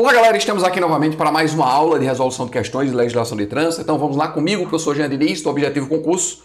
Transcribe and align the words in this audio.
Olá, 0.00 0.14
galera, 0.14 0.38
estamos 0.38 0.64
aqui 0.64 0.80
novamente 0.80 1.14
para 1.14 1.30
mais 1.30 1.52
uma 1.52 1.70
aula 1.70 1.98
de 1.98 2.06
resolução 2.06 2.46
de 2.46 2.52
questões 2.52 2.88
de 2.88 2.96
legislação 2.96 3.36
de 3.36 3.44
trânsito. 3.44 3.82
Então 3.82 3.98
vamos 3.98 4.16
lá 4.16 4.28
comigo, 4.28 4.66
professor 4.66 4.96
Jean 4.96 5.10
Diniz, 5.10 5.42
do 5.42 5.50
Objetivo 5.50 5.90
Concurso. 5.90 6.42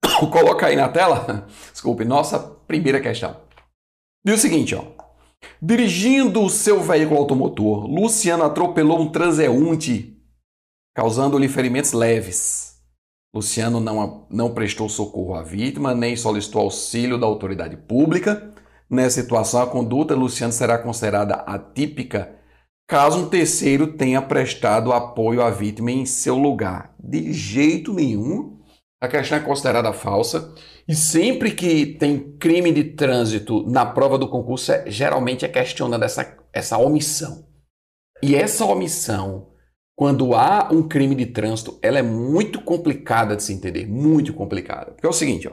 Coloca 0.30 0.66
aí 0.66 0.76
na 0.76 0.88
tela, 0.88 1.48
desculpe, 1.72 2.04
nossa 2.04 2.38
primeira 2.38 3.00
questão. 3.00 3.36
Diz 4.24 4.36
o 4.36 4.40
seguinte, 4.40 4.76
ó. 4.76 4.84
Dirigindo 5.60 6.40
o 6.40 6.48
seu 6.48 6.80
veículo 6.80 7.18
automotor, 7.18 7.84
Luciano 7.84 8.44
atropelou 8.44 9.00
um 9.00 9.10
transeunte, 9.10 10.16
causando-lhe 10.94 11.48
ferimentos 11.48 11.92
leves. 11.92 12.76
Luciano 13.34 13.80
não, 13.80 14.24
não 14.30 14.54
prestou 14.54 14.88
socorro 14.88 15.34
à 15.34 15.42
vítima, 15.42 15.96
nem 15.96 16.14
solicitou 16.14 16.62
auxílio 16.62 17.18
da 17.18 17.26
autoridade 17.26 17.76
pública. 17.76 18.54
Nessa 18.88 19.20
situação, 19.20 19.62
a 19.62 19.66
conduta 19.66 20.14
Luciano 20.14 20.52
será 20.52 20.78
considerada 20.78 21.34
atípica 21.34 22.43
caso 22.86 23.18
um 23.18 23.28
terceiro 23.28 23.96
tenha 23.96 24.20
prestado 24.20 24.92
apoio 24.92 25.42
à 25.42 25.50
vítima 25.50 25.90
em 25.90 26.06
seu 26.06 26.36
lugar. 26.36 26.94
De 26.98 27.32
jeito 27.32 27.92
nenhum, 27.92 28.58
a 29.00 29.08
questão 29.08 29.38
é 29.38 29.40
considerada 29.40 29.92
falsa 29.92 30.54
e 30.86 30.94
sempre 30.94 31.50
que 31.50 31.86
tem 31.86 32.36
crime 32.38 32.72
de 32.72 32.84
trânsito 32.84 33.68
na 33.68 33.86
prova 33.86 34.18
do 34.18 34.28
concurso, 34.28 34.72
é, 34.72 34.90
geralmente 34.90 35.44
é 35.44 35.48
questionada 35.48 36.04
essa, 36.04 36.36
essa 36.52 36.78
omissão. 36.78 37.46
E 38.22 38.34
essa 38.34 38.64
omissão, 38.64 39.50
quando 39.96 40.34
há 40.34 40.68
um 40.72 40.86
crime 40.86 41.14
de 41.14 41.26
trânsito, 41.26 41.78
ela 41.82 41.98
é 41.98 42.02
muito 42.02 42.60
complicada 42.60 43.36
de 43.36 43.42
se 43.42 43.52
entender, 43.52 43.86
muito 43.86 44.32
complicada. 44.32 44.92
Porque 44.92 45.06
é 45.06 45.10
o 45.10 45.12
seguinte, 45.12 45.48
ó. 45.48 45.52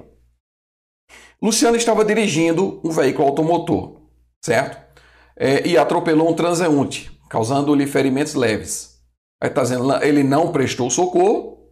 Luciano 1.42 1.76
estava 1.76 2.06
dirigindo 2.06 2.80
um 2.84 2.92
veículo 2.92 3.28
automotor, 3.28 4.02
certo? 4.44 4.80
É, 5.36 5.68
e 5.68 5.78
atropelou 5.78 6.30
um 6.30 6.36
transeunte 6.36 7.21
causando-lhe 7.32 7.88
ferimentos 7.88 8.36
leves. 8.36 9.00
Aí 9.42 9.48
está 9.48 9.62
dizendo, 9.62 9.90
ele 10.04 10.22
não 10.22 10.52
prestou 10.52 10.90
socorro 10.90 11.72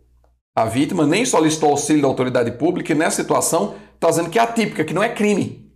à 0.56 0.64
vítima, 0.64 1.06
nem 1.06 1.26
solicitou 1.26 1.72
auxílio 1.72 2.02
da 2.02 2.08
autoridade 2.08 2.52
pública, 2.54 2.94
e 2.94 2.96
nessa 2.96 3.18
situação 3.18 3.76
está 3.94 4.10
dizendo 4.10 4.30
que 4.30 4.40
é 4.40 4.42
atípica, 4.42 4.86
que 4.86 4.94
não 4.94 5.04
é 5.04 5.10
crime. 5.10 5.70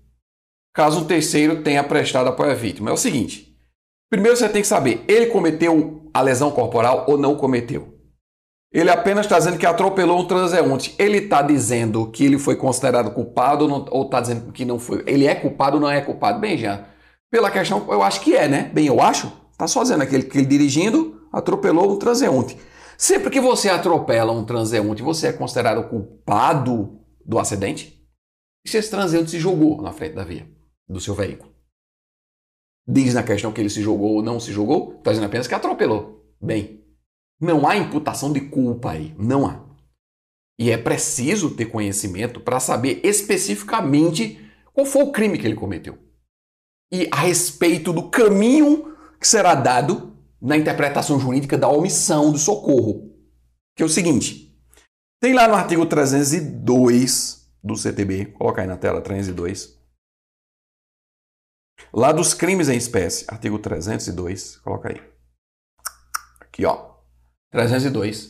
Caso 0.73 1.01
um 1.01 1.05
terceiro 1.05 1.61
tenha 1.61 1.83
prestado 1.83 2.29
apoio 2.29 2.51
à 2.51 2.53
vítima. 2.53 2.91
É 2.91 2.93
o 2.93 2.97
seguinte: 2.97 3.57
primeiro 4.09 4.37
você 4.37 4.47
tem 4.47 4.61
que 4.61 4.67
saber, 4.67 5.03
ele 5.05 5.25
cometeu 5.25 6.09
a 6.13 6.21
lesão 6.21 6.49
corporal 6.49 7.03
ou 7.09 7.17
não 7.17 7.35
cometeu? 7.35 7.99
Ele 8.71 8.89
apenas 8.89 9.25
está 9.25 9.37
dizendo 9.37 9.57
que 9.57 9.65
atropelou 9.65 10.17
um 10.17 10.25
transeunte. 10.25 10.95
Ele 10.97 11.17
está 11.17 11.41
dizendo 11.41 12.09
que 12.09 12.23
ele 12.23 12.39
foi 12.39 12.55
considerado 12.55 13.11
culpado 13.11 13.67
ou 13.91 14.05
está 14.05 14.21
dizendo 14.21 14.51
que 14.53 14.63
não 14.63 14.79
foi? 14.79 15.03
Ele 15.05 15.27
é 15.27 15.35
culpado 15.35 15.75
ou 15.75 15.81
não 15.81 15.91
é 15.91 15.99
culpado? 15.99 16.39
Bem, 16.39 16.57
já, 16.57 16.85
pela 17.29 17.51
questão, 17.51 17.85
eu 17.89 18.01
acho 18.01 18.21
que 18.21 18.33
é, 18.35 18.47
né? 18.47 18.71
Bem, 18.73 18.87
eu 18.87 19.01
acho. 19.01 19.42
Só 19.67 19.83
dizendo 19.83 20.03
aquele 20.03 20.23
que 20.23 20.45
dirigindo 20.45 21.27
atropelou 21.31 21.93
um 21.93 21.97
transeunte. 21.97 22.57
Sempre 22.97 23.29
que 23.29 23.39
você 23.39 23.69
atropela 23.69 24.31
um 24.31 24.45
transeunte, 24.45 25.01
você 25.01 25.27
é 25.27 25.33
considerado 25.33 25.89
culpado 25.89 26.99
do 27.25 27.39
acidente? 27.39 28.01
E 28.65 28.69
se 28.69 28.77
esse 28.77 28.89
transeunte 28.89 29.31
se 29.31 29.39
jogou 29.39 29.81
na 29.81 29.91
frente 29.91 30.13
da 30.15 30.23
via 30.23 30.47
do 30.87 30.99
seu 30.99 31.13
veículo? 31.13 31.51
Diz 32.87 33.13
na 33.13 33.23
questão 33.23 33.51
que 33.51 33.61
ele 33.61 33.69
se 33.69 33.81
jogou 33.81 34.15
ou 34.15 34.23
não 34.23 34.39
se 34.39 34.51
jogou, 34.51 34.95
está 34.97 35.11
dizendo 35.11 35.25
apenas 35.25 35.47
que 35.47 35.55
atropelou. 35.55 36.25
Bem, 36.41 36.83
não 37.39 37.67
há 37.67 37.77
imputação 37.77 38.31
de 38.31 38.41
culpa 38.41 38.91
aí, 38.91 39.15
não 39.17 39.45
há. 39.45 39.63
E 40.59 40.69
é 40.69 40.77
preciso 40.77 41.55
ter 41.55 41.65
conhecimento 41.65 42.39
para 42.39 42.59
saber 42.59 43.01
especificamente 43.03 44.39
qual 44.73 44.85
foi 44.85 45.03
o 45.03 45.11
crime 45.11 45.37
que 45.37 45.47
ele 45.47 45.55
cometeu. 45.55 45.97
E 46.91 47.07
a 47.11 47.17
respeito 47.17 47.91
do 47.91 48.09
caminho 48.09 48.92
que 49.23 49.27
será 49.29 49.55
dado 49.55 50.17
na 50.41 50.57
interpretação 50.57 51.17
jurídica 51.17 51.57
da 51.57 51.69
omissão 51.69 52.29
do 52.29 52.37
socorro. 52.37 53.09
Que 53.73 53.81
é 53.81 53.85
o 53.85 53.89
seguinte: 53.89 54.53
tem 55.21 55.33
lá 55.33 55.47
no 55.47 55.55
artigo 55.55 55.85
302 55.85 57.49
do 57.63 57.77
CTB, 57.77 58.33
coloca 58.33 58.61
aí 58.61 58.67
na 58.67 58.75
tela 58.75 59.01
302. 59.01 59.81
Lá 61.93 62.11
dos 62.11 62.33
crimes 62.33 62.67
em 62.67 62.75
espécie, 62.75 63.25
artigo 63.29 63.57
302, 63.57 64.57
coloca 64.57 64.89
aí. 64.89 65.01
Aqui, 66.41 66.65
ó. 66.65 66.95
302. 67.51 68.29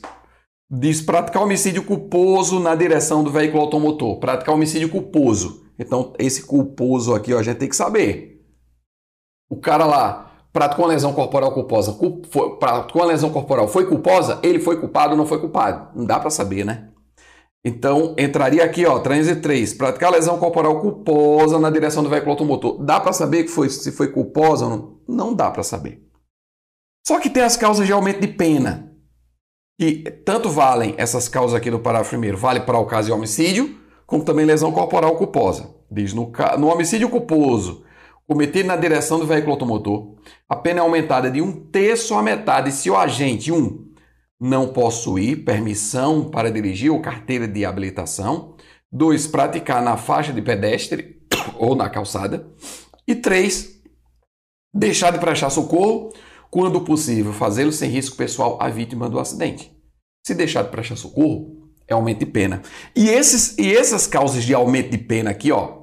Diz 0.70 1.02
praticar 1.02 1.42
homicídio 1.42 1.84
culposo 1.84 2.60
na 2.60 2.76
direção 2.76 3.24
do 3.24 3.32
veículo 3.32 3.64
automotor. 3.64 4.20
Praticar 4.20 4.54
homicídio 4.54 4.90
culposo. 4.90 5.66
Então, 5.80 6.14
esse 6.20 6.44
culposo 6.44 7.16
aqui, 7.16 7.34
ó, 7.34 7.40
a 7.40 7.44
gente 7.44 7.58
tem 7.58 7.70
que 7.70 7.76
saber. 7.76 8.46
O 9.50 9.60
cara 9.60 9.86
lá 9.86 10.33
praticou 10.54 10.86
uma 10.86 10.94
lesão 10.94 11.12
corporal 11.12 11.52
culposa, 11.52 11.98
praticou 12.60 13.02
uma 13.02 13.08
lesão 13.08 13.32
corporal, 13.32 13.68
foi 13.68 13.88
culposa? 13.88 14.40
Ele 14.44 14.60
foi 14.60 14.80
culpado 14.80 15.12
ou 15.12 15.18
não 15.18 15.26
foi 15.26 15.40
culpado? 15.40 15.90
Não 15.96 16.06
dá 16.06 16.20
para 16.20 16.30
saber, 16.30 16.64
né? 16.64 16.90
Então, 17.66 18.14
entraria 18.20 18.64
aqui, 18.64 18.86
ó, 18.86 19.00
303, 19.00 19.74
praticar 19.74 20.12
lesão 20.12 20.38
corporal 20.38 20.80
culposa 20.82 21.58
na 21.58 21.70
direção 21.70 22.04
do 22.04 22.10
veículo 22.10 22.32
automotor. 22.32 22.84
Dá 22.84 23.00
para 23.00 23.14
saber 23.14 23.44
que 23.44 23.50
foi, 23.50 23.70
se 23.70 23.92
foi 23.92 24.10
culposa 24.10 24.66
ou 24.66 24.70
não? 24.70 24.98
Não 25.08 25.34
dá 25.34 25.50
para 25.50 25.64
saber. 25.64 26.06
Só 27.08 27.20
que 27.20 27.30
tem 27.30 27.42
as 27.42 27.58
causas 27.58 27.88
de 27.88 27.94
aumento 27.94 28.20
de 28.20 28.28
pena. 28.28 28.92
E 29.80 30.04
tanto 30.26 30.50
valem 30.50 30.94
essas 30.98 31.28
causas 31.28 31.56
aqui 31.56 31.72
do 31.72 31.80
parágrafo 31.80 32.12
primeiro, 32.12 32.38
vale 32.38 32.60
para 32.60 32.78
o 32.78 32.86
caso 32.86 33.08
de 33.08 33.14
homicídio, 33.14 33.78
como 34.06 34.24
também 34.24 34.46
lesão 34.46 34.72
corporal 34.72 35.16
culposa. 35.16 35.74
Diz 35.90 36.14
no, 36.14 36.32
no 36.60 36.68
homicídio 36.68 37.10
culposo, 37.10 37.83
cometido 38.28 38.68
na 38.68 38.76
direção 38.76 39.20
do 39.20 39.28
veículo 39.28 39.54
automotor, 39.54 40.16
a 40.48 40.56
pena 40.56 40.80
é 40.80 40.82
aumentada 40.82 41.30
de 41.30 41.42
um 41.42 41.52
terço 41.52 42.16
à 42.16 42.24
metade 42.24 42.72
se 42.72 42.90
o 42.90 42.98
agente 42.98 43.52
1 43.52 43.56
um, 43.56 43.94
não 44.40 44.68
possuir 44.68 45.44
permissão 45.44 46.30
para 46.30 46.52
dirigir 46.52 46.92
ou 46.92 47.02
carteira 47.02 47.48
de 47.48 47.66
habilitação, 47.66 48.56
2. 48.92 49.28
praticar 49.28 49.82
na 49.82 49.98
faixa 49.98 50.32
de 50.32 50.42
pedestre 50.42 51.22
ou 51.58 51.76
na 51.76 51.90
calçada, 51.90 52.48
e 53.08 53.16
3. 53.16 53.82
deixar 54.74 55.12
de 55.12 55.20
prestar 55.20 55.50
socorro 55.50 56.12
quando 56.50 56.82
possível, 56.82 57.34
fazê-lo 57.34 57.72
sem 57.72 57.90
risco 57.90 58.16
pessoal 58.16 58.60
à 58.62 58.70
vítima 58.70 59.10
do 59.10 59.20
acidente. 59.20 59.76
Se 60.26 60.36
deixar 60.36 60.64
de 60.64 60.70
prestar 60.70 60.96
socorro, 60.96 61.64
é 61.88 61.94
aumento 61.94 62.20
de 62.20 62.28
pena. 62.28 62.62
E, 62.96 63.10
esses, 63.10 63.58
e 63.58 63.76
essas 63.76 64.06
causas 64.06 64.44
de 64.44 64.54
aumento 64.54 64.92
de 64.92 65.00
pena 65.00 65.32
aqui, 65.32 65.52
ó, 65.52 65.83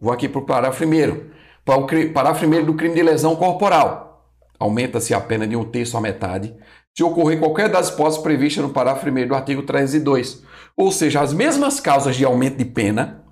Vou 0.00 0.12
aqui 0.12 0.28
para 0.28 0.40
o 0.40 0.46
parágrafo 0.46 0.78
primeiro. 0.78 1.30
Para 1.64 1.78
o 1.78 1.86
parágrafo 1.86 2.40
primeiro 2.40 2.66
do 2.66 2.74
crime 2.74 2.94
de 2.94 3.02
lesão 3.02 3.36
corporal. 3.36 4.24
Aumenta-se 4.58 5.12
a 5.12 5.20
pena 5.20 5.46
de 5.46 5.56
um 5.56 5.64
terço 5.64 5.96
à 5.96 6.00
metade 6.00 6.54
se 6.96 7.04
ocorrer 7.04 7.38
qualquer 7.38 7.68
das 7.68 7.88
hipóteses 7.88 8.22
previstas 8.22 8.64
no 8.64 8.70
parágrafo 8.70 9.02
primeiro 9.02 9.28
do 9.30 9.34
artigo 9.34 9.62
302. 9.62 10.42
Ou 10.76 10.90
seja, 10.90 11.20
as 11.20 11.32
mesmas 11.32 11.80
causas 11.80 12.16
de 12.16 12.24
aumento 12.24 12.56
de 12.56 12.64
pena 12.64 13.24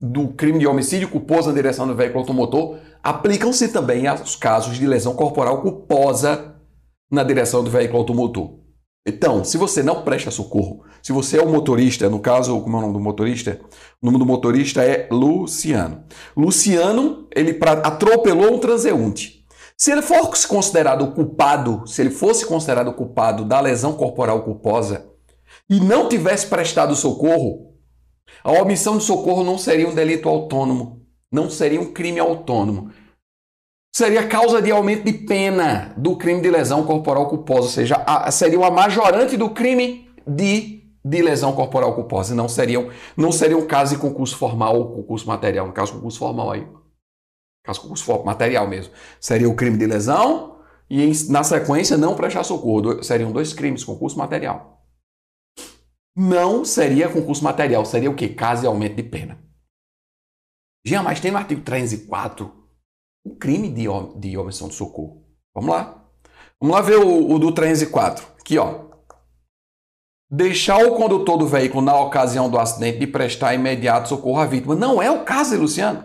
do 0.00 0.28
crime 0.28 0.58
de 0.58 0.66
homicídio 0.66 1.08
culposo 1.08 1.48
na 1.48 1.54
direção 1.54 1.86
do 1.86 1.94
veículo 1.94 2.20
automotor 2.20 2.78
aplicam-se 3.02 3.68
também 3.68 4.06
aos 4.06 4.34
casos 4.34 4.76
de 4.76 4.86
lesão 4.86 5.14
corporal 5.14 5.60
culposa 5.60 6.56
na 7.10 7.22
direção 7.22 7.62
do 7.62 7.70
veículo 7.70 7.98
automotor. 7.98 8.61
Então, 9.04 9.42
se 9.42 9.56
você 9.56 9.82
não 9.82 10.02
presta 10.02 10.30
socorro, 10.30 10.84
se 11.02 11.10
você 11.12 11.38
é 11.38 11.42
o 11.42 11.48
motorista, 11.48 12.08
no 12.08 12.20
caso, 12.20 12.60
como 12.60 12.76
é 12.76 12.78
o 12.78 12.82
nome 12.82 12.92
do 12.94 13.00
motorista? 13.00 13.60
O 14.00 14.06
nome 14.06 14.18
do 14.18 14.24
motorista 14.24 14.84
é 14.84 15.08
Luciano. 15.10 16.04
Luciano, 16.36 17.26
ele 17.34 17.58
atropelou 17.82 18.54
um 18.54 18.58
transeunte. 18.58 19.44
Se 19.76 19.90
ele 19.90 20.02
for 20.02 20.30
considerado 20.46 21.10
culpado, 21.12 21.82
se 21.84 22.00
ele 22.00 22.10
fosse 22.10 22.46
considerado 22.46 22.92
culpado 22.92 23.44
da 23.44 23.60
lesão 23.60 23.94
corporal 23.94 24.44
culposa 24.44 25.08
e 25.68 25.80
não 25.80 26.08
tivesse 26.08 26.46
prestado 26.46 26.94
socorro, 26.94 27.72
a 28.44 28.52
omissão 28.52 28.98
de 28.98 29.02
socorro 29.02 29.42
não 29.42 29.58
seria 29.58 29.88
um 29.88 29.94
delito 29.94 30.28
autônomo, 30.28 31.02
não 31.30 31.50
seria 31.50 31.80
um 31.80 31.92
crime 31.92 32.20
autônomo 32.20 32.92
seria 33.92 34.26
causa 34.26 34.62
de 34.62 34.70
aumento 34.70 35.04
de 35.04 35.12
pena 35.12 35.94
do 35.96 36.16
crime 36.16 36.40
de 36.40 36.50
lesão 36.50 36.84
corporal 36.84 37.28
culposa, 37.28 37.62
ou 37.62 37.68
seja, 37.68 37.96
a, 38.06 38.30
seria 38.30 38.58
uma 38.58 38.70
majorante 38.70 39.36
do 39.36 39.50
crime 39.50 40.10
de, 40.26 40.82
de 41.04 41.22
lesão 41.22 41.52
corporal 41.52 41.94
culposa. 41.94 42.34
Não 42.34 42.48
seriam, 42.48 42.90
não 43.16 43.30
seria 43.30 43.56
um 43.56 43.66
caso 43.66 43.94
de 43.94 44.00
concurso 44.00 44.36
formal 44.36 44.76
ou 44.78 44.96
concurso 44.96 45.28
material, 45.28 45.66
no 45.66 45.72
caso 45.72 45.92
concurso 45.92 46.18
formal 46.18 46.50
aí. 46.50 46.66
Caso 47.62 47.82
concurso 47.82 48.04
formal, 48.04 48.24
material 48.24 48.66
mesmo. 48.66 48.92
Seria 49.20 49.48
o 49.48 49.54
crime 49.54 49.76
de 49.76 49.86
lesão 49.86 50.58
e 50.88 51.12
na 51.28 51.44
sequência 51.44 51.96
não 51.96 52.16
prestar 52.16 52.44
socorro. 52.44 53.02
Seriam 53.02 53.30
dois 53.30 53.52
crimes, 53.52 53.84
concurso 53.84 54.16
material. 54.16 54.82
Não 56.16 56.64
seria 56.64 57.08
concurso 57.08 57.44
material, 57.44 57.84
seria 57.84 58.10
o 58.10 58.14
que? 58.14 58.28
Caso 58.28 58.62
de 58.62 58.66
aumento 58.66 58.96
de 58.96 59.02
pena. 59.02 59.38
Já, 60.84 61.02
mas 61.02 61.20
tem 61.20 61.30
no 61.30 61.38
artigo 61.38 61.62
304 61.62 62.61
um 63.24 63.34
crime 63.36 63.68
de, 63.68 63.86
de 64.16 64.36
omissão 64.36 64.68
de 64.68 64.74
socorro. 64.74 65.22
Vamos 65.54 65.70
lá. 65.70 66.02
Vamos 66.60 66.76
lá 66.76 66.82
ver 66.82 66.98
o, 66.98 67.30
o 67.32 67.38
do 67.38 67.52
304. 67.52 68.24
Aqui, 68.40 68.58
ó. 68.58 68.92
Deixar 70.30 70.78
o 70.78 70.96
condutor 70.96 71.36
do 71.36 71.46
veículo, 71.46 71.84
na 71.84 71.98
ocasião 71.98 72.48
do 72.48 72.58
acidente, 72.58 72.98
de 72.98 73.06
prestar 73.06 73.54
imediato 73.54 74.08
socorro 74.08 74.40
à 74.40 74.46
vítima. 74.46 74.74
Não 74.74 75.02
é 75.02 75.10
o 75.10 75.24
caso, 75.24 75.58
Luciano. 75.58 76.04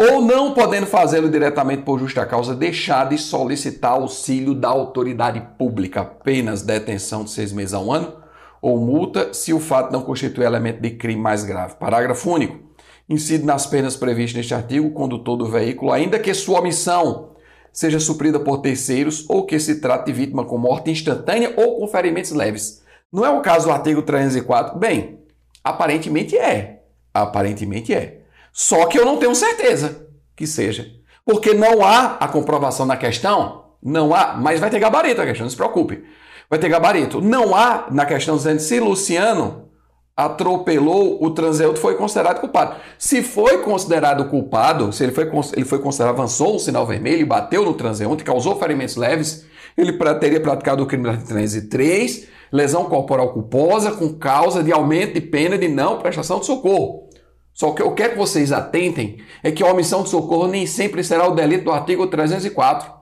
ou 0.00 0.22
não 0.22 0.54
podendo 0.54 0.86
fazê-lo 0.86 1.30
diretamente 1.30 1.82
por 1.82 1.98
justa 1.98 2.24
causa, 2.26 2.54
deixar 2.54 3.08
de 3.08 3.18
solicitar 3.18 3.92
auxílio 3.92 4.54
da 4.54 4.68
autoridade 4.68 5.40
pública, 5.58 6.00
apenas 6.00 6.62
detenção 6.62 7.22
de 7.22 7.30
seis 7.30 7.52
meses 7.52 7.74
a 7.74 7.80
um 7.80 7.92
ano, 7.92 8.20
ou 8.62 8.78
multa 8.78 9.32
se 9.32 9.52
o 9.52 9.60
fato 9.60 9.92
não 9.92 10.02
constitui 10.02 10.44
elemento 10.44 10.80
de 10.80 10.90
crime 10.90 11.20
mais 11.20 11.44
grave. 11.44 11.76
Parágrafo 11.76 12.30
único. 12.30 12.69
Incide 13.10 13.44
nas 13.44 13.66
penas 13.66 13.96
previstas 13.96 14.36
neste 14.36 14.54
artigo 14.54 14.86
o 14.86 14.92
condutor 14.92 15.36
do 15.36 15.46
veículo, 15.46 15.90
ainda 15.90 16.16
que 16.16 16.32
sua 16.32 16.60
omissão 16.60 17.34
seja 17.72 17.98
suprida 17.98 18.38
por 18.38 18.58
terceiros 18.58 19.28
ou 19.28 19.44
que 19.44 19.58
se 19.58 19.80
trate 19.80 20.06
de 20.06 20.12
vítima 20.12 20.44
com 20.44 20.56
morte 20.56 20.92
instantânea 20.92 21.52
ou 21.56 21.80
com 21.80 21.88
ferimentos 21.88 22.30
leves. 22.30 22.84
Não 23.12 23.26
é 23.26 23.30
o 23.30 23.40
caso 23.40 23.66
do 23.66 23.72
artigo 23.72 24.02
304? 24.02 24.78
Bem, 24.78 25.18
aparentemente 25.64 26.38
é. 26.38 26.84
Aparentemente 27.12 27.92
é. 27.92 28.20
Só 28.52 28.86
que 28.86 28.96
eu 28.96 29.04
não 29.04 29.16
tenho 29.16 29.34
certeza 29.34 30.06
que 30.36 30.46
seja. 30.46 30.88
Porque 31.24 31.52
não 31.52 31.84
há 31.84 32.16
a 32.20 32.28
comprovação 32.28 32.86
na 32.86 32.96
questão, 32.96 33.64
não 33.82 34.14
há, 34.14 34.34
mas 34.34 34.60
vai 34.60 34.70
ter 34.70 34.78
gabarito 34.78 35.20
a 35.20 35.26
questão, 35.26 35.44
não 35.44 35.50
se 35.50 35.56
preocupe. 35.56 36.04
Vai 36.48 36.60
ter 36.60 36.68
gabarito. 36.68 37.20
Não 37.20 37.56
há 37.56 37.88
na 37.90 38.06
questão 38.06 38.36
dizendo 38.36 38.60
se 38.60 38.78
Luciano 38.78 39.69
atropelou 40.16 41.22
o 41.24 41.30
transeunte 41.30 41.80
foi 41.80 41.94
considerado 41.94 42.40
culpado. 42.40 42.76
Se 42.98 43.22
foi 43.22 43.58
considerado 43.58 44.28
culpado, 44.28 44.92
se 44.92 45.04
ele 45.04 45.12
foi, 45.12 45.30
ele 45.54 45.64
foi 45.64 45.78
considerado, 45.78 46.14
avançou 46.14 46.56
o 46.56 46.58
sinal 46.58 46.86
vermelho 46.86 47.26
bateu 47.26 47.64
no 47.64 47.74
transeunte, 47.74 48.24
causou 48.24 48.58
ferimentos 48.58 48.96
leves, 48.96 49.46
ele 49.76 49.92
teria 50.18 50.40
praticado 50.40 50.82
o 50.82 50.86
crime 50.86 51.16
de 51.16 51.24
303, 51.24 52.28
lesão 52.52 52.84
corporal 52.84 53.32
culposa 53.32 53.92
com 53.92 54.12
causa 54.14 54.62
de 54.62 54.72
aumento 54.72 55.14
de 55.14 55.20
pena 55.20 55.56
de 55.56 55.68
não 55.68 55.98
prestação 55.98 56.40
de 56.40 56.46
socorro. 56.46 57.08
Só 57.52 57.72
que 57.72 57.82
eu 57.82 57.94
quero 57.94 58.12
que 58.12 58.18
vocês 58.18 58.52
atentem 58.52 59.18
é 59.42 59.50
que 59.50 59.62
a 59.62 59.66
omissão 59.66 60.02
de 60.02 60.08
socorro 60.08 60.48
nem 60.48 60.66
sempre 60.66 61.04
será 61.04 61.28
o 61.28 61.34
delito 61.34 61.64
do 61.64 61.72
artigo 61.72 62.06
304. 62.06 63.00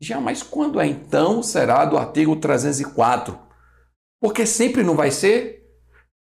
Já, 0.00 0.20
mas 0.20 0.42
quando 0.42 0.80
é 0.80 0.86
então 0.86 1.42
será 1.42 1.84
do 1.84 1.96
artigo 1.96 2.36
304? 2.36 3.38
Porque 4.20 4.44
sempre 4.44 4.82
não 4.82 4.94
vai 4.94 5.10
ser 5.10 5.65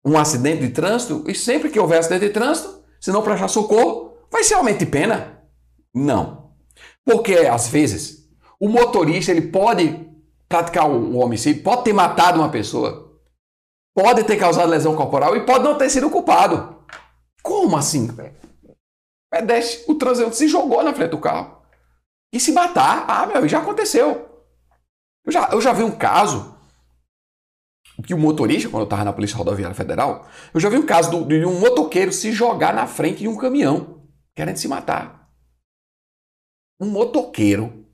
um 0.06 0.18
acidente 0.18 0.66
de 0.66 0.70
trânsito 0.70 1.24
e 1.30 1.36
sempre 1.36 1.70
que 1.70 1.80
houver 1.80 2.00
acidente 2.00 2.28
de 2.28 2.34
trânsito, 2.34 2.84
se 3.00 3.12
não 3.12 3.22
prestar 3.22 3.48
socorro, 3.48 4.18
vai 4.32 4.44
ser 4.44 4.56
aumento 4.56 4.80
de 4.80 4.86
pena? 4.86 5.44
Não. 5.94 6.52
Porque 7.06 7.36
às 7.36 7.68
vezes 7.68 8.30
o 8.60 8.68
motorista 8.68 9.32
ele 9.32 9.50
pode 9.50 10.08
praticar 10.48 10.90
o 10.90 11.18
homicídio, 11.18 11.64
pode 11.64 11.84
ter 11.84 11.94
matado 11.94 12.40
uma 12.40 12.50
pessoa, 12.50 13.20
pode 13.96 14.24
ter 14.24 14.38
causado 14.38 14.70
lesão 14.70 14.96
corporal 14.96 15.36
e 15.36 15.46
pode 15.46 15.64
não 15.64 15.78
ter 15.78 15.90
sido 15.90 16.10
culpado. 16.10 16.84
Como 17.44 17.78
assim? 17.78 18.10
Pedestre, 19.32 19.86
o 19.88 19.96
transeunte 19.96 20.36
se 20.36 20.48
jogou 20.48 20.84
na 20.84 20.94
frente 20.94 21.12
do 21.12 21.20
carro. 21.20 21.60
E 22.34 22.40
se 22.40 22.52
matar, 22.52 23.06
ah, 23.08 23.26
meu, 23.26 23.48
já 23.48 23.60
aconteceu. 23.60 24.28
Eu 25.26 25.32
já, 25.32 25.50
eu 25.52 25.62
já 25.62 25.74
vi 25.74 25.84
um 25.84 25.92
caso 25.92 26.59
que 28.02 28.14
o 28.14 28.18
motorista, 28.18 28.70
quando 28.70 28.82
eu 28.82 28.86
estava 28.86 29.04
na 29.04 29.14
Polícia 29.14 29.38
Rodoviária 29.38 29.76
Federal, 29.76 30.28
eu 30.54 30.60
já 30.60 30.70
vi 30.70 30.78
um 30.78 30.86
caso 30.86 31.12
do, 31.12 31.26
de 31.26 31.46
um 31.46 31.60
motoqueiro 31.60 32.12
se 32.12 32.32
jogar 32.32 32.74
na 32.74 32.88
frente 32.88 33.20
de 33.20 33.28
um 33.28 33.36
caminhão, 33.36 34.04
querendo 34.36 34.58
se 34.58 34.68
matar. 34.68 35.30
Um 36.80 36.90
motoqueiro 36.90 37.86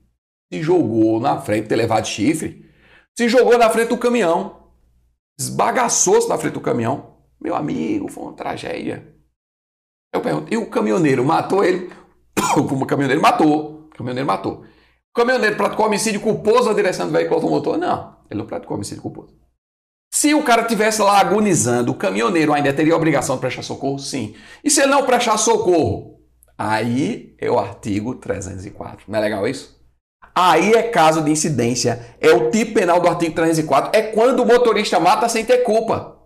se 0.52 0.62
jogou 0.62 1.18
na 1.18 1.40
frente, 1.40 1.68
ter 1.68 1.76
levado 1.76 2.06
chifre, 2.06 2.70
se 3.16 3.28
jogou 3.28 3.58
na 3.58 3.68
frente 3.68 3.88
do 3.88 3.98
caminhão, 3.98 4.70
esbagaçou-se 5.38 6.28
na 6.28 6.38
frente 6.38 6.54
do 6.54 6.60
caminhão. 6.60 7.16
Meu 7.40 7.54
amigo, 7.54 8.08
foi 8.08 8.24
uma 8.24 8.32
tragédia. 8.32 9.14
Eu 10.14 10.20
pergunto, 10.20 10.52
e 10.52 10.56
o 10.56 10.70
caminhoneiro 10.70 11.24
matou 11.24 11.64
ele? 11.64 11.90
O 12.56 12.86
caminhoneiro 12.86 13.20
matou. 13.20 13.86
O 13.86 13.96
caminhoneiro 13.96 14.26
matou. 14.26 14.64
O 15.10 15.14
caminhoneiro 15.14 15.56
praticou 15.56 15.86
homicídio 15.86 16.20
culposo 16.20 16.68
na 16.68 16.74
direção 16.74 17.06
do 17.06 17.12
veículo 17.12 17.36
automotor? 17.36 17.76
Não, 17.76 18.16
ele 18.30 18.38
não 18.38 18.46
praticou 18.46 18.76
homicídio 18.76 19.02
culposo. 19.02 19.45
Se 20.12 20.34
o 20.34 20.42
cara 20.42 20.64
tivesse 20.64 21.02
lá 21.02 21.18
agonizando, 21.18 21.92
o 21.92 21.94
caminhoneiro 21.94 22.52
ainda 22.52 22.72
teria 22.72 22.94
a 22.94 22.96
obrigação 22.96 23.36
de 23.36 23.40
prestar 23.40 23.62
socorro? 23.62 23.98
Sim. 23.98 24.34
E 24.64 24.70
se 24.70 24.80
ele 24.80 24.90
não 24.90 25.04
prestar 25.04 25.36
socorro? 25.36 26.20
Aí 26.56 27.34
é 27.38 27.50
o 27.50 27.58
artigo 27.58 28.14
304. 28.14 29.04
Não 29.08 29.18
é 29.18 29.22
legal 29.22 29.46
isso? 29.46 29.76
Aí 30.34 30.72
é 30.72 30.84
caso 30.84 31.22
de 31.22 31.30
incidência. 31.30 32.16
É 32.20 32.30
o 32.30 32.50
tipo 32.50 32.74
penal 32.74 33.00
do 33.00 33.08
artigo 33.08 33.34
304. 33.34 33.90
É 33.92 34.02
quando 34.02 34.40
o 34.40 34.46
motorista 34.46 34.98
mata 34.98 35.28
sem 35.28 35.44
ter 35.44 35.58
culpa. 35.58 36.16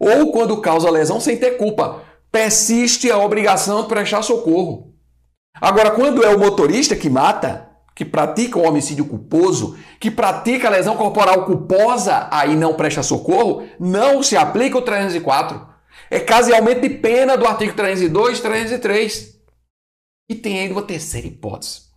Ou 0.00 0.32
quando 0.32 0.60
causa 0.60 0.90
lesão 0.90 1.20
sem 1.20 1.36
ter 1.36 1.52
culpa 1.56 2.08
persiste 2.30 3.10
a 3.10 3.18
obrigação 3.18 3.82
de 3.82 3.88
prestar 3.88 4.22
socorro. 4.22 4.94
Agora, 5.60 5.90
quando 5.90 6.22
é 6.22 6.34
o 6.34 6.38
motorista 6.38 6.94
que 6.94 7.10
mata, 7.10 7.67
que 7.98 8.04
pratica 8.04 8.56
o 8.56 8.62
homicídio 8.62 9.04
culposo, 9.04 9.76
que 9.98 10.08
pratica 10.08 10.70
lesão 10.70 10.96
corporal 10.96 11.44
culposa, 11.44 12.28
aí 12.30 12.54
não 12.54 12.74
presta 12.74 13.02
socorro, 13.02 13.68
não 13.80 14.22
se 14.22 14.36
aplica 14.36 14.78
o 14.78 14.82
304. 14.82 15.66
É 16.08 16.20
caso 16.20 16.46
de 16.46 16.54
aumento 16.54 16.82
de 16.82 16.90
pena 16.90 17.36
do 17.36 17.44
artigo 17.44 17.74
302 17.74 18.38
e 18.38 18.42
303. 18.42 19.42
E 20.30 20.34
tem 20.36 20.60
ainda 20.60 20.74
uma 20.74 20.82
terceira 20.82 21.26
hipótese, 21.26 21.88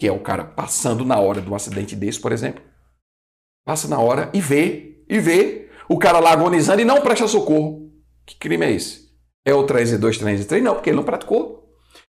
que 0.00 0.08
é 0.08 0.10
o 0.10 0.18
cara 0.18 0.44
passando 0.44 1.04
na 1.04 1.20
hora 1.20 1.48
um 1.48 1.54
acidente 1.54 1.94
desse, 1.94 2.18
por 2.18 2.32
exemplo. 2.32 2.64
Passa 3.64 3.86
na 3.86 4.00
hora 4.00 4.32
e 4.34 4.40
vê, 4.40 5.04
e 5.08 5.20
vê 5.20 5.70
o 5.88 5.96
cara 5.96 6.18
lá 6.18 6.32
agonizando 6.32 6.82
e 6.82 6.84
não 6.84 7.02
presta 7.02 7.28
socorro. 7.28 7.88
Que 8.26 8.34
crime 8.34 8.66
é 8.66 8.72
esse? 8.72 9.08
É 9.46 9.54
o 9.54 9.62
302, 9.62 10.18
303? 10.18 10.60
Não, 10.60 10.74
porque 10.74 10.90
ele 10.90 10.96
não 10.96 11.04
praticou. 11.04 11.67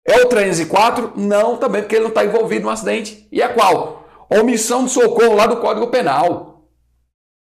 É 0.09 0.23
o 0.23 0.27
304? 0.27 1.13
Não, 1.17 1.59
também 1.59 1.83
porque 1.83 1.97
ele 1.97 2.05
não 2.05 2.09
está 2.09 2.25
envolvido 2.25 2.65
no 2.65 2.71
acidente. 2.71 3.29
E 3.31 3.43
é 3.43 3.49
qual? 3.49 4.09
Omissão 4.31 4.87
de 4.87 4.91
socorro 4.91 5.35
lá 5.35 5.47
do 5.47 5.59
Código 5.59 5.89
Penal. 5.89 6.65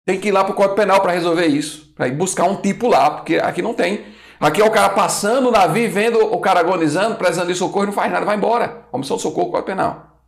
Tem 0.06 0.20
que 0.20 0.28
ir 0.28 0.32
lá 0.32 0.44
para 0.44 0.52
o 0.52 0.54
Código 0.54 0.76
Penal 0.76 1.00
para 1.00 1.12
resolver 1.12 1.46
isso. 1.46 1.94
Para 1.94 2.08
ir 2.08 2.12
buscar 2.12 2.44
um 2.44 2.56
tipo 2.56 2.86
lá, 2.86 3.10
porque 3.10 3.36
aqui 3.36 3.62
não 3.62 3.72
tem. 3.72 4.04
Aqui 4.38 4.60
é 4.60 4.64
o 4.64 4.70
cara 4.70 4.90
passando 4.90 5.48
o 5.48 5.50
navio, 5.50 5.90
vendo 5.90 6.18
o 6.20 6.38
cara 6.40 6.60
agonizando, 6.60 7.16
precisando 7.16 7.48
de 7.48 7.54
socorro 7.54 7.84
e 7.84 7.86
não 7.86 7.92
faz 7.92 8.12
nada, 8.12 8.26
vai 8.26 8.36
embora. 8.36 8.86
Omissão 8.92 9.16
de 9.16 9.22
socorro, 9.22 9.50
Código 9.50 9.66
Penal. 9.66 10.20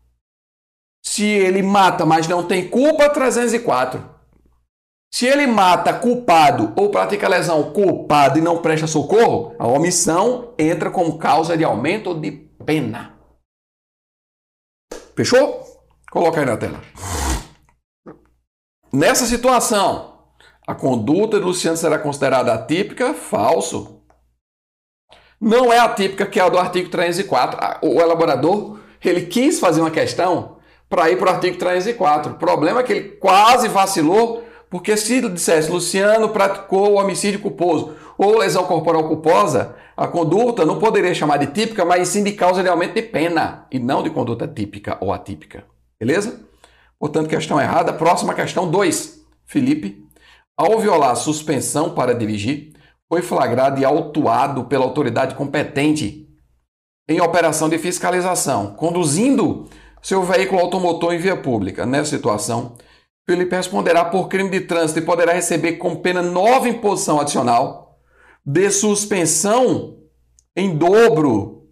Se 1.04 1.24
ele 1.24 1.62
mata, 1.62 2.06
mas 2.06 2.26
não 2.26 2.42
tem 2.42 2.66
culpa, 2.66 3.10
304. 3.10 4.09
Se 5.12 5.26
ele 5.26 5.46
mata 5.46 5.92
culpado 5.92 6.72
ou 6.76 6.90
pratica 6.90 7.28
lesão 7.28 7.72
culpado 7.72 8.38
e 8.38 8.42
não 8.42 8.62
presta 8.62 8.86
socorro, 8.86 9.54
a 9.58 9.66
omissão 9.66 10.54
entra 10.56 10.90
como 10.90 11.18
causa 11.18 11.56
de 11.56 11.64
aumento 11.64 12.14
de 12.14 12.30
pena. 12.64 13.18
Fechou? 15.16 15.64
Coloca 16.10 16.40
aí 16.40 16.46
na 16.46 16.56
tela. 16.56 16.80
Nessa 18.92 19.26
situação, 19.26 20.20
a 20.66 20.74
conduta 20.74 21.38
de 21.38 21.44
Luciano 21.44 21.76
será 21.76 21.98
considerada 21.98 22.54
atípica? 22.54 23.12
Falso. 23.12 24.00
Não 25.40 25.72
é 25.72 25.78
atípica 25.78 26.26
que 26.26 26.38
é 26.38 26.42
a 26.42 26.48
do 26.48 26.58
artigo 26.58 26.88
304. 26.88 27.78
O 27.82 28.00
elaborador, 28.00 28.78
ele 29.04 29.26
quis 29.26 29.58
fazer 29.58 29.80
uma 29.80 29.90
questão 29.90 30.58
para 30.88 31.10
ir 31.10 31.18
para 31.18 31.30
o 31.30 31.34
artigo 31.34 31.58
304. 31.58 32.32
O 32.32 32.38
problema 32.38 32.80
é 32.80 32.82
que 32.82 32.92
ele 32.92 33.08
quase 33.16 33.68
vacilou 33.68 34.44
porque 34.70 34.96
se 34.96 35.20
dissesse 35.28 35.70
Luciano 35.70 36.28
praticou 36.28 36.94
homicídio 36.94 37.40
culposo 37.40 37.96
ou 38.16 38.38
lesão 38.38 38.64
corporal 38.64 39.08
culposa, 39.08 39.74
a 39.96 40.06
conduta 40.06 40.64
não 40.64 40.78
poderia 40.78 41.12
chamar 41.12 41.38
de 41.38 41.48
típica, 41.48 41.84
mas 41.84 42.08
sim 42.08 42.22
de 42.22 42.32
causa 42.32 42.62
de 42.62 42.68
aumento 42.68 42.94
de 42.94 43.02
pena 43.02 43.66
e 43.70 43.78
não 43.80 44.02
de 44.02 44.10
conduta 44.10 44.46
típica 44.46 44.96
ou 45.00 45.12
atípica. 45.12 45.64
Beleza? 45.98 46.40
Portanto, 46.98 47.28
questão 47.28 47.60
errada. 47.60 47.92
Próxima 47.92 48.32
questão 48.32 48.70
2. 48.70 49.20
Felipe, 49.44 50.06
ao 50.56 50.78
violar 50.78 51.10
a 51.10 51.16
suspensão 51.16 51.90
para 51.90 52.14
dirigir, 52.14 52.72
foi 53.08 53.22
flagrado 53.22 53.80
e 53.80 53.84
autuado 53.84 54.64
pela 54.64 54.84
autoridade 54.84 55.34
competente 55.34 56.28
em 57.08 57.20
operação 57.20 57.68
de 57.68 57.76
fiscalização, 57.76 58.74
conduzindo 58.74 59.68
seu 60.00 60.22
veículo 60.22 60.60
automotor 60.60 61.12
em 61.12 61.18
via 61.18 61.36
pública. 61.36 61.84
Nessa 61.84 62.16
situação, 62.16 62.76
Felipe 63.30 63.54
responderá 63.54 64.04
por 64.04 64.26
crime 64.26 64.50
de 64.50 64.62
trânsito 64.62 64.98
e 64.98 65.02
poderá 65.02 65.32
receber 65.32 65.74
com 65.74 65.94
pena 65.94 66.20
nova 66.20 66.68
imposição 66.68 67.20
adicional 67.20 68.00
de 68.44 68.68
suspensão 68.72 69.98
em 70.56 70.76
dobro 70.76 71.68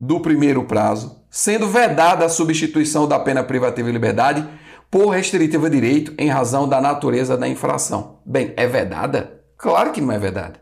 do 0.00 0.20
primeiro 0.20 0.62
prazo, 0.66 1.24
sendo 1.28 1.66
vedada 1.66 2.24
a 2.24 2.28
substituição 2.28 3.08
da 3.08 3.18
pena 3.18 3.42
privativa 3.42 3.88
de 3.88 3.92
liberdade 3.92 4.48
por 4.88 5.08
restritiva 5.08 5.68
de 5.68 5.80
direito 5.80 6.14
em 6.16 6.28
razão 6.28 6.68
da 6.68 6.80
natureza 6.80 7.36
da 7.36 7.48
infração. 7.48 8.20
Bem, 8.24 8.54
é 8.56 8.68
vedada? 8.68 9.42
Claro 9.58 9.90
que 9.90 10.00
não 10.00 10.14
é 10.14 10.18
vedada. 10.20 10.60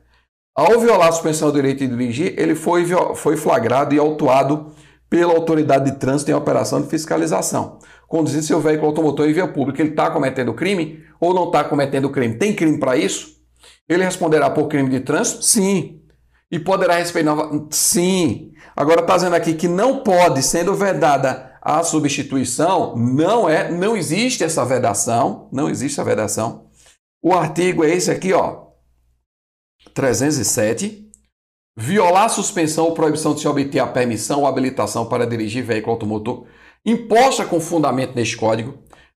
Ao 0.57 0.81
violar 0.81 1.09
a 1.09 1.12
suspensão 1.12 1.50
do 1.50 1.57
direito 1.57 1.81
de 1.81 1.95
dirigir, 1.95 2.33
ele 2.38 2.55
foi, 2.55 2.87
foi 3.17 3.37
flagrado 3.37 3.95
e 3.95 3.99
autuado 3.99 4.73
pela 5.11 5.35
autoridade 5.35 5.90
de 5.90 5.99
trânsito 5.99 6.31
em 6.31 6.35
operação 6.35 6.81
de 6.81 6.88
fiscalização 6.88 7.78
conduzindo 8.08 8.42
seu 8.42 8.58
veículo 8.58 8.88
automotor 8.88 9.28
em 9.28 9.32
via 9.32 9.46
pública, 9.46 9.82
ele 9.82 9.90
está 9.90 10.10
cometendo 10.10 10.54
crime 10.54 11.04
ou 11.20 11.34
não 11.34 11.44
está 11.44 11.62
cometendo 11.62 12.10
crime? 12.10 12.36
Tem 12.36 12.54
crime 12.54 12.78
para 12.78 12.96
isso? 12.96 13.36
Ele 13.88 14.02
responderá 14.02 14.50
por 14.50 14.66
crime 14.66 14.88
de 14.88 15.00
trânsito? 15.00 15.44
Sim. 15.44 16.00
E 16.50 16.58
poderá 16.58 16.96
nova. 17.22 17.66
Sim. 17.70 18.52
Agora 18.74 19.02
está 19.02 19.16
dizendo 19.16 19.36
aqui 19.36 19.54
que 19.54 19.68
não 19.68 20.02
pode, 20.02 20.42
sendo 20.42 20.74
vedada 20.74 21.52
a 21.60 21.82
substituição, 21.82 22.96
não 22.96 23.48
é, 23.48 23.70
não 23.70 23.94
existe 23.94 24.42
essa 24.42 24.64
vedação, 24.64 25.48
não 25.52 25.68
existe 25.68 26.00
a 26.00 26.04
vedação. 26.04 26.66
O 27.22 27.34
artigo 27.34 27.84
é 27.84 27.90
esse 27.90 28.10
aqui, 28.10 28.32
ó. 28.32 28.68
307. 29.92 31.06
Violar 31.76 32.30
suspensão 32.30 32.86
ou 32.86 32.94
proibição 32.94 33.34
de 33.34 33.40
se 33.40 33.48
obter 33.48 33.80
a 33.80 33.86
permissão 33.86 34.40
ou 34.40 34.46
habilitação 34.46 35.06
para 35.06 35.26
dirigir 35.26 35.64
veículo 35.64 35.92
automotor 35.92 36.46
imposta 36.85 37.44
com 37.44 37.61
fundamento 37.61 38.14
neste 38.14 38.37
código, 38.37 38.78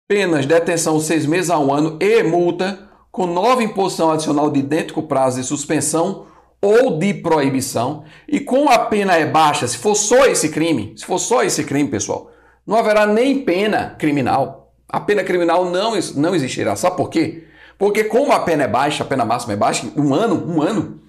penas 0.09 0.47
detenção 0.47 0.99
seis 1.00 1.27
meses 1.27 1.50
a 1.50 1.59
um 1.59 1.73
ano 1.73 1.99
e 2.00 2.23
multa 2.23 2.88
com 3.11 3.27
nova 3.27 3.62
imposição 3.62 4.11
adicional 4.11 4.50
de 4.50 4.61
idêntico 4.61 5.03
prazo 5.03 5.41
de 5.41 5.47
suspensão 5.47 6.27
ou 6.61 6.99
de 6.99 7.15
proibição, 7.15 8.05
e 8.27 8.41
com 8.41 8.69
a 8.69 8.79
pena 8.79 9.15
é 9.15 9.25
baixa, 9.27 9.67
se 9.69 9.79
for 9.79 9.95
só 9.95 10.27
esse 10.27 10.49
crime, 10.49 10.93
se 10.97 11.05
for 11.05 11.19
só 11.19 11.43
esse 11.43 11.62
crime, 11.62 11.88
pessoal, 11.88 12.31
não 12.67 12.77
haverá 12.77 13.07
nem 13.07 13.45
pena 13.45 13.95
criminal. 13.99 14.75
A 14.88 15.00
pena 15.00 15.23
criminal 15.23 15.67
não, 15.67 15.93
não 16.17 16.35
existirá. 16.35 16.75
Sabe 16.75 16.97
por 16.97 17.11
quê? 17.11 17.45
Porque 17.79 18.05
como 18.05 18.33
a 18.33 18.41
pena 18.41 18.65
é 18.65 18.69
baixa, 18.69 19.05
a 19.05 19.07
pena 19.07 19.25
máxima 19.25 19.53
é 19.53 19.57
baixa, 19.57 19.87
um 19.97 20.12
ano, 20.15 20.45
um 20.47 20.61
ano, 20.61 21.00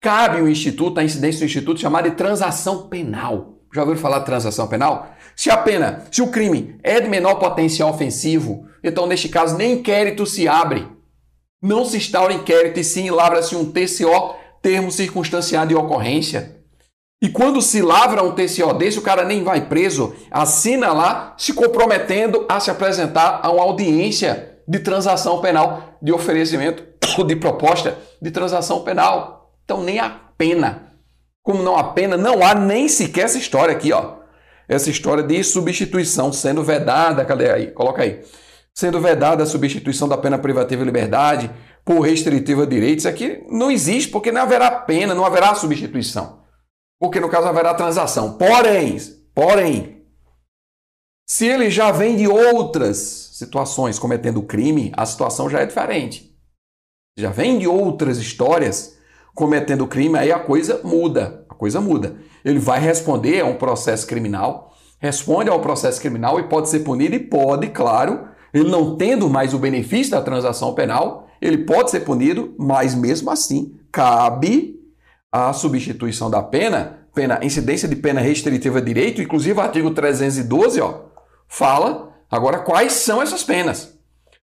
cabe 0.00 0.40
o 0.42 0.48
instituto, 0.48 0.98
a 0.98 1.04
incidência 1.04 1.40
do 1.40 1.46
instituto 1.46 1.80
chamada 1.80 2.10
de 2.10 2.16
transação 2.16 2.88
penal. 2.88 3.59
Já 3.72 3.82
ouviram 3.82 4.00
falar 4.00 4.20
de 4.20 4.26
transação 4.26 4.66
penal? 4.66 5.10
Se 5.36 5.50
a 5.50 5.56
pena, 5.56 6.04
se 6.10 6.20
o 6.20 6.28
crime 6.28 6.78
é 6.82 7.00
de 7.00 7.08
menor 7.08 7.36
potencial 7.36 7.90
ofensivo, 7.90 8.66
então 8.82 9.06
neste 9.06 9.28
caso 9.28 9.56
nem 9.56 9.74
inquérito 9.74 10.26
se 10.26 10.48
abre. 10.48 10.88
Não 11.62 11.84
se 11.84 11.96
instaura 11.96 12.32
inquérito 12.32 12.80
e 12.80 12.84
sim 12.84 13.10
lavra-se 13.10 13.54
um 13.54 13.70
TCO, 13.70 14.34
termo 14.62 14.90
circunstanciado 14.90 15.68
de 15.68 15.74
ocorrência. 15.74 16.60
E 17.22 17.28
quando 17.28 17.60
se 17.60 17.82
lavra 17.82 18.24
um 18.24 18.32
TCO 18.32 18.72
desse, 18.72 18.98
o 18.98 19.02
cara 19.02 19.24
nem 19.24 19.44
vai 19.44 19.66
preso, 19.68 20.14
assina 20.30 20.92
lá, 20.92 21.34
se 21.36 21.52
comprometendo 21.52 22.46
a 22.48 22.58
se 22.58 22.70
apresentar 22.70 23.40
a 23.42 23.50
uma 23.50 23.62
audiência 23.62 24.58
de 24.66 24.78
transação 24.78 25.40
penal, 25.40 25.98
de 26.00 26.12
oferecimento 26.12 26.82
ou 27.18 27.24
de 27.26 27.36
proposta 27.36 27.98
de 28.22 28.30
transação 28.30 28.80
penal. 28.82 29.52
Então 29.64 29.82
nem 29.82 29.98
a 29.98 30.08
pena. 30.36 30.89
Como 31.42 31.62
não 31.62 31.76
há 31.76 31.84
pena, 31.92 32.16
não 32.16 32.42
há 32.44 32.54
nem 32.54 32.88
sequer 32.88 33.24
essa 33.24 33.38
história 33.38 33.74
aqui, 33.74 33.92
ó. 33.92 34.18
Essa 34.68 34.90
história 34.90 35.22
de 35.22 35.42
substituição 35.42 36.32
sendo 36.32 36.62
vedada, 36.62 37.24
cadê 37.24 37.50
aí? 37.50 37.70
Coloca 37.72 38.02
aí. 38.02 38.22
Sendo 38.74 39.00
vedada 39.00 39.42
a 39.42 39.46
substituição 39.46 40.08
da 40.08 40.16
pena 40.16 40.38
privativa 40.38 40.80
de 40.80 40.86
liberdade 40.86 41.50
por 41.84 42.00
restritiva 42.00 42.66
de 42.66 42.76
direitos, 42.76 43.06
aqui 43.06 43.44
não 43.48 43.70
existe, 43.70 44.10
porque 44.10 44.30
não 44.30 44.42
haverá 44.42 44.70
pena, 44.70 45.14
não 45.14 45.24
haverá 45.24 45.54
substituição. 45.54 46.44
Porque 47.00 47.18
no 47.18 47.28
caso 47.28 47.48
haverá 47.48 47.74
transação. 47.74 48.36
Porém, 48.36 48.98
porém, 49.34 50.04
se 51.28 51.46
ele 51.46 51.70
já 51.70 51.90
vem 51.90 52.16
de 52.16 52.28
outras 52.28 53.30
situações 53.32 53.98
cometendo 53.98 54.42
crime, 54.42 54.92
a 54.96 55.06
situação 55.06 55.48
já 55.48 55.60
é 55.60 55.66
diferente. 55.66 56.36
Já 57.18 57.30
vem 57.30 57.58
de 57.58 57.66
outras 57.66 58.18
histórias 58.18 58.98
cometendo 59.34 59.86
crime, 59.86 60.18
aí 60.18 60.32
a 60.32 60.38
coisa 60.38 60.80
muda. 60.84 61.44
A 61.48 61.54
coisa 61.54 61.80
muda. 61.80 62.16
Ele 62.44 62.58
vai 62.58 62.80
responder 62.80 63.40
a 63.40 63.46
um 63.46 63.54
processo 63.54 64.06
criminal, 64.06 64.74
responde 64.98 65.50
ao 65.50 65.60
processo 65.60 66.00
criminal 66.00 66.38
e 66.38 66.44
pode 66.44 66.68
ser 66.68 66.80
punido 66.80 67.14
e 67.14 67.20
pode, 67.20 67.68
claro, 67.68 68.28
ele 68.52 68.68
não 68.68 68.96
tendo 68.96 69.28
mais 69.28 69.54
o 69.54 69.58
benefício 69.58 70.12
da 70.12 70.22
transação 70.22 70.74
penal, 70.74 71.28
ele 71.40 71.58
pode 71.58 71.90
ser 71.90 72.00
punido, 72.00 72.54
mas 72.58 72.94
mesmo 72.94 73.30
assim 73.30 73.74
cabe 73.90 74.78
a 75.32 75.52
substituição 75.52 76.30
da 76.30 76.42
pena, 76.42 77.06
pena 77.14 77.40
incidência 77.42 77.88
de 77.88 77.96
pena 77.96 78.20
restritiva 78.20 78.80
de 78.80 78.86
direito, 78.86 79.22
inclusive 79.22 79.58
o 79.58 79.62
artigo 79.62 79.90
312, 79.92 80.80
ó, 80.80 81.02
fala 81.48 82.12
agora 82.30 82.58
quais 82.58 82.92
são 82.92 83.22
essas 83.22 83.42
penas. 83.42 83.98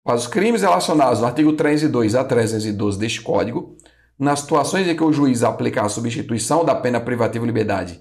Para 0.02 0.16
os 0.16 0.26
crimes 0.26 0.62
relacionados 0.62 1.20
no 1.20 1.26
artigo 1.26 1.52
302 1.52 2.14
a 2.14 2.24
312 2.24 2.98
deste 2.98 3.20
Código, 3.20 3.76
nas 4.20 4.40
situações 4.40 4.86
em 4.86 4.94
que 4.94 5.02
o 5.02 5.12
juiz 5.12 5.42
aplicar 5.42 5.86
a 5.86 5.88
substituição 5.88 6.62
da 6.62 6.74
pena 6.74 7.00
privativa 7.00 7.44
de 7.44 7.50
liberdade 7.50 8.00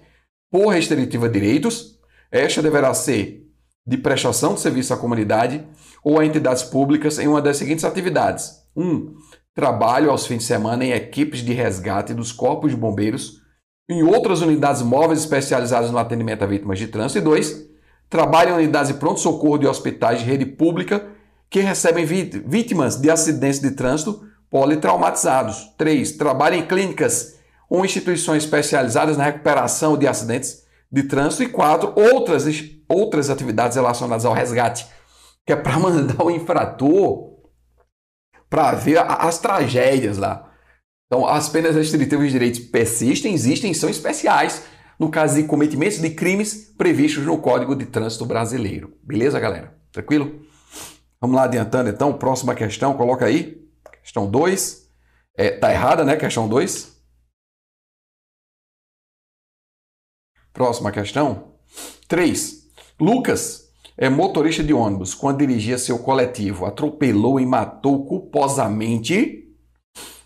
por 0.51 0.67
restritiva 0.67 1.29
de 1.29 1.39
direitos, 1.39 1.97
esta 2.29 2.61
deverá 2.61 2.93
ser 2.93 3.47
de 3.87 3.97
prestação 3.97 4.53
de 4.53 4.59
serviço 4.59 4.93
à 4.93 4.97
comunidade 4.97 5.65
ou 6.03 6.19
a 6.19 6.25
entidades 6.25 6.63
públicas 6.63 7.17
em 7.19 7.27
uma 7.27 7.41
das 7.41 7.55
seguintes 7.55 7.85
atividades: 7.85 8.51
1. 8.75 8.83
Um, 8.83 9.15
trabalho 9.55 10.11
aos 10.11 10.27
fins 10.27 10.39
de 10.39 10.43
semana 10.43 10.83
em 10.83 10.91
equipes 10.91 11.39
de 11.39 11.53
resgate 11.53 12.13
dos 12.13 12.33
corpos 12.33 12.71
de 12.71 12.77
bombeiros, 12.77 13.41
em 13.89 14.03
outras 14.03 14.41
unidades 14.41 14.81
móveis 14.81 15.19
especializadas 15.19 15.89
no 15.89 15.97
atendimento 15.97 16.43
a 16.43 16.47
vítimas 16.47 16.77
de 16.77 16.87
trânsito. 16.87 17.19
E 17.19 17.21
2. 17.21 17.69
Trabalho 18.09 18.51
em 18.51 18.63
unidades 18.63 18.91
de 18.91 18.99
pronto-socorro 18.99 19.57
de 19.57 19.67
hospitais 19.67 20.19
de 20.19 20.25
rede 20.25 20.45
pública 20.45 21.07
que 21.49 21.61
recebem 21.61 22.05
vítimas 22.05 22.97
de 22.97 23.09
acidentes 23.09 23.59
de 23.59 23.71
trânsito 23.71 24.28
politraumatizados. 24.49 25.73
3. 25.77 26.13
Trabalho 26.13 26.55
em 26.55 26.65
clínicas 26.65 27.39
ou 27.69 27.85
instituições 27.85 28.43
especializadas 28.43 29.17
na 29.17 29.25
recuperação 29.25 29.97
de 29.97 30.07
acidentes 30.07 30.63
de 30.91 31.03
trânsito. 31.03 31.43
E 31.43 31.49
4. 31.49 31.93
Outras, 31.95 32.45
outras 32.87 33.29
atividades 33.29 33.75
relacionadas 33.75 34.25
ao 34.25 34.33
resgate, 34.33 34.87
que 35.45 35.53
é 35.53 35.55
para 35.55 35.77
mandar 35.79 36.23
o 36.23 36.31
infrator 36.31 37.29
para 38.49 38.71
ver 38.71 38.97
as 38.97 39.37
tragédias 39.37 40.17
lá. 40.17 40.51
Então, 41.05 41.25
as 41.27 41.49
penas 41.49 41.75
restritivas 41.75 42.27
de 42.27 42.33
direitos 42.33 42.59
persistem, 42.59 43.33
existem 43.33 43.73
são 43.73 43.89
especiais 43.89 44.63
no 44.99 45.09
caso 45.09 45.35
de 45.35 45.43
cometimentos 45.43 45.99
de 45.99 46.09
crimes 46.09 46.73
previstos 46.77 47.25
no 47.25 47.37
Código 47.37 47.75
de 47.75 47.85
Trânsito 47.85 48.25
Brasileiro. 48.25 48.93
Beleza, 49.01 49.39
galera? 49.39 49.73
Tranquilo? 49.91 50.41
Vamos 51.21 51.35
lá 51.35 51.43
adiantando 51.43 51.89
então, 51.89 52.13
próxima 52.13 52.53
questão, 52.53 52.93
coloca 52.93 53.25
aí. 53.25 53.58
Questão 54.09 54.27
2. 54.27 54.89
É, 55.37 55.51
tá 55.51 55.71
errada, 55.71 56.03
né? 56.03 56.15
Questão 56.15 56.49
2. 56.49 56.99
Próxima 60.51 60.91
questão. 60.91 61.53
3. 62.07 62.71
Lucas 62.99 63.71
é 63.95 64.09
motorista 64.09 64.63
de 64.63 64.73
ônibus, 64.73 65.13
quando 65.13 65.37
dirigia 65.37 65.77
seu 65.77 65.99
coletivo, 65.99 66.65
atropelou 66.65 67.39
e 67.39 67.45
matou 67.45 68.03
culposamente 68.07 69.47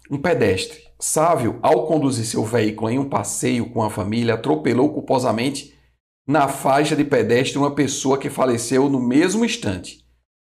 um 0.09 0.17
pedestre. 0.17 0.81
Sávio, 0.97 1.59
ao 1.61 1.85
conduzir 1.85 2.25
seu 2.25 2.45
veículo 2.45 2.89
em 2.89 2.97
um 2.97 3.09
passeio 3.09 3.69
com 3.69 3.83
a 3.83 3.89
família, 3.89 4.35
atropelou 4.35 4.93
culposamente 4.93 5.77
na 6.25 6.47
faixa 6.47 6.95
de 6.95 7.03
pedestre 7.03 7.57
uma 7.57 7.75
pessoa 7.75 8.17
que 8.17 8.29
faleceu 8.29 8.87
no 8.87 9.01
mesmo 9.01 9.43
instante. 9.43 10.05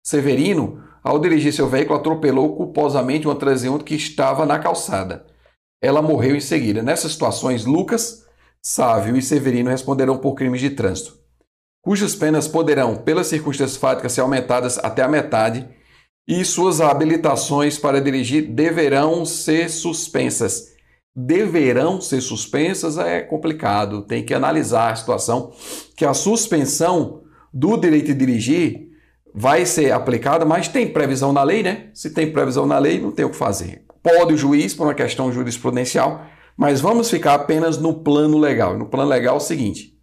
Severino, 0.06 0.80
ao 1.04 1.20
dirigir 1.20 1.52
seu 1.52 1.68
veículo, 1.68 1.98
atropelou 1.98 2.56
culposamente 2.56 3.28
uma 3.28 3.36
transeunte 3.36 3.84
que 3.84 3.94
estava 3.94 4.44
na 4.44 4.58
calçada. 4.58 5.26
Ela 5.80 6.02
morreu 6.02 6.34
em 6.34 6.40
seguida. 6.40 6.82
Nessas 6.82 7.12
situações, 7.12 7.66
Lucas, 7.66 8.24
Sávio 8.60 9.16
e 9.16 9.22
Severino 9.22 9.70
responderão 9.70 10.16
por 10.16 10.34
crimes 10.34 10.60
de 10.60 10.70
trânsito 10.70 11.22
cujas 11.84 12.16
penas 12.16 12.48
poderão, 12.48 12.96
pelas 12.96 13.26
circunstâncias 13.26 13.76
fáticas, 13.76 14.12
ser 14.12 14.22
aumentadas 14.22 14.78
até 14.78 15.02
a 15.02 15.08
metade, 15.08 15.68
e 16.26 16.42
suas 16.42 16.80
habilitações 16.80 17.78
para 17.78 18.00
dirigir 18.00 18.50
deverão 18.50 19.26
ser 19.26 19.68
suspensas. 19.68 20.72
Deverão 21.14 22.00
ser 22.00 22.22
suspensas 22.22 22.96
é 22.96 23.20
complicado, 23.20 24.02
tem 24.02 24.24
que 24.24 24.32
analisar 24.32 24.92
a 24.92 24.96
situação, 24.96 25.52
que 25.94 26.06
a 26.06 26.14
suspensão 26.14 27.22
do 27.52 27.76
direito 27.76 28.06
de 28.06 28.14
dirigir 28.14 28.83
vai 29.34 29.66
ser 29.66 29.90
aplicada, 29.90 30.44
mas 30.44 30.68
tem 30.68 30.92
previsão 30.92 31.32
na 31.32 31.42
lei, 31.42 31.60
né? 31.60 31.90
Se 31.92 32.14
tem 32.14 32.32
previsão 32.32 32.66
na 32.66 32.78
lei, 32.78 33.00
não 33.00 33.10
tem 33.10 33.24
o 33.24 33.30
que 33.30 33.36
fazer. 33.36 33.84
Pode 34.00 34.34
o 34.34 34.36
juiz, 34.36 34.72
por 34.72 34.86
uma 34.86 34.94
questão 34.94 35.32
jurisprudencial, 35.32 36.24
mas 36.56 36.80
vamos 36.80 37.10
ficar 37.10 37.34
apenas 37.34 37.76
no 37.76 38.04
plano 38.04 38.38
legal. 38.38 38.78
No 38.78 38.88
plano 38.88 39.10
legal 39.10 39.34
é 39.34 39.38
o 39.38 39.40
seguinte: 39.40 40.00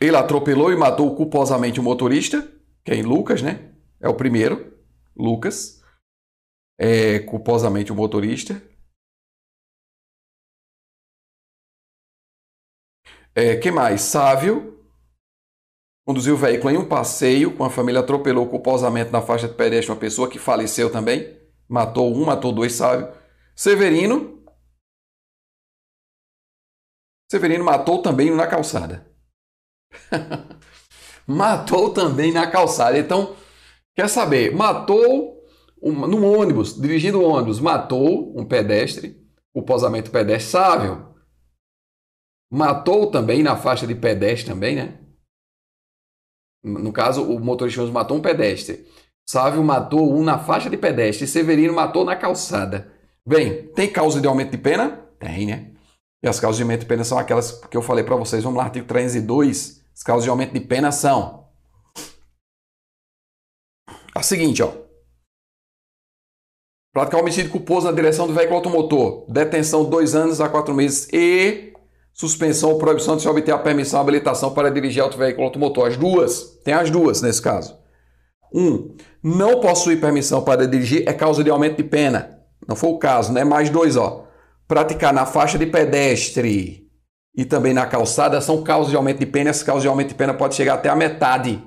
ele 0.00 0.16
atropelou 0.16 0.72
e 0.72 0.76
matou 0.76 1.16
culposamente 1.16 1.80
o 1.80 1.82
motorista, 1.82 2.48
quem? 2.84 3.02
Lucas, 3.02 3.42
né? 3.42 3.72
É 4.00 4.08
o 4.08 4.14
primeiro, 4.14 4.72
Lucas. 5.16 5.82
É, 6.78 7.18
culposamente 7.20 7.90
o 7.90 7.96
motorista. 7.96 8.62
É, 13.34 13.56
que 13.56 13.70
mais? 13.72 14.02
Sávio 14.02 14.75
conduziu 16.06 16.34
o 16.34 16.38
veículo 16.38 16.70
em 16.70 16.76
um 16.76 16.88
passeio 16.88 17.56
com 17.56 17.64
a 17.64 17.70
família, 17.70 18.00
atropelou 18.00 18.48
culposamente 18.48 19.10
na 19.10 19.20
faixa 19.20 19.48
de 19.48 19.54
pedestre 19.54 19.90
uma 19.90 19.98
pessoa 19.98 20.30
que 20.30 20.38
faleceu 20.38 20.90
também. 20.90 21.36
Matou 21.68 22.14
um, 22.14 22.24
matou 22.24 22.52
dois, 22.52 22.74
Sávio. 22.74 23.12
Severino. 23.56 24.44
Severino 27.28 27.64
matou 27.64 28.00
também 28.00 28.30
um 28.30 28.36
na 28.36 28.46
calçada. 28.46 29.10
matou 31.26 31.92
também 31.92 32.30
na 32.32 32.48
calçada. 32.48 32.96
Então, 32.96 33.34
quer 33.96 34.08
saber? 34.08 34.54
Matou 34.54 35.44
um, 35.82 36.06
num 36.06 36.24
ônibus, 36.24 36.80
dirigindo 36.80 37.20
o 37.20 37.24
ônibus, 37.24 37.58
matou 37.58 38.32
um 38.38 38.46
pedestre 38.46 39.26
o 39.52 39.62
pedestre 39.62 40.50
Sávio. 40.50 41.16
Matou 42.52 43.10
também 43.10 43.42
na 43.42 43.56
faixa 43.56 43.86
de 43.86 43.94
pedestre 43.94 44.52
também, 44.52 44.76
né? 44.76 45.05
No 46.66 46.92
caso, 46.92 47.22
o 47.22 47.38
motorista 47.38 47.84
matou 47.86 48.16
um 48.16 48.20
pedestre. 48.20 48.84
Sávio 49.28 49.62
matou 49.62 50.12
um 50.12 50.24
na 50.24 50.36
faixa 50.36 50.68
de 50.68 50.76
pedestre. 50.76 51.26
Severino 51.26 51.72
matou 51.72 52.04
na 52.04 52.16
calçada. 52.16 52.92
Bem, 53.24 53.68
tem 53.68 53.88
causa 53.88 54.20
de 54.20 54.26
aumento 54.26 54.50
de 54.50 54.58
pena? 54.58 55.06
Tem, 55.18 55.46
né? 55.46 55.70
E 56.22 56.28
as 56.28 56.40
causas 56.40 56.56
de 56.56 56.64
aumento 56.64 56.80
de 56.80 56.86
pena 56.86 57.04
são 57.04 57.18
aquelas 57.18 57.52
que 57.52 57.76
eu 57.76 57.82
falei 57.82 58.02
para 58.02 58.16
vocês. 58.16 58.42
Vamos 58.42 58.58
lá, 58.58 58.64
artigo 58.64 58.86
302. 58.86 59.80
As 59.94 60.02
causas 60.02 60.24
de 60.24 60.30
aumento 60.30 60.52
de 60.52 60.60
pena 60.60 60.90
são 60.90 61.46
a 64.12 64.22
seguinte, 64.22 64.60
ó. 64.62 64.72
Praticar 66.92 67.20
homicídio 67.20 67.52
culposo 67.52 67.86
na 67.86 67.92
direção 67.92 68.26
do 68.26 68.34
veículo 68.34 68.56
automotor. 68.56 69.24
Detenção 69.28 69.84
dois 69.84 70.16
anos 70.16 70.40
a 70.40 70.48
quatro 70.48 70.74
meses 70.74 71.08
e 71.12 71.72
suspensão 72.16 72.70
ou 72.70 72.78
proibição 72.78 73.14
de 73.14 73.22
se 73.22 73.28
obter 73.28 73.52
a 73.52 73.58
permissão 73.58 74.00
ou 74.00 74.02
habilitação 74.02 74.54
para 74.54 74.70
dirigir 74.70 75.02
outro 75.02 75.18
veículo 75.18 75.46
automotor. 75.46 75.86
As 75.86 75.96
duas. 75.98 76.58
Tem 76.64 76.72
as 76.72 76.90
duas 76.90 77.20
nesse 77.20 77.42
caso. 77.42 77.76
Um, 78.52 78.96
não 79.22 79.60
possuir 79.60 80.00
permissão 80.00 80.42
para 80.42 80.66
dirigir 80.66 81.04
é 81.06 81.12
causa 81.12 81.44
de 81.44 81.50
aumento 81.50 81.76
de 81.76 81.84
pena. 81.84 82.38
Não 82.66 82.74
foi 82.74 82.90
o 82.90 82.98
caso, 82.98 83.32
né? 83.32 83.44
Mais 83.44 83.68
dois, 83.68 83.96
ó. 83.96 84.24
Praticar 84.66 85.12
na 85.12 85.26
faixa 85.26 85.58
de 85.58 85.66
pedestre 85.66 86.88
e 87.36 87.44
também 87.44 87.74
na 87.74 87.84
calçada 87.84 88.40
são 88.40 88.62
causas 88.62 88.90
de 88.90 88.96
aumento 88.96 89.18
de 89.18 89.26
pena. 89.26 89.50
Essa 89.50 89.64
causa 89.64 89.82
de 89.82 89.88
aumento 89.88 90.08
de 90.08 90.14
pena 90.14 90.32
pode 90.32 90.54
chegar 90.54 90.74
até 90.74 90.88
a 90.88 90.96
metade. 90.96 91.62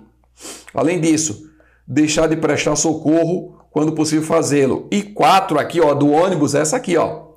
Além 0.74 1.00
disso, 1.00 1.44
deixar 1.88 2.28
de 2.28 2.36
prestar 2.36 2.76
socorro 2.76 3.60
quando 3.70 3.92
possível 3.92 4.26
fazê-lo. 4.26 4.88
E 4.92 5.04
quatro 5.04 5.60
aqui, 5.60 5.80
ó, 5.80 5.94
do 5.94 6.10
ônibus, 6.10 6.56
essa 6.56 6.76
aqui, 6.76 6.98
ó. 6.98 7.29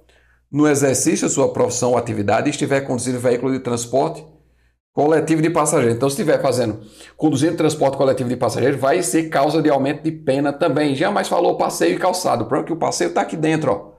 No 0.53 0.69
exercício 0.69 1.27
de 1.27 1.33
sua 1.33 1.51
profissão 1.51 1.93
ou 1.93 1.97
atividade, 1.97 2.51
estiver 2.51 2.83
conduzindo 2.83 3.19
veículo 3.19 3.53
de 3.53 3.61
transporte 3.61 4.23
coletivo 4.93 5.41
de 5.41 5.49
passageiros. 5.49 5.97
Então, 5.97 6.11
se 6.11 6.15
estiver 6.15 6.43
fazendo, 6.43 6.85
conduzindo 7.17 7.57
transporte 7.57 7.97
coletivo 7.97 8.29
de 8.29 8.37
passageiros, 8.37 8.79
vai 8.79 9.03
ser 9.03 9.31
causa 9.31 9.63
de 9.63 9.71
aumento 9.71 10.03
de 10.03 10.13
pena 10.13 10.53
também. 10.53 10.95
Jamais 10.95 11.27
falou 11.27 11.57
passeio 11.57 11.97
e 11.97 11.99
calçado. 11.99 12.45
O 12.45 12.47
problema 12.47 12.67
é 12.67 12.67
que 12.67 12.73
o 12.75 12.79
passeio 12.79 13.09
está 13.09 13.23
aqui 13.23 13.35
dentro, 13.35 13.73
ó. 13.73 13.93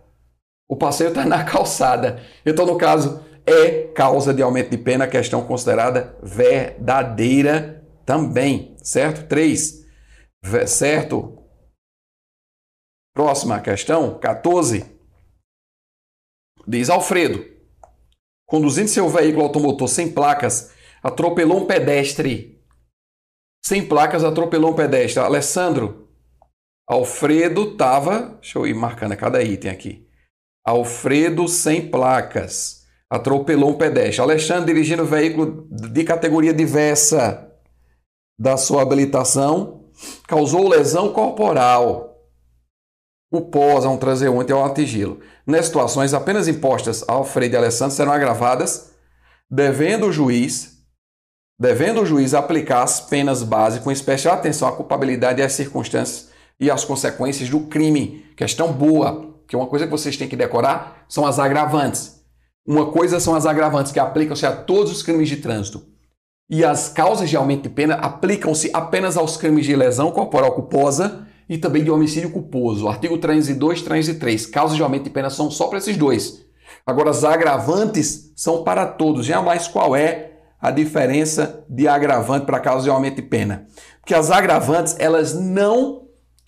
O 0.69 0.75
passeio 0.75 1.07
está 1.09 1.25
na 1.25 1.41
calçada. 1.43 2.21
Então, 2.45 2.67
no 2.67 2.77
caso, 2.77 3.23
é 3.47 3.87
causa 3.87 4.31
de 4.31 4.43
aumento 4.43 4.69
de 4.69 4.77
pena, 4.77 5.07
questão 5.07 5.43
considerada 5.43 6.15
verdadeira 6.21 7.83
também, 8.05 8.75
certo? 8.83 9.27
3. 9.27 9.83
Certo? 10.67 11.39
Próxima 13.15 13.59
questão, 13.59 14.19
14. 14.19 14.92
Diz 16.65 16.89
Alfredo, 16.89 17.45
conduzindo 18.45 18.87
seu 18.87 19.09
veículo 19.09 19.43
automotor 19.43 19.87
sem 19.87 20.11
placas, 20.11 20.71
atropelou 21.01 21.63
um 21.63 21.65
pedestre. 21.65 22.61
Sem 23.63 23.85
placas, 23.85 24.23
atropelou 24.23 24.71
um 24.71 24.75
pedestre. 24.75 25.19
Alessandro, 25.19 26.09
Alfredo 26.87 27.71
estava. 27.71 28.37
Deixa 28.41 28.57
eu 28.57 28.67
ir 28.67 28.73
marcando 28.73 29.15
cada 29.15 29.41
item 29.43 29.71
aqui. 29.71 30.07
Alfredo 30.65 31.47
sem 31.47 31.89
placas. 31.89 32.83
Atropelou 33.09 33.71
um 33.71 33.77
pedestre. 33.77 34.21
Alexandre 34.21 34.73
dirigindo 34.73 35.05
veículo 35.05 35.67
de 35.69 36.03
categoria 36.03 36.53
diversa 36.53 37.51
da 38.39 38.57
sua 38.57 38.81
habilitação 38.81 39.89
causou 40.27 40.67
lesão 40.67 41.13
corporal 41.13 42.12
o 43.33 43.41
pós 43.41 43.83
a 43.83 43.89
um 43.89 43.97
transeunte 43.97 44.53
ou 44.53 44.63
atingi-lo. 44.63 45.19
Nas 45.43 45.65
situações 45.65 46.13
apenas 46.13 46.47
impostas 46.47 47.03
ao 47.07 47.17
Alfredo 47.17 47.55
e 47.55 47.57
Alessandro 47.57 47.95
serão 47.95 48.11
agravadas, 48.11 48.91
devendo 49.49 50.05
o 50.05 50.11
juiz, 50.11 50.77
devendo 51.59 52.01
o 52.01 52.05
juiz 52.05 52.35
aplicar 52.35 52.83
as 52.83 53.01
penas 53.01 53.41
base 53.41 53.79
com 53.79 53.91
especial 53.91 54.35
atenção 54.35 54.67
à 54.67 54.71
culpabilidade 54.71 55.41
e 55.41 55.43
às 55.43 55.53
circunstâncias 55.53 56.29
e 56.59 56.69
às 56.69 56.85
consequências 56.85 57.49
do 57.49 57.61
crime. 57.61 58.23
Questão 58.37 58.71
boa, 58.71 59.33
que 59.47 59.55
uma 59.55 59.65
coisa 59.65 59.85
que 59.85 59.91
vocês 59.91 60.15
têm 60.15 60.29
que 60.29 60.35
decorar 60.35 61.03
são 61.09 61.25
as 61.25 61.39
agravantes. 61.39 62.21
Uma 62.63 62.91
coisa 62.91 63.19
são 63.19 63.33
as 63.33 63.47
agravantes 63.47 63.91
que 63.91 63.99
aplicam-se 63.99 64.45
a 64.45 64.55
todos 64.55 64.91
os 64.91 65.01
crimes 65.01 65.27
de 65.27 65.37
trânsito. 65.37 65.83
E 66.47 66.63
as 66.63 66.87
causas 66.87 67.31
de 67.31 67.35
aumento 67.35 67.63
de 67.63 67.69
pena 67.69 67.95
aplicam-se 67.95 68.69
apenas 68.75 69.17
aos 69.17 69.37
crimes 69.37 69.65
de 69.65 69.75
lesão 69.75 70.11
corporal 70.11 70.51
culposa 70.51 71.27
e 71.47 71.57
também 71.57 71.83
de 71.83 71.91
homicídio 71.91 72.31
culposo. 72.31 72.87
Artigo 72.87 73.17
302, 73.17 73.81
303. 73.81 74.45
Causas 74.45 74.77
de 74.77 74.83
aumento 74.83 75.03
de 75.03 75.09
pena 75.09 75.29
são 75.29 75.51
só 75.51 75.67
para 75.67 75.77
esses 75.77 75.97
dois. 75.97 76.43
Agora, 76.85 77.11
as 77.11 77.23
agravantes 77.23 78.31
são 78.35 78.63
para 78.63 78.85
todos. 78.85 79.25
Jamais 79.25 79.67
qual 79.67 79.95
é 79.95 80.31
a 80.61 80.71
diferença 80.71 81.63
de 81.69 81.87
agravante 81.87 82.45
para 82.45 82.59
causa 82.59 82.83
de 82.83 82.89
aumento 82.89 83.17
de 83.17 83.23
pena? 83.23 83.67
Porque 83.99 84.13
as 84.13 84.31
agravantes, 84.31 84.95
elas 84.99 85.33
não 85.33 86.03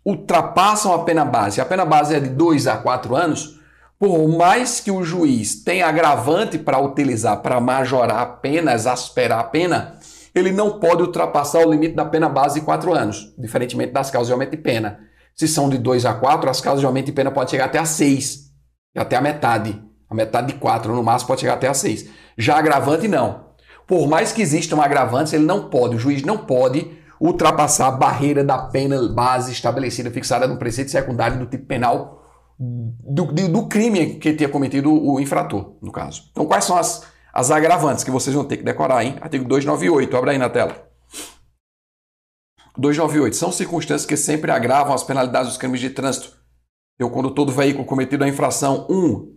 ultrapassam 0.05 0.93
a 0.93 0.99
pena 1.03 1.25
base. 1.25 1.59
A 1.59 1.65
pena 1.65 1.85
base 1.85 2.15
é 2.15 2.19
de 2.19 2.29
2 2.29 2.67
a 2.67 2.77
4 2.77 3.15
anos. 3.15 3.59
Por 3.97 4.27
mais 4.27 4.81
que 4.81 4.91
o 4.91 5.03
juiz 5.03 5.63
tenha 5.63 5.87
agravante 5.87 6.57
para 6.57 6.79
utilizar 6.79 7.41
para 7.41 7.61
majorar 7.61 8.19
a 8.19 8.25
pena, 8.25 8.73
exasperar 8.73 9.39
a 9.39 9.43
pena, 9.45 9.97
ele 10.35 10.51
não 10.51 10.79
pode 10.79 11.01
ultrapassar 11.01 11.65
o 11.65 11.71
limite 11.71 11.95
da 11.95 12.03
pena 12.03 12.27
base 12.27 12.59
de 12.59 12.65
4 12.65 12.93
anos, 12.93 13.33
diferentemente 13.37 13.93
das 13.93 14.11
causas 14.11 14.27
de 14.27 14.33
aumento 14.33 14.51
de 14.51 14.57
pena. 14.57 14.99
Se 15.33 15.47
são 15.47 15.69
de 15.69 15.77
2 15.77 16.05
a 16.05 16.13
4, 16.13 16.49
as 16.49 16.59
causas 16.59 16.81
de 16.81 16.85
aumento 16.85 17.05
de 17.05 17.13
pena 17.13 17.31
podem 17.31 17.49
chegar 17.49 17.65
até 17.65 17.79
a 17.79 17.85
6, 17.85 18.51
até 18.95 19.15
a 19.15 19.21
metade. 19.21 19.81
A 20.09 20.13
metade 20.13 20.47
de 20.47 20.59
4, 20.59 20.93
no 20.93 21.01
máximo, 21.01 21.29
pode 21.29 21.41
chegar 21.41 21.53
até 21.53 21.67
a 21.67 21.73
6. 21.73 22.09
Já 22.37 22.57
agravante, 22.57 23.07
não. 23.07 23.45
Por 23.87 24.07
mais 24.07 24.33
que 24.33 24.41
existam 24.41 24.81
agravantes, 24.81 25.31
ele 25.33 25.45
não 25.45 25.69
pode, 25.69 25.95
o 25.95 25.99
juiz 25.99 26.21
não 26.23 26.37
pode 26.37 26.91
ultrapassar 27.19 27.87
a 27.87 27.91
barreira 27.91 28.43
da 28.43 28.57
pena 28.57 29.01
base 29.09 29.51
estabelecida, 29.51 30.11
fixada 30.11 30.47
no 30.47 30.57
preceito 30.57 30.91
secundário 30.91 31.39
do 31.39 31.45
tipo 31.45 31.65
penal 31.65 32.23
do, 32.59 33.25
do, 33.25 33.67
crime 33.67 34.15
que 34.15 34.33
tenha 34.33 34.49
cometido 34.49 34.91
o 34.91 35.19
infrator, 35.19 35.75
no 35.81 35.91
caso. 35.91 36.23
Então, 36.31 36.45
quais 36.45 36.63
são 36.63 36.77
as 36.77 37.03
as 37.35 37.51
agravantes 37.51 38.05
que 38.05 38.09
vocês 38.09 38.33
vão 38.33 38.45
ter 38.45 38.55
que 38.55 38.63
decorar, 38.63 39.03
hein? 39.03 39.17
Artigo 39.19 39.43
298, 39.43 40.15
abre 40.15 40.31
aí 40.31 40.37
na 40.37 40.49
tela. 40.49 40.89
298. 42.77 43.35
São 43.35 43.51
circunstâncias 43.51 44.05
que 44.05 44.15
sempre 44.15 44.51
agravam 44.51 44.93
as 44.93 45.03
penalidades 45.03 45.49
dos 45.49 45.57
crimes 45.57 45.81
de 45.81 45.89
trânsito. 45.89 46.33
Eu, 46.97 47.09
quando 47.09 47.29
todo 47.31 47.51
veículo 47.51 47.83
cometido 47.83 48.23
a 48.23 48.27
infração 48.29 48.87
1, 48.89 48.95
um, 48.95 49.35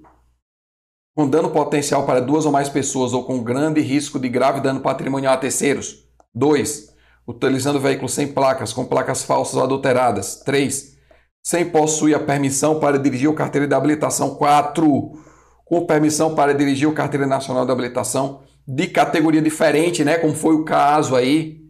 com 1.16 1.28
dano 1.28 1.50
potencial 1.50 2.06
para 2.06 2.20
duas 2.20 2.46
ou 2.46 2.52
mais 2.52 2.68
pessoas 2.68 3.12
ou 3.12 3.24
com 3.24 3.42
grande 3.42 3.80
risco 3.80 4.20
de 4.20 4.28
grave 4.28 4.60
dano 4.60 4.80
patrimonial 4.80 5.34
a 5.34 5.36
terceiros. 5.36 6.08
2. 6.32 6.94
Utilizando 7.26 7.80
veículos 7.80 8.14
sem 8.14 8.28
placas, 8.28 8.72
com 8.72 8.84
placas 8.84 9.24
falsas 9.24 9.56
ou 9.56 9.64
adulteradas. 9.64 10.36
3. 10.44 10.96
Sem 11.44 11.68
possuir 11.68 12.14
a 12.14 12.20
permissão 12.20 12.78
para 12.78 12.96
dirigir 12.96 13.28
o 13.28 13.34
carteira 13.34 13.66
de 13.66 13.74
habilitação. 13.74 14.36
4 14.36 15.26
com 15.68 15.84
permissão 15.84 16.34
para 16.34 16.54
dirigir 16.54 16.88
o 16.88 16.92
Carteira 16.92 17.26
Nacional 17.26 17.66
de 17.66 17.70
Habilitação 17.70 18.40
de 18.66 18.86
categoria 18.86 19.42
diferente, 19.42 20.02
né? 20.02 20.16
Como 20.16 20.34
foi 20.34 20.54
o 20.54 20.64
caso 20.64 21.14
aí, 21.14 21.60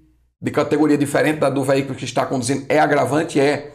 de 0.41 0.51
categoria 0.53 0.97
diferente 0.97 1.41
da 1.41 1.51
do 1.51 1.65
veículo 1.65 1.97
que 1.97 2.05
está 2.05 2.25
conduzindo, 2.25 2.65
é 2.69 2.79
agravante? 2.79 3.41
É. 3.41 3.73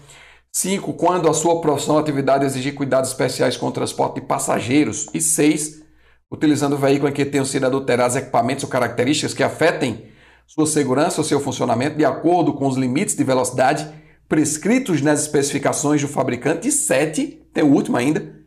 5. 0.51 0.93
Quando 0.93 1.29
a 1.29 1.33
sua 1.33 1.59
profissão 1.59 1.95
ou 1.95 2.01
atividade 2.01 2.45
exigir 2.45 2.73
cuidados 2.73 3.09
especiais 3.09 3.57
com 3.57 3.67
o 3.67 3.71
transporte 3.71 4.15
de 4.15 4.21
passageiros. 4.21 5.07
E 5.13 5.19
6. 5.19 5.83
Utilizando 6.31 6.73
o 6.73 6.77
veículo 6.77 7.09
em 7.09 7.13
que 7.13 7.25
tenham 7.25 7.45
sido 7.45 7.65
adulterados 7.65 8.15
equipamentos 8.15 8.63
ou 8.63 8.69
características 8.69 9.33
que 9.33 9.43
afetem 9.43 10.05
sua 10.47 10.65
segurança 10.65 11.19
ou 11.19 11.25
seu 11.25 11.39
funcionamento 11.39 11.97
de 11.97 12.05
acordo 12.05 12.53
com 12.53 12.67
os 12.67 12.77
limites 12.77 13.15
de 13.15 13.23
velocidade 13.23 13.89
prescritos 14.29 15.01
nas 15.01 15.21
especificações 15.21 16.01
do 16.01 16.07
fabricante. 16.07 16.67
E 16.67 16.71
7. 16.71 17.41
Tem 17.53 17.63
o 17.63 17.73
último 17.73 17.97
ainda 17.97 18.42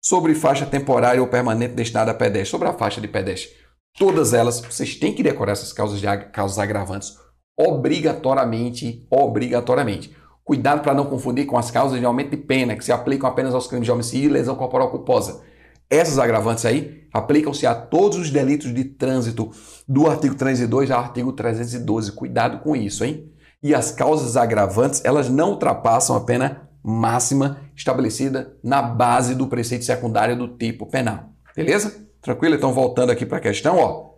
sobre 0.00 0.34
faixa 0.34 0.66
temporária 0.66 1.20
ou 1.20 1.28
permanente 1.28 1.74
destinada 1.74 2.10
a 2.10 2.14
pedestre, 2.14 2.50
sobre 2.50 2.68
a 2.68 2.72
faixa 2.72 3.00
de 3.00 3.08
pedestre. 3.08 3.50
Todas 3.98 4.32
elas, 4.32 4.60
vocês 4.60 4.94
têm 4.94 5.14
que 5.14 5.22
decorar 5.22 5.52
essas 5.52 5.72
causas, 5.72 6.00
de, 6.00 6.06
causas 6.32 6.58
agravantes 6.58 7.16
obrigatoriamente, 7.58 9.04
obrigatoriamente. 9.10 10.16
Cuidado 10.44 10.82
para 10.82 10.94
não 10.94 11.06
confundir 11.06 11.44
com 11.44 11.58
as 11.58 11.70
causas 11.70 11.98
de 11.98 12.06
aumento 12.06 12.30
de 12.30 12.36
pena, 12.36 12.76
que 12.76 12.84
se 12.84 12.92
aplicam 12.92 13.28
apenas 13.28 13.52
aos 13.52 13.66
crimes 13.66 13.86
de 13.86 13.92
homicídio 13.92 14.30
e 14.30 14.32
lesão 14.32 14.54
corporal 14.54 14.90
culposa. 14.90 15.42
Essas 15.90 16.18
agravantes 16.18 16.64
aí 16.64 17.06
aplicam-se 17.12 17.66
a 17.66 17.74
todos 17.74 18.18
os 18.18 18.30
delitos 18.30 18.72
de 18.72 18.84
trânsito 18.84 19.50
do 19.88 20.08
artigo 20.08 20.34
302 20.34 20.90
ao 20.90 21.00
artigo 21.00 21.32
312. 21.32 22.12
Cuidado 22.12 22.60
com 22.60 22.76
isso, 22.76 23.04
hein? 23.04 23.32
E 23.62 23.74
as 23.74 23.90
causas 23.90 24.36
agravantes, 24.36 25.04
elas 25.04 25.28
não 25.28 25.50
ultrapassam 25.50 26.14
a 26.14 26.20
pena 26.20 26.67
máxima 26.88 27.60
estabelecida 27.76 28.56
na 28.64 28.80
base 28.80 29.34
do 29.34 29.46
preceito 29.46 29.84
secundário 29.84 30.36
do 30.36 30.48
tipo 30.48 30.86
penal. 30.86 31.30
Beleza? 31.54 32.08
Tranquilo? 32.22 32.54
Então, 32.54 32.72
voltando 32.72 33.10
aqui 33.10 33.26
para 33.26 33.38
a 33.38 33.42
questão, 33.42 33.76
ó. 33.78 34.08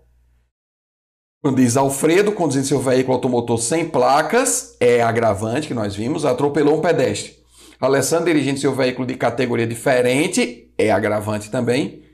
Quando 1.43 1.57
diz 1.57 1.77
Alfredo, 1.77 2.33
conduzindo 2.33 2.67
seu 2.67 2.81
veículo 2.81 3.15
automotor 3.15 3.59
sem 3.59 3.89
placas, 3.89 4.77
é 4.79 5.03
agravante, 5.03 5.69
que 5.69 5.75
nós 5.75 5.97
vimos, 5.97 6.25
atropelou 6.25 6.79
um 6.79 6.81
pedestre. 6.81 7.41
Alessandro, 7.81 8.27
dirigindo 8.27 8.61
seu 8.61 8.75
veículo 8.75 9.07
de 9.07 9.15
categoria 9.15 9.67
diferente, 9.67 10.71
é 10.79 10.91
agravante 10.91 11.51
também. 11.51 12.05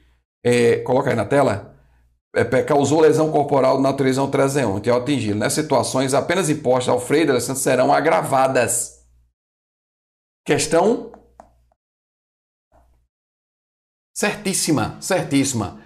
é, 0.44 0.76
coloca 0.76 1.10
aí 1.10 1.16
na 1.16 1.24
tela, 1.24 1.74
é, 2.34 2.44
causou 2.62 3.00
lesão 3.00 3.32
corporal 3.32 3.78
de 3.78 3.82
natureza 3.82 4.20
não 4.20 4.30
transeunte 4.30 4.88
ao 4.88 4.98
atingi-lo. 4.98 5.40
Nessas 5.40 5.64
situações, 5.64 6.14
apenas 6.14 6.48
impostas 6.48 6.88
ao 6.88 7.00
freio 7.00 7.26
da 7.26 7.40
serão 7.40 7.92
agravadas. 7.92 8.95
Questão 10.46 11.10
certíssima, 14.16 14.96
certíssima. 15.00 15.82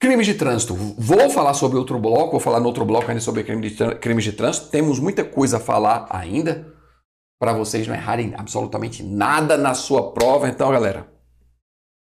Crimes 0.00 0.24
de 0.24 0.34
trânsito. 0.34 0.76
Vou 0.96 1.28
falar 1.28 1.52
sobre 1.54 1.76
outro 1.76 1.98
bloco, 1.98 2.30
vou 2.30 2.40
falar 2.40 2.60
no 2.60 2.66
outro 2.66 2.84
bloco 2.84 3.08
ainda 3.08 3.20
sobre 3.20 3.42
crime 3.42 3.68
de, 3.68 3.94
crimes 3.96 4.22
de 4.22 4.34
trânsito. 4.34 4.70
Temos 4.70 5.00
muita 5.00 5.24
coisa 5.24 5.56
a 5.56 5.60
falar 5.60 6.06
ainda 6.10 6.72
para 7.40 7.52
vocês 7.52 7.88
não 7.88 7.94
errarem 7.94 8.34
absolutamente 8.36 9.02
nada 9.02 9.58
na 9.58 9.74
sua 9.74 10.12
prova. 10.12 10.48
Então, 10.48 10.70
galera, 10.70 11.12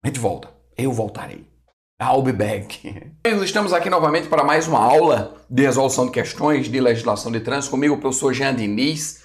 a 0.05 0.09
gente 0.09 0.21
volta. 0.21 0.51
Eu 0.77 0.93
voltarei. 0.93 1.51
I'll 1.99 2.21
be 2.21 2.33
back. 2.33 3.15
Estamos 3.43 3.73
aqui 3.73 3.89
novamente 3.89 4.29
para 4.29 4.45
mais 4.45 4.69
uma 4.69 4.81
aula 4.81 5.43
de 5.49 5.63
resolução 5.63 6.05
de 6.05 6.13
questões 6.13 6.69
de 6.69 6.79
legislação 6.79 7.33
de 7.33 7.41
trânsito. 7.41 7.71
Comigo, 7.71 7.95
o 7.95 8.01
professor 8.01 8.35
Jean 8.35 8.55
Diniz, 8.55 9.22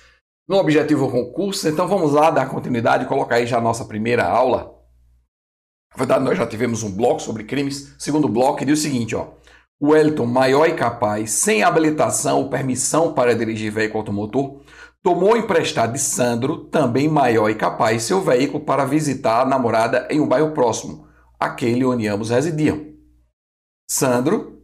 no 0.48 0.58
Objetivo 0.58 1.12
Concurso. 1.12 1.68
Então, 1.68 1.88
vamos 1.88 2.14
lá 2.14 2.32
dar 2.32 2.50
continuidade 2.50 3.04
e 3.04 3.08
colocar 3.08 3.36
aí 3.36 3.46
já 3.46 3.58
a 3.58 3.62
nossa 3.62 3.86
primeira 3.86 4.26
aula. 4.26 4.76
Na 5.92 5.98
verdade, 5.98 6.24
nós 6.24 6.38
já 6.38 6.46
tivemos 6.46 6.84
um 6.84 6.92
bloco 6.92 7.22
sobre 7.22 7.44
crimes. 7.44 7.96
Segundo 7.98 8.30
bloco, 8.30 8.64
diz 8.66 8.80
o 8.80 8.82
seguinte, 8.82 9.16
ó. 9.16 9.30
Wellington, 9.82 10.26
maior 10.26 10.68
e 10.68 10.74
capaz, 10.74 11.32
sem 11.32 11.64
habilitação 11.64 12.40
ou 12.40 12.50
permissão 12.50 13.14
para 13.14 13.36
dirigir 13.36 13.72
veículo 13.72 14.00
automotor, 14.00 14.62
tomou 15.04 15.38
emprestado 15.38 15.94
de 15.94 16.00
Sandro, 16.00 16.66
também 16.66 17.08
maior 17.08 17.50
e 17.50 17.56
capaz, 17.56 18.04
seu 18.04 18.22
veículo 18.22 18.64
para 18.64 18.86
visitar 18.86 19.42
a 19.42 19.46
namorada 19.46 20.08
em 20.10 20.20
um 20.20 20.28
bairro 20.28 20.52
próximo, 20.52 21.08
aquele 21.40 21.86
onde 21.86 22.08
ambos 22.08 22.32
residiam. 22.32 22.88
Sandro, 23.90 24.57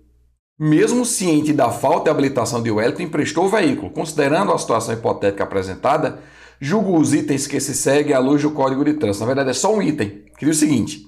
mesmo 0.60 1.06
ciente 1.06 1.52
da 1.52 1.72
falta 1.72 2.06
de 2.06 2.10
habilitação 2.10 2.62
de 2.62 2.72
Wellington, 2.72 3.04
emprestou 3.04 3.46
o 3.46 3.50
veículo. 3.50 3.92
Considerando 3.92 4.52
a 4.52 4.58
situação 4.58 4.94
hipotética 4.94 5.44
apresentada, 5.44 6.20
julgo 6.60 6.98
os 6.98 7.14
itens 7.14 7.48
que 7.48 7.60
se 7.60 7.74
seguem 7.74 8.14
à 8.14 8.20
luz 8.20 8.42
do 8.42 8.52
Código 8.52 8.86
de 8.86 8.94
Trânsito. 8.94 9.22
Na 9.22 9.28
verdade, 9.28 9.50
é 9.50 9.54
só 9.54 9.74
um 9.74 9.82
item, 9.82 10.26
que 10.38 10.46
diz 10.46 10.58
o 10.58 10.60
seguinte. 10.60 11.08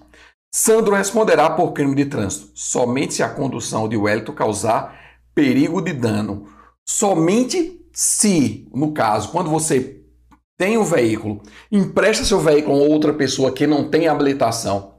Sandro 0.53 0.95
responderá 0.95 1.49
por 1.49 1.73
crime 1.73 1.93
de 1.93 2.05
trânsito 2.05 2.49
somente 2.55 3.15
se 3.15 3.21
a 3.21 3.27
condução 3.27 3.89
de 3.89 3.97
Wellington 3.97 4.31
causar 4.31 4.97
perigo 5.33 5.81
de 5.81 5.91
dano. 5.91 6.47
Somente 6.87 7.85
se, 7.91 8.65
no 8.73 8.93
caso, 8.93 9.31
quando 9.31 9.49
você 9.49 10.01
tem 10.57 10.77
um 10.77 10.85
veículo, 10.85 11.41
empresta 11.69 12.23
seu 12.23 12.39
veículo 12.39 12.77
a 12.77 12.87
outra 12.87 13.13
pessoa 13.13 13.51
que 13.51 13.67
não 13.67 13.89
tem 13.89 14.07
habilitação, 14.07 14.95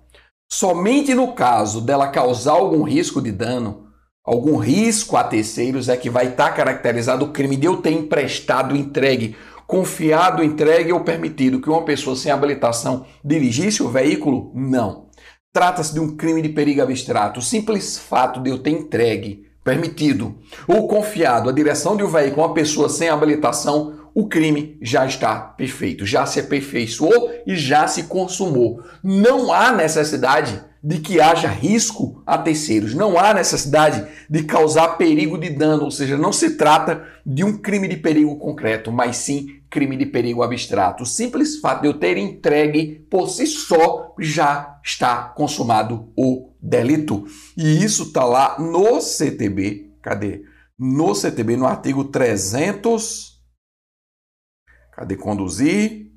somente 0.53 1.15
no 1.15 1.33
caso 1.33 1.81
dela 1.81 2.09
causar 2.09 2.53
algum 2.53 2.83
risco 2.83 3.23
de 3.23 3.33
dano, 3.33 3.86
algum 4.27 4.57
risco 4.57 5.17
a 5.17 5.23
terceiros, 5.23 5.89
é 5.89 5.97
que 5.97 6.11
vai 6.11 6.27
estar 6.27 6.51
caracterizado 6.51 7.25
o 7.25 7.33
crime 7.33 7.57
de 7.57 7.67
eu 7.67 7.77
ter 7.77 7.93
emprestado, 7.93 8.77
entregue, 8.77 9.37
confiado, 9.67 10.43
entregue 10.43 10.93
ou 10.93 11.01
permitido 11.01 11.61
que 11.61 11.71
uma 11.71 11.85
pessoa 11.85 12.17
sem 12.17 12.33
habilitação 12.33 13.07
dirigisse 13.25 13.83
o 13.83 13.89
veículo? 13.89 14.51
Não. 14.55 15.07
Trata-se 15.53 15.95
de 15.95 16.01
um 16.01 16.17
crime 16.17 16.43
de 16.43 16.49
perigo 16.51 16.83
abstrato. 16.83 17.41
O 17.41 17.43
simples 17.43 17.97
fato 17.97 18.41
de 18.41 18.51
eu 18.51 18.59
ter 18.59 18.71
entregue 18.71 19.47
permitido 19.65 20.37
ou 20.69 20.87
confiado 20.87 21.49
a 21.49 21.53
direção 21.53 21.97
de 21.97 22.05
um 22.05 22.09
veículo 22.09 22.43
a 22.43 22.47
uma 22.47 22.55
pessoa 22.55 22.89
sem 22.89 23.09
habilitação, 23.09 24.11
o 24.15 24.29
crime 24.29 24.79
já 24.81 25.05
está 25.05 25.37
perfeito, 25.37 26.07
já 26.07 26.25
se 26.25 26.41
aperfeiçoou 26.41 27.31
e 27.47 27.55
já 27.57 27.87
se 27.87 28.05
consumou. 28.05 28.83
Não 29.03 29.53
há 29.53 29.73
necessidade 29.73 30.63
de 30.87 31.01
que 31.01 31.21
haja 31.21 31.49
risco 31.49 32.23
a 32.25 32.39
terceiros, 32.39 32.95
não 32.95 33.19
há 33.19 33.35
necessidade 33.35 34.07
de 34.31 34.45
causar 34.45 34.97
perigo 34.97 35.37
de 35.37 35.51
dano, 35.51 35.83
ou 35.83 35.91
seja, 35.91 36.17
não 36.17 36.33
se 36.33 36.57
trata 36.57 37.05
de 37.27 37.43
um 37.43 37.59
crime 37.59 37.89
de 37.89 37.97
perigo 37.97 38.37
concreto, 38.37 38.93
mas 38.93 39.17
sim 39.17 39.61
crime 39.69 39.97
de 39.97 40.07
perigo 40.07 40.45
abstrato. 40.45 41.03
O 41.03 41.07
simples 41.07 41.59
fato 41.59 41.83
de 41.83 41.89
eu 41.89 41.99
ter 41.99 42.17
entregue 42.17 43.05
por 43.11 43.29
si 43.29 43.49
só 43.49 44.15
já 44.21 44.81
está 44.85 45.25
consumado 45.31 46.13
o 46.17 46.53
delito. 46.63 47.27
E 47.57 47.83
isso 47.83 48.05
está 48.05 48.25
lá 48.25 48.57
no 48.57 49.01
CTB. 49.01 49.97
Cadê? 50.01 50.45
No 50.79 51.17
CTB, 51.17 51.57
no 51.57 51.67
artigo 51.67 52.05
300. 52.05 53.43
Cadê 54.93 55.17
conduzir? 55.17 56.13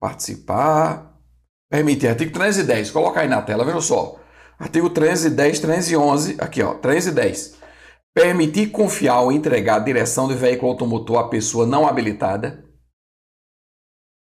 Participar. 0.00 1.13
Permitir. 1.74 2.06
Artigo 2.06 2.30
310. 2.30 2.92
Coloca 2.92 3.20
aí 3.20 3.26
na 3.26 3.42
tela, 3.42 3.64
veja 3.64 3.80
só. 3.80 4.20
Artigo 4.56 4.88
310, 4.90 5.58
311. 5.58 6.36
Aqui, 6.38 6.62
ó. 6.62 6.74
310. 6.74 7.56
Permitir 8.14 8.68
confiar 8.68 9.22
ou 9.22 9.32
entregar 9.32 9.74
a 9.74 9.80
direção 9.80 10.28
do 10.28 10.36
veículo 10.36 10.70
automotor 10.70 11.18
à 11.18 11.28
pessoa 11.28 11.66
não 11.66 11.84
habilitada 11.84 12.64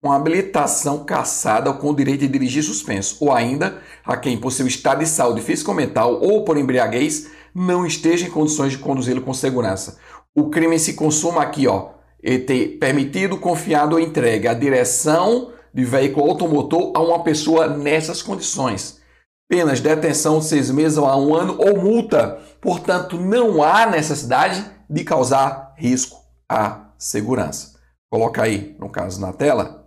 com 0.01 0.13
habilitação 0.13 1.03
caçada 1.03 1.69
ou 1.69 1.75
com 1.75 1.93
direito 1.93 2.21
de 2.21 2.29
dirigir 2.29 2.63
suspenso, 2.63 3.17
ou 3.19 3.33
ainda 3.33 3.81
a 4.03 4.15
quem, 4.15 4.35
por 4.35 4.51
seu 4.51 4.65
estado 4.65 4.99
de 4.99 5.05
saúde 5.05 5.41
físico 5.41 5.73
mental 5.73 6.19
ou 6.21 6.45
por 6.45 6.57
embriaguez, 6.57 7.29
não 7.53 7.85
esteja 7.85 8.25
em 8.25 8.31
condições 8.31 8.71
de 8.71 8.79
conduzi-lo 8.79 9.21
com 9.21 9.33
segurança. 9.33 9.99
O 10.33 10.49
crime 10.49 10.79
se 10.79 10.93
consuma 10.93 11.43
aqui, 11.43 11.67
ó, 11.67 11.89
e 12.23 12.39
ter 12.39 12.79
permitido, 12.79 13.37
confiado 13.37 13.93
ou 13.93 13.99
entregue 13.99 14.47
a 14.47 14.55
direção 14.55 15.51
de 15.73 15.85
veículo 15.85 16.29
automotor 16.29 16.91
a 16.95 16.99
uma 17.01 17.23
pessoa 17.23 17.67
nessas 17.67 18.21
condições. 18.21 19.01
Penas 19.49 19.79
de 19.79 19.89
detenção 19.89 20.39
de 20.39 20.45
seis 20.45 20.71
meses 20.71 20.97
a 20.97 21.15
um 21.17 21.35
ano 21.35 21.57
ou 21.59 21.79
multa. 21.81 22.41
Portanto, 22.61 23.17
não 23.17 23.61
há 23.63 23.85
necessidade 23.85 24.65
de 24.89 25.03
causar 25.03 25.73
risco 25.77 26.21
à 26.49 26.91
segurança. 26.97 27.79
Coloca 28.11 28.43
aí, 28.43 28.75
no 28.79 28.89
caso, 28.89 29.19
na 29.19 29.33
tela, 29.33 29.81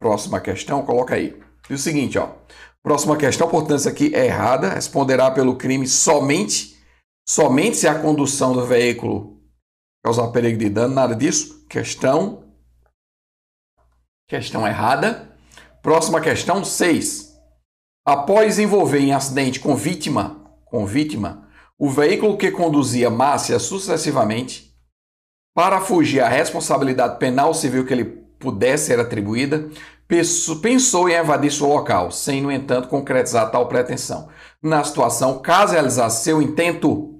Próxima 0.00 0.40
questão, 0.40 0.84
coloca 0.84 1.14
aí. 1.14 1.38
E 1.68 1.74
o 1.74 1.78
seguinte, 1.78 2.18
ó. 2.18 2.30
Próxima 2.82 3.16
questão, 3.16 3.48
portanto, 3.48 3.80
isso 3.80 3.88
aqui 3.88 4.14
é 4.14 4.26
errada. 4.26 4.70
Responderá 4.70 5.30
pelo 5.30 5.56
crime 5.56 5.86
somente, 5.88 6.78
somente 7.28 7.76
se 7.76 7.88
a 7.88 7.98
condução 7.98 8.52
do 8.52 8.64
veículo 8.64 9.42
causar 10.04 10.28
perigo 10.28 10.58
de 10.58 10.68
dano, 10.68 10.94
nada 10.94 11.14
disso. 11.14 11.66
Questão. 11.68 12.47
Questão 14.28 14.68
errada. 14.68 15.26
Próxima 15.82 16.20
questão, 16.20 16.62
6. 16.62 17.34
Após 18.04 18.58
envolver 18.58 18.98
em 18.98 19.14
acidente 19.14 19.58
com 19.58 19.74
vítima, 19.74 20.52
com 20.66 20.84
vítima, 20.84 21.48
o 21.78 21.88
veículo 21.88 22.36
que 22.36 22.50
conduzia 22.50 23.08
Márcia 23.08 23.58
sucessivamente, 23.58 24.74
para 25.54 25.80
fugir 25.80 26.20
à 26.20 26.28
responsabilidade 26.28 27.18
penal 27.18 27.54
civil 27.54 27.86
que 27.86 27.92
ele 27.94 28.04
pudesse 28.04 28.88
ser 28.88 29.00
atribuída, 29.00 29.70
pensou 30.60 31.08
em 31.08 31.14
evadir-se 31.14 31.62
o 31.62 31.66
local, 31.66 32.10
sem, 32.10 32.42
no 32.42 32.52
entanto, 32.52 32.88
concretizar 32.88 33.50
tal 33.50 33.66
pretensão. 33.66 34.28
Na 34.62 34.84
situação, 34.84 35.38
caso 35.38 35.72
realizasse 35.72 36.24
seu 36.24 36.42
intento, 36.42 37.17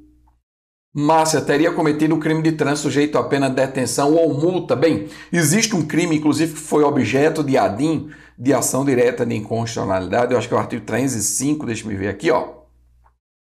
Márcia 1.01 1.41
teria 1.41 1.71
cometido 1.71 2.17
o 2.17 2.19
crime 2.19 2.43
de 2.43 2.51
trânsito 2.51 2.89
sujeito 2.89 3.17
a 3.17 3.23
pena 3.23 3.49
de 3.49 3.55
detenção 3.55 4.17
ou 4.17 4.35
multa. 4.35 4.75
Bem, 4.75 5.07
existe 5.33 5.77
um 5.77 5.87
crime, 5.87 6.17
inclusive, 6.17 6.55
que 6.55 6.59
foi 6.59 6.83
objeto 6.83 7.45
de 7.45 7.57
ADIM, 7.57 8.11
de 8.37 8.53
ação 8.53 8.85
direta 8.85 9.25
de 9.25 9.37
inconstitucionalidade, 9.37 10.33
eu 10.33 10.39
acho 10.39 10.49
que 10.49 10.55
é 10.55 10.57
o 10.57 10.61
artigo 10.61 10.85
305, 10.85 11.67
deixa 11.67 11.89
eu 11.89 11.97
ver 11.97 12.09
aqui, 12.09 12.33
ó. 12.33 12.49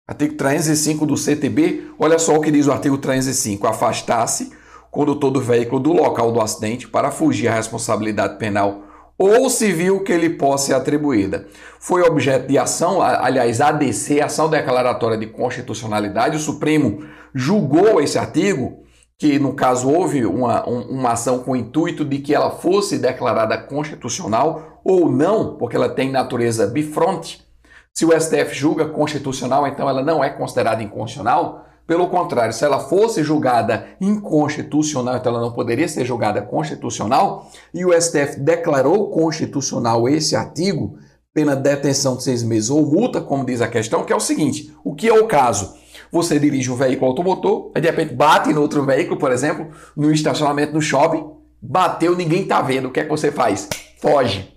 Artigo 0.08 0.36
305 0.36 1.06
do 1.06 1.18
CTB, 1.18 1.92
olha 2.00 2.18
só 2.18 2.38
o 2.38 2.40
que 2.40 2.52
diz 2.52 2.68
o 2.68 2.72
artigo 2.72 2.98
305, 2.98 3.68
afastar-se 3.68 4.54
condutor 4.90 5.30
do 5.30 5.42
veículo 5.42 5.82
do 5.82 5.92
local 5.92 6.32
do 6.32 6.40
acidente 6.40 6.88
para 6.88 7.12
fugir 7.12 7.50
à 7.50 7.56
responsabilidade 7.56 8.38
penal 8.38 8.84
ou 9.24 9.50
civil 9.50 10.04
que 10.04 10.18
lhe 10.18 10.32
possa 10.32 10.68
ser 10.68 10.74
atribuída. 10.74 11.46
Foi 11.80 12.02
objeto 12.02 12.48
de 12.48 12.58
ação, 12.58 13.02
aliás, 13.02 13.62
ADC, 13.62 14.20
ação 14.20 14.50
declaratória 14.50 15.18
de 15.18 15.28
constitucionalidade. 15.28 16.38
O 16.38 16.40
Supremo 16.40 17.06
julgou 17.34 18.02
esse 18.02 18.18
artigo, 18.18 18.84
que 19.20 19.38
no 19.38 19.54
caso 19.54 19.90
houve 19.90 20.26
uma, 20.26 20.66
uma 20.66 21.12
ação 21.12 21.40
com 21.40 21.52
o 21.52 21.56
intuito 21.56 22.04
de 22.04 22.18
que 22.18 22.34
ela 22.34 22.50
fosse 22.50 22.98
declarada 22.98 23.58
constitucional 23.58 24.82
ou 24.84 25.12
não, 25.12 25.56
porque 25.58 25.76
ela 25.76 25.90
tem 25.90 26.10
natureza 26.10 26.66
bifronte. 26.66 27.46
Se 27.94 28.06
o 28.06 28.20
STF 28.20 28.56
julga 28.56 28.86
constitucional, 28.86 29.68
então 29.68 29.88
ela 29.88 30.02
não 30.02 30.24
é 30.24 30.30
considerada 30.30 30.82
inconstitucional. 30.82 31.66
Pelo 31.86 32.08
contrário, 32.08 32.54
se 32.54 32.64
ela 32.64 32.80
fosse 32.80 33.24
julgada 33.24 33.86
inconstitucional, 34.00 35.18
então 35.18 35.34
ela 35.34 35.42
não 35.42 35.52
poderia 35.52 35.88
ser 35.88 36.06
julgada 36.06 36.42
constitucional, 36.42 37.50
e 37.74 37.86
o 37.86 37.92
STF 38.00 38.40
declarou 38.40 39.10
constitucional 39.10 40.08
esse 40.08 40.36
artigo, 40.36 40.98
pena 41.34 41.56
de 41.56 41.64
detenção 41.64 42.16
de 42.16 42.24
seis 42.24 42.44
meses 42.44 42.70
ou 42.70 42.86
multa, 42.86 43.20
como 43.22 43.46
diz 43.46 43.62
a 43.62 43.68
questão, 43.68 44.04
que 44.04 44.14
é 44.14 44.16
o 44.16 44.20
seguinte: 44.20 44.74
o 44.84 44.96
que 44.96 45.08
é 45.08 45.14
o 45.14 45.28
caso? 45.28 45.74
Você 46.12 46.40
dirige 46.40 46.72
um 46.72 46.76
veículo 46.76 47.08
automotor, 47.10 47.72
aí 47.74 47.82
de 47.82 47.88
repente 47.90 48.14
bate 48.14 48.54
no 48.54 48.62
outro 48.62 48.86
veículo, 48.86 49.18
por 49.18 49.32
exemplo, 49.32 49.68
no 49.96 50.12
estacionamento 50.12 50.74
do 50.74 50.82
shopping, 50.82 51.26
bateu, 51.62 52.16
ninguém 52.16 52.44
está 52.44 52.62
vendo, 52.62 52.88
o 52.88 52.92
que 52.92 53.00
é 53.00 53.04
que 53.04 53.10
você 53.10 53.32
faz? 53.32 53.70
Foge. 54.02 54.52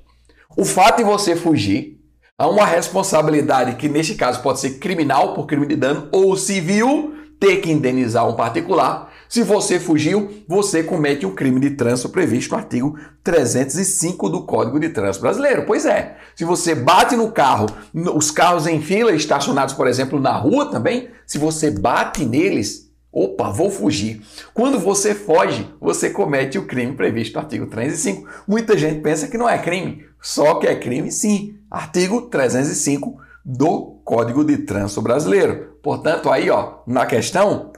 O 0.57 0.65
fato 0.65 0.99
de 0.99 1.05
você 1.05 1.37
fugir 1.37 1.93
Há 2.37 2.49
uma 2.49 2.66
responsabilidade 2.66 3.77
que, 3.77 3.88
neste 3.88 4.16
caso, 4.16 4.42
pode 4.42 4.59
ser 4.59 4.81
criminal 4.81 5.35
por 5.35 5.47
crime 5.47 5.68
de 5.68 5.77
dano 5.77 6.09
ou 6.11 6.37
civil, 6.37 7.14
ter 7.38 7.59
que 7.59 7.70
indenizar 7.70 8.29
um 8.29 8.35
particular. 8.35 9.12
Se 9.29 9.44
você 9.44 9.79
fugiu, 9.79 10.29
você 10.49 10.83
comete 10.83 11.25
um 11.25 11.33
crime 11.33 11.61
de 11.61 11.70
trânsito 11.70 12.09
previsto 12.09 12.51
no 12.51 12.59
artigo 12.59 12.99
305 13.23 14.29
do 14.29 14.42
Código 14.42 14.81
de 14.81 14.88
Trânsito 14.88 15.23
Brasileiro. 15.23 15.64
Pois 15.64 15.87
é, 15.87 16.16
se 16.35 16.44
você 16.44 16.75
bate 16.75 17.14
no 17.14 17.31
carro, 17.31 17.66
os 17.94 18.33
carros 18.33 18.66
em 18.66 18.83
fila 18.83 19.12
estacionados, 19.12 19.73
por 19.73 19.87
exemplo, 19.87 20.18
na 20.18 20.33
rua 20.33 20.68
também, 20.68 21.11
se 21.25 21.38
você 21.38 21.70
bate 21.70 22.25
neles, 22.25 22.90
opa, 23.12 23.53
vou 23.53 23.70
fugir. 23.70 24.20
Quando 24.53 24.81
você 24.81 25.14
foge, 25.14 25.73
você 25.81 26.11
comete 26.11 26.59
o 26.59 26.66
crime 26.66 26.94
previsto 26.94 27.35
no 27.35 27.42
artigo 27.42 27.66
305. 27.66 28.29
Muita 28.49 28.77
gente 28.77 29.01
pensa 29.03 29.29
que 29.29 29.38
não 29.38 29.49
é 29.49 29.57
crime, 29.57 30.05
só 30.25 30.55
que 30.55 30.67
é 30.67 30.75
crime 30.75 31.13
sim. 31.13 31.59
Artigo 31.71 32.23
305 32.23 33.21
do 33.45 34.01
Código 34.07 34.43
de 34.43 34.57
Trânsito 34.57 35.03
Brasileiro. 35.03 35.79
Portanto, 35.83 36.31
aí, 36.31 36.49
ó, 36.49 36.79
na 36.87 37.05
questão, 37.05 37.75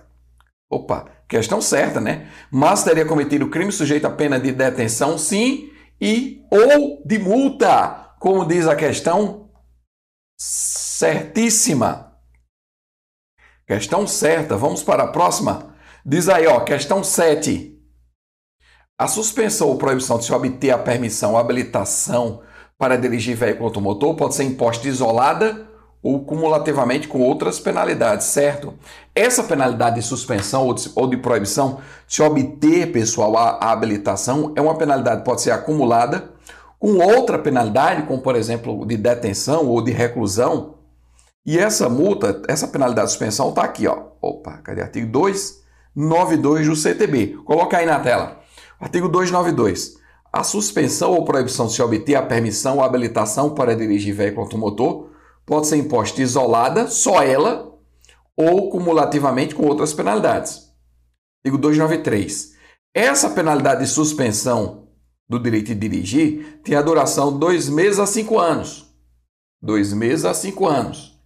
opa, 0.70 1.06
questão 1.28 1.60
certa, 1.60 2.00
né? 2.00 2.30
Mas 2.48 2.84
teria 2.84 3.04
cometido 3.04 3.50
crime 3.50 3.72
sujeito 3.72 4.06
a 4.06 4.10
pena 4.10 4.38
de 4.38 4.52
detenção, 4.52 5.18
sim, 5.18 5.72
e 6.00 6.40
ou 6.48 7.02
de 7.04 7.18
multa, 7.18 8.14
como 8.20 8.46
diz 8.46 8.68
a 8.68 8.76
questão 8.76 9.50
certíssima. 10.38 12.12
Questão 13.66 14.06
certa. 14.06 14.56
Vamos 14.56 14.84
para 14.84 15.02
a 15.02 15.08
próxima. 15.08 15.74
Diz 16.04 16.28
aí, 16.28 16.46
ó, 16.46 16.60
questão 16.60 17.02
7. 17.02 17.75
A 18.98 19.06
suspensão 19.06 19.68
ou 19.68 19.76
proibição 19.76 20.16
de 20.16 20.24
se 20.24 20.32
obter 20.32 20.70
a 20.70 20.78
permissão 20.78 21.32
ou 21.32 21.38
habilitação 21.38 22.40
para 22.78 22.96
dirigir 22.96 23.36
veículo 23.36 23.66
automotor 23.66 24.14
pode 24.14 24.34
ser 24.34 24.44
imposta 24.44 24.88
isolada 24.88 25.68
ou 26.02 26.24
cumulativamente 26.24 27.06
com 27.06 27.20
outras 27.20 27.60
penalidades, 27.60 28.28
certo? 28.28 28.72
Essa 29.14 29.44
penalidade 29.44 29.96
de 29.96 30.02
suspensão 30.02 30.64
ou 30.64 30.72
de, 30.72 30.90
ou 30.94 31.06
de 31.10 31.18
proibição 31.18 31.78
de 32.08 32.22
obter, 32.22 32.90
pessoal, 32.90 33.36
a, 33.36 33.58
a, 33.66 33.70
habilitação 33.70 34.54
é 34.56 34.62
uma 34.62 34.78
penalidade 34.78 35.24
pode 35.24 35.42
ser 35.42 35.50
acumulada 35.50 36.30
com 36.78 36.96
outra 36.96 37.38
penalidade, 37.38 38.04
como 38.04 38.22
por 38.22 38.34
exemplo 38.34 38.86
de 38.86 38.96
detenção 38.96 39.66
ou 39.66 39.82
de 39.82 39.90
reclusão. 39.90 40.76
E 41.44 41.58
essa 41.58 41.86
multa, 41.90 42.40
essa 42.48 42.66
penalidade 42.66 43.08
de 43.08 43.12
suspensão 43.12 43.50
está 43.50 43.62
aqui, 43.62 43.86
ó. 43.86 44.04
Opa, 44.22 44.56
cadê? 44.64 44.80
Artigo 44.80 45.06
292 45.08 46.66
do 46.66 46.74
CTB. 46.74 47.38
Coloca 47.44 47.76
aí 47.76 47.84
na 47.84 48.00
tela. 48.00 48.45
Artigo 48.78 49.08
292. 49.08 49.96
A 50.32 50.44
suspensão 50.44 51.12
ou 51.12 51.24
proibição 51.24 51.66
de 51.66 51.72
se 51.72 51.82
obter 51.82 52.14
a 52.14 52.22
permissão 52.22 52.76
ou 52.76 52.82
habilitação 52.82 53.54
para 53.54 53.74
dirigir 53.74 54.14
veículo 54.14 54.42
automotor 54.42 55.10
pode 55.46 55.66
ser 55.66 55.76
imposta 55.76 56.20
isolada, 56.20 56.86
só 56.88 57.22
ela, 57.22 57.74
ou 58.36 58.68
cumulativamente 58.68 59.54
com 59.54 59.64
outras 59.66 59.94
penalidades. 59.94 60.70
Artigo 61.40 61.56
293. 61.56 62.54
Essa 62.94 63.30
penalidade 63.30 63.80
de 63.80 63.86
suspensão 63.86 64.88
do 65.28 65.38
direito 65.38 65.68
de 65.68 65.74
dirigir 65.74 66.60
tem 66.62 66.74
a 66.74 66.82
duração 66.82 67.32
de 67.32 67.38
dois 67.38 67.68
meses 67.68 67.98
a 67.98 68.06
cinco 68.06 68.38
anos. 68.38 68.94
Dois 69.62 69.92
meses 69.92 70.26
a 70.26 70.34
cinco 70.34 70.66
anos. 70.66 71.18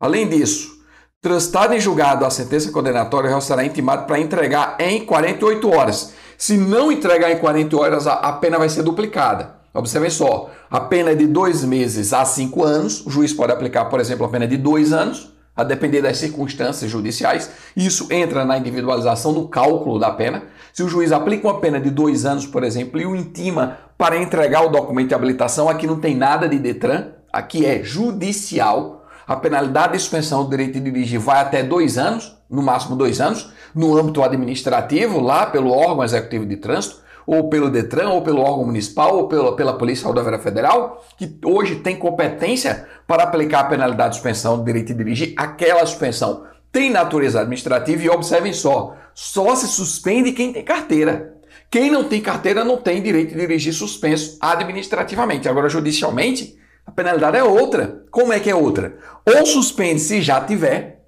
Além 0.00 0.28
disso, 0.28 0.82
transitado 1.20 1.74
em 1.74 1.80
julgado 1.80 2.24
a 2.24 2.30
sentença 2.30 2.72
condenatória, 2.72 3.28
o 3.28 3.30
réu 3.30 3.40
será 3.40 3.64
intimado 3.64 4.06
para 4.06 4.18
entregar 4.18 4.76
em 4.80 5.04
48 5.04 5.68
horas 5.70 6.14
se 6.40 6.56
não 6.56 6.90
entregar 6.90 7.30
em 7.30 7.36
40 7.36 7.76
horas, 7.76 8.06
a 8.06 8.32
pena 8.32 8.58
vai 8.58 8.70
ser 8.70 8.82
duplicada. 8.82 9.56
Observem 9.74 10.08
só, 10.08 10.50
a 10.70 10.80
pena 10.80 11.10
é 11.10 11.14
de 11.14 11.26
dois 11.26 11.62
meses 11.62 12.14
a 12.14 12.24
cinco 12.24 12.64
anos. 12.64 13.04
O 13.04 13.10
juiz 13.10 13.30
pode 13.30 13.52
aplicar, 13.52 13.84
por 13.84 14.00
exemplo, 14.00 14.24
a 14.24 14.28
pena 14.30 14.48
de 14.48 14.56
dois 14.56 14.90
anos, 14.90 15.34
a 15.54 15.62
depender 15.62 16.00
das 16.00 16.16
circunstâncias 16.16 16.90
judiciais. 16.90 17.50
Isso 17.76 18.08
entra 18.10 18.42
na 18.42 18.56
individualização 18.56 19.34
do 19.34 19.48
cálculo 19.48 19.98
da 19.98 20.12
pena. 20.12 20.44
Se 20.72 20.82
o 20.82 20.88
juiz 20.88 21.12
aplica 21.12 21.46
uma 21.46 21.60
pena 21.60 21.78
de 21.78 21.90
dois 21.90 22.24
anos, 22.24 22.46
por 22.46 22.64
exemplo, 22.64 22.98
e 22.98 23.04
o 23.04 23.14
intima 23.14 23.76
para 23.98 24.16
entregar 24.16 24.64
o 24.64 24.70
documento 24.70 25.08
de 25.08 25.14
habilitação, 25.14 25.68
aqui 25.68 25.86
não 25.86 26.00
tem 26.00 26.16
nada 26.16 26.48
de 26.48 26.58
Detran, 26.58 27.08
aqui 27.30 27.66
é 27.66 27.82
judicial. 27.82 29.06
A 29.26 29.36
penalidade 29.36 29.92
de 29.92 29.98
suspensão 29.98 30.42
do 30.44 30.48
direito 30.48 30.80
de 30.80 30.90
dirigir 30.90 31.20
vai 31.20 31.38
até 31.38 31.62
dois 31.62 31.98
anos, 31.98 32.34
no 32.50 32.62
máximo 32.62 32.96
dois 32.96 33.20
anos 33.20 33.52
no 33.74 33.96
âmbito 33.96 34.22
administrativo, 34.22 35.20
lá 35.20 35.46
pelo 35.46 35.70
órgão 35.70 36.02
executivo 36.02 36.44
de 36.44 36.56
trânsito, 36.56 37.00
ou 37.26 37.48
pelo 37.48 37.70
Detran, 37.70 38.08
ou 38.08 38.22
pelo 38.22 38.40
órgão 38.40 38.66
municipal, 38.66 39.16
ou 39.16 39.28
pela, 39.28 39.54
pela 39.54 39.78
Polícia 39.78 40.06
Rodoviária 40.06 40.40
Federal, 40.40 41.04
que 41.16 41.38
hoje 41.44 41.76
tem 41.76 41.96
competência 41.96 42.88
para 43.06 43.22
aplicar 43.22 43.60
a 43.60 43.64
penalidade 43.64 44.10
de 44.10 44.14
suspensão 44.16 44.58
do 44.58 44.64
direito 44.64 44.88
de 44.88 44.94
dirigir, 44.94 45.34
aquela 45.36 45.84
suspensão 45.86 46.44
tem 46.72 46.90
natureza 46.90 47.40
administrativa 47.40 48.02
e 48.02 48.10
observem 48.10 48.52
só, 48.52 48.96
só 49.14 49.54
se 49.54 49.68
suspende 49.68 50.32
quem 50.32 50.52
tem 50.52 50.64
carteira. 50.64 51.34
Quem 51.70 51.90
não 51.90 52.04
tem 52.04 52.20
carteira 52.20 52.64
não 52.64 52.76
tem 52.76 53.00
direito 53.00 53.32
de 53.32 53.40
dirigir 53.40 53.72
suspenso 53.72 54.36
administrativamente. 54.40 55.48
Agora, 55.48 55.68
judicialmente, 55.68 56.58
a 56.84 56.90
penalidade 56.90 57.36
é 57.36 57.44
outra. 57.44 58.04
Como 58.10 58.32
é 58.32 58.40
que 58.40 58.50
é 58.50 58.54
outra? 58.54 58.96
Ou 59.24 59.46
suspende 59.46 60.00
se 60.00 60.20
já 60.20 60.40
tiver, 60.40 60.99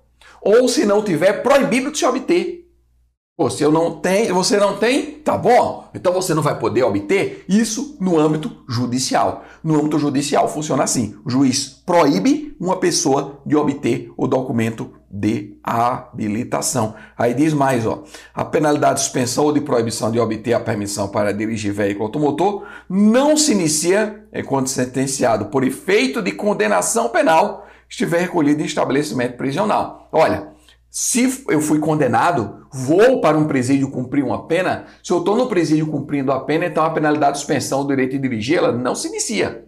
ou 0.44 0.68
se 0.68 0.84
não 0.84 1.02
tiver, 1.02 1.42
proibido 1.42 1.90
de 1.90 1.98
se 1.98 2.04
obter. 2.04 2.62
Pô, 3.34 3.48
se 3.48 3.62
eu 3.62 3.72
não 3.72 3.98
tenho, 3.98 4.34
você 4.34 4.58
não 4.58 4.76
tem, 4.76 5.12
tá 5.12 5.38
bom? 5.38 5.88
Então 5.94 6.12
você 6.12 6.34
não 6.34 6.42
vai 6.42 6.58
poder 6.58 6.82
obter 6.82 7.44
isso 7.48 7.96
no 7.98 8.18
âmbito 8.18 8.62
judicial. 8.68 9.42
No 9.64 9.74
âmbito 9.80 9.98
judicial 9.98 10.46
funciona 10.48 10.84
assim: 10.84 11.16
o 11.24 11.30
juiz 11.30 11.66
proíbe 11.84 12.54
uma 12.60 12.76
pessoa 12.76 13.40
de 13.46 13.56
obter 13.56 14.12
o 14.18 14.26
documento 14.26 14.92
de 15.10 15.58
habilitação. 15.64 16.94
Aí 17.16 17.32
diz 17.32 17.54
mais, 17.54 17.86
ó, 17.86 18.04
a 18.34 18.44
penalidade 18.44 18.96
de 18.96 19.00
suspensão 19.00 19.44
ou 19.44 19.52
de 19.52 19.62
proibição 19.62 20.10
de 20.10 20.20
obter 20.20 20.52
a 20.52 20.60
permissão 20.60 21.08
para 21.08 21.32
dirigir 21.32 21.72
veículo 21.72 22.04
automotor 22.04 22.64
não 22.88 23.36
se 23.36 23.52
inicia 23.52 24.26
enquanto 24.32 24.68
sentenciado 24.68 25.46
por 25.46 25.64
efeito 25.64 26.20
de 26.20 26.32
condenação 26.32 27.08
penal 27.08 27.66
estiver 27.92 28.20
recolhido 28.20 28.62
em 28.62 28.66
estabelecimento 28.66 29.36
prisional. 29.36 30.08
Olha, 30.10 30.48
se 30.90 31.44
eu 31.48 31.60
fui 31.60 31.78
condenado, 31.78 32.66
vou 32.72 33.20
para 33.20 33.36
um 33.36 33.46
presídio 33.46 33.90
cumprir 33.90 34.24
uma 34.24 34.46
pena, 34.46 34.86
se 35.02 35.12
eu 35.12 35.18
estou 35.18 35.36
no 35.36 35.46
presídio 35.46 35.86
cumprindo 35.86 36.32
a 36.32 36.40
pena, 36.40 36.66
então 36.66 36.84
a 36.84 36.90
penalidade 36.90 37.34
de 37.34 37.38
suspensão 37.38 37.82
do 37.82 37.88
direito 37.88 38.12
de 38.12 38.18
dirigir, 38.18 38.58
ela 38.58 38.72
não 38.72 38.94
se 38.94 39.08
inicia. 39.08 39.66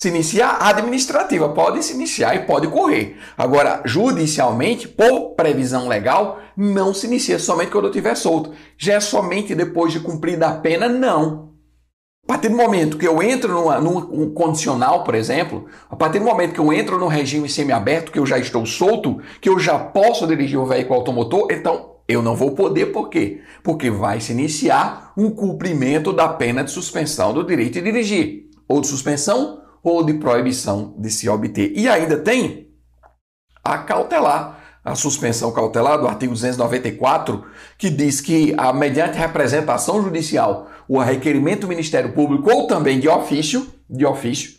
Se 0.00 0.08
inicia 0.08 0.56
administrativa, 0.66 1.50
pode 1.50 1.82
se 1.84 1.92
iniciar 1.92 2.34
e 2.34 2.44
pode 2.46 2.66
correr. 2.68 3.18
Agora, 3.36 3.82
judicialmente, 3.84 4.88
por 4.88 5.34
previsão 5.36 5.86
legal, 5.86 6.40
não 6.56 6.92
se 6.92 7.06
inicia 7.06 7.38
somente 7.38 7.70
quando 7.70 7.84
eu 7.84 7.90
estiver 7.90 8.16
solto. 8.16 8.52
Já 8.76 8.94
é 8.94 9.00
somente 9.00 9.54
depois 9.54 9.92
de 9.92 10.00
cumprida 10.00 10.48
a 10.48 10.54
pena? 10.54 10.88
Não. 10.88 11.51
A 12.24 12.34
partir 12.34 12.48
do 12.48 12.56
momento 12.56 12.96
que 12.96 13.06
eu 13.06 13.20
entro 13.22 13.52
numa, 13.52 13.80
num 13.80 14.32
condicional, 14.32 15.02
por 15.02 15.14
exemplo, 15.14 15.66
a 15.90 15.96
partir 15.96 16.20
do 16.20 16.24
momento 16.24 16.54
que 16.54 16.60
eu 16.60 16.72
entro 16.72 16.98
no 16.98 17.08
regime 17.08 17.48
semiaberto, 17.48 18.12
que 18.12 18.18
eu 18.18 18.24
já 18.24 18.38
estou 18.38 18.64
solto, 18.64 19.20
que 19.40 19.48
eu 19.48 19.58
já 19.58 19.78
posso 19.78 20.26
dirigir 20.26 20.58
o 20.58 20.64
veículo 20.64 20.98
automotor, 20.98 21.48
então 21.50 21.96
eu 22.06 22.22
não 22.22 22.36
vou 22.36 22.52
poder, 22.52 22.86
por 22.86 23.08
quê? 23.08 23.40
Porque 23.62 23.90
vai 23.90 24.20
se 24.20 24.32
iniciar 24.32 25.12
um 25.16 25.30
cumprimento 25.30 26.12
da 26.12 26.28
pena 26.28 26.62
de 26.62 26.70
suspensão 26.70 27.32
do 27.32 27.44
direito 27.44 27.74
de 27.74 27.82
dirigir, 27.82 28.50
ou 28.68 28.80
de 28.80 28.86
suspensão 28.86 29.60
ou 29.82 30.04
de 30.04 30.14
proibição 30.14 30.94
de 30.98 31.10
se 31.10 31.28
obter. 31.28 31.72
E 31.76 31.88
ainda 31.88 32.16
tem 32.16 32.68
a 33.64 33.78
cautelar, 33.78 34.60
a 34.84 34.94
suspensão 34.94 35.52
cautelar 35.52 35.98
do 35.98 36.08
artigo 36.08 36.32
294, 36.32 37.44
que 37.78 37.88
diz 37.88 38.20
que, 38.20 38.54
a, 38.56 38.72
mediante 38.72 39.16
representação 39.16 40.02
judicial 40.02 40.68
o 40.88 40.98
requerimento 40.98 41.62
do 41.62 41.68
Ministério 41.68 42.12
Público 42.12 42.50
ou 42.52 42.66
também 42.66 43.00
de 43.00 43.08
ofício, 43.08 43.66
de 43.88 44.04
ofício, 44.04 44.54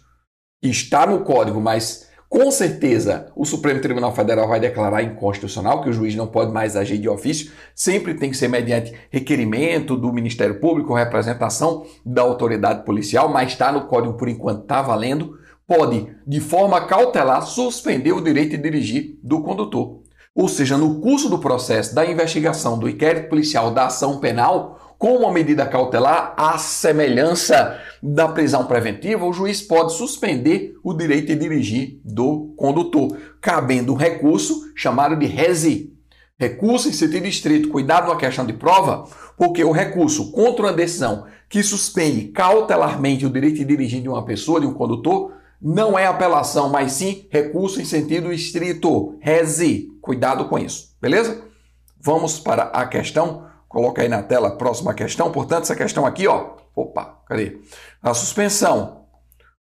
está 0.62 1.06
no 1.06 1.22
código, 1.22 1.60
mas 1.60 2.08
com 2.30 2.50
certeza 2.50 3.32
o 3.36 3.46
Supremo 3.46 3.80
Tribunal 3.80 4.12
Federal 4.16 4.48
vai 4.48 4.60
declarar 4.60 5.04
inconstitucional 5.04 5.84
que 5.84 5.90
o 5.90 5.94
juiz 5.94 6.16
não 6.16 6.26
pode 6.26 6.52
mais 6.52 6.76
agir 6.76 6.98
de 6.98 7.08
ofício, 7.08 7.52
sempre 7.76 8.16
tem 8.16 8.32
que 8.32 8.38
ser 8.38 8.48
mediante 8.48 8.92
requerimento 9.12 9.96
do 9.96 10.12
Ministério 10.12 10.60
Público, 10.60 10.96
representação 10.96 11.86
da 12.04 12.24
autoridade 12.24 12.86
policial, 12.86 13.30
mas 13.30 13.52
está 13.52 13.72
no 13.72 13.86
código 13.86 14.16
por 14.16 14.28
enquanto, 14.28 14.64
está 14.64 14.82
valendo, 14.82 15.38
pode, 15.68 16.08
de 16.26 16.40
forma 16.40 16.88
cautelar, 16.88 17.44
suspender 17.44 18.14
o 18.14 18.22
direito 18.22 18.58
de 18.58 18.64
dirigir 18.64 19.20
do 19.22 19.44
condutor. 19.44 20.02
Ou 20.36 20.48
seja, 20.48 20.76
no 20.76 21.00
curso 21.00 21.30
do 21.30 21.38
processo 21.38 21.94
da 21.94 22.04
investigação 22.04 22.80
do 22.80 22.90
inquérito 22.90 23.30
policial 23.30 23.70
da 23.70 23.86
ação 23.86 24.20
penal, 24.20 24.83
com 25.04 25.18
uma 25.18 25.34
medida 25.34 25.66
cautelar, 25.66 26.34
à 26.38 26.58
semelhança 26.58 27.78
da 28.02 28.30
prisão 28.30 28.64
preventiva, 28.68 29.26
o 29.26 29.34
juiz 29.34 29.62
pode 29.62 29.92
suspender 29.92 30.76
o 30.82 30.94
direito 30.94 31.28
de 31.28 31.36
dirigir 31.36 32.00
do 32.06 32.54
condutor, 32.56 33.18
cabendo 33.42 33.92
um 33.92 33.98
recurso 33.98 34.72
chamado 34.74 35.18
de 35.18 35.26
resi. 35.26 35.94
Recurso 36.40 36.88
em 36.88 36.94
sentido 36.94 37.28
estrito, 37.28 37.68
cuidado 37.68 38.08
na 38.08 38.16
questão 38.16 38.46
de 38.46 38.54
prova, 38.54 39.04
porque 39.38 39.62
o 39.62 39.74
recurso 39.74 40.32
contra 40.32 40.68
uma 40.68 40.72
decisão 40.72 41.26
que 41.50 41.62
suspende 41.62 42.30
cautelarmente 42.30 43.26
o 43.26 43.30
direito 43.30 43.58
de 43.58 43.66
dirigir 43.66 44.02
de 44.02 44.08
uma 44.08 44.24
pessoa, 44.24 44.62
de 44.62 44.68
um 44.68 44.74
condutor, 44.74 45.34
Não 45.62 46.00
é 46.00 46.06
apelação, 46.06 46.70
mas 46.70 46.94
sim 46.94 47.28
recurso 47.30 47.82
em 47.82 47.86
sentido 47.86 48.32
estrito. 48.32 49.18
Reze. 49.20 49.90
Cuidado 50.02 50.46
com 50.46 50.58
isso, 50.58 50.96
beleza? 51.02 51.42
Vamos 52.00 52.40
para 52.40 52.64
a 52.64 52.86
questão. 52.86 53.52
Coloca 53.74 54.04
aí 54.04 54.08
na 54.08 54.22
tela 54.22 54.50
a 54.50 54.56
próxima 54.56 54.94
questão. 54.94 55.32
Portanto, 55.32 55.64
essa 55.64 55.76
questão 55.76 56.06
aqui, 56.06 56.28
ó. 56.28 56.58
Opa, 56.76 57.24
cadê? 57.26 57.60
A 58.04 58.14
suspensão 58.14 59.08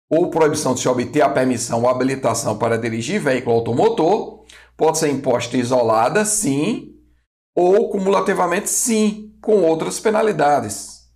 ou 0.07 0.29
proibição 0.29 0.75
de 0.75 0.81
se 0.81 0.87
obter 0.87 1.23
a 1.23 1.29
permissão 1.29 1.81
ou 1.81 1.89
habilitação 1.89 2.59
para 2.59 2.77
dirigir 2.77 3.19
veículo 3.19 3.55
automotor 3.55 4.45
pode 4.77 4.99
ser 4.99 5.09
imposta 5.09 5.57
isolada, 5.57 6.23
sim, 6.25 6.95
ou 7.55 7.89
cumulativamente, 7.89 8.69
sim, 8.69 9.35
com 9.41 9.63
outras 9.63 9.99
penalidades. 9.99 11.09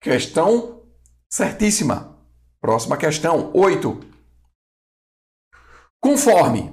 Questão 0.00 0.84
certíssima. 1.28 2.16
Próxima 2.60 2.96
questão, 2.96 3.50
8. 3.52 3.98
Conforme 6.00 6.72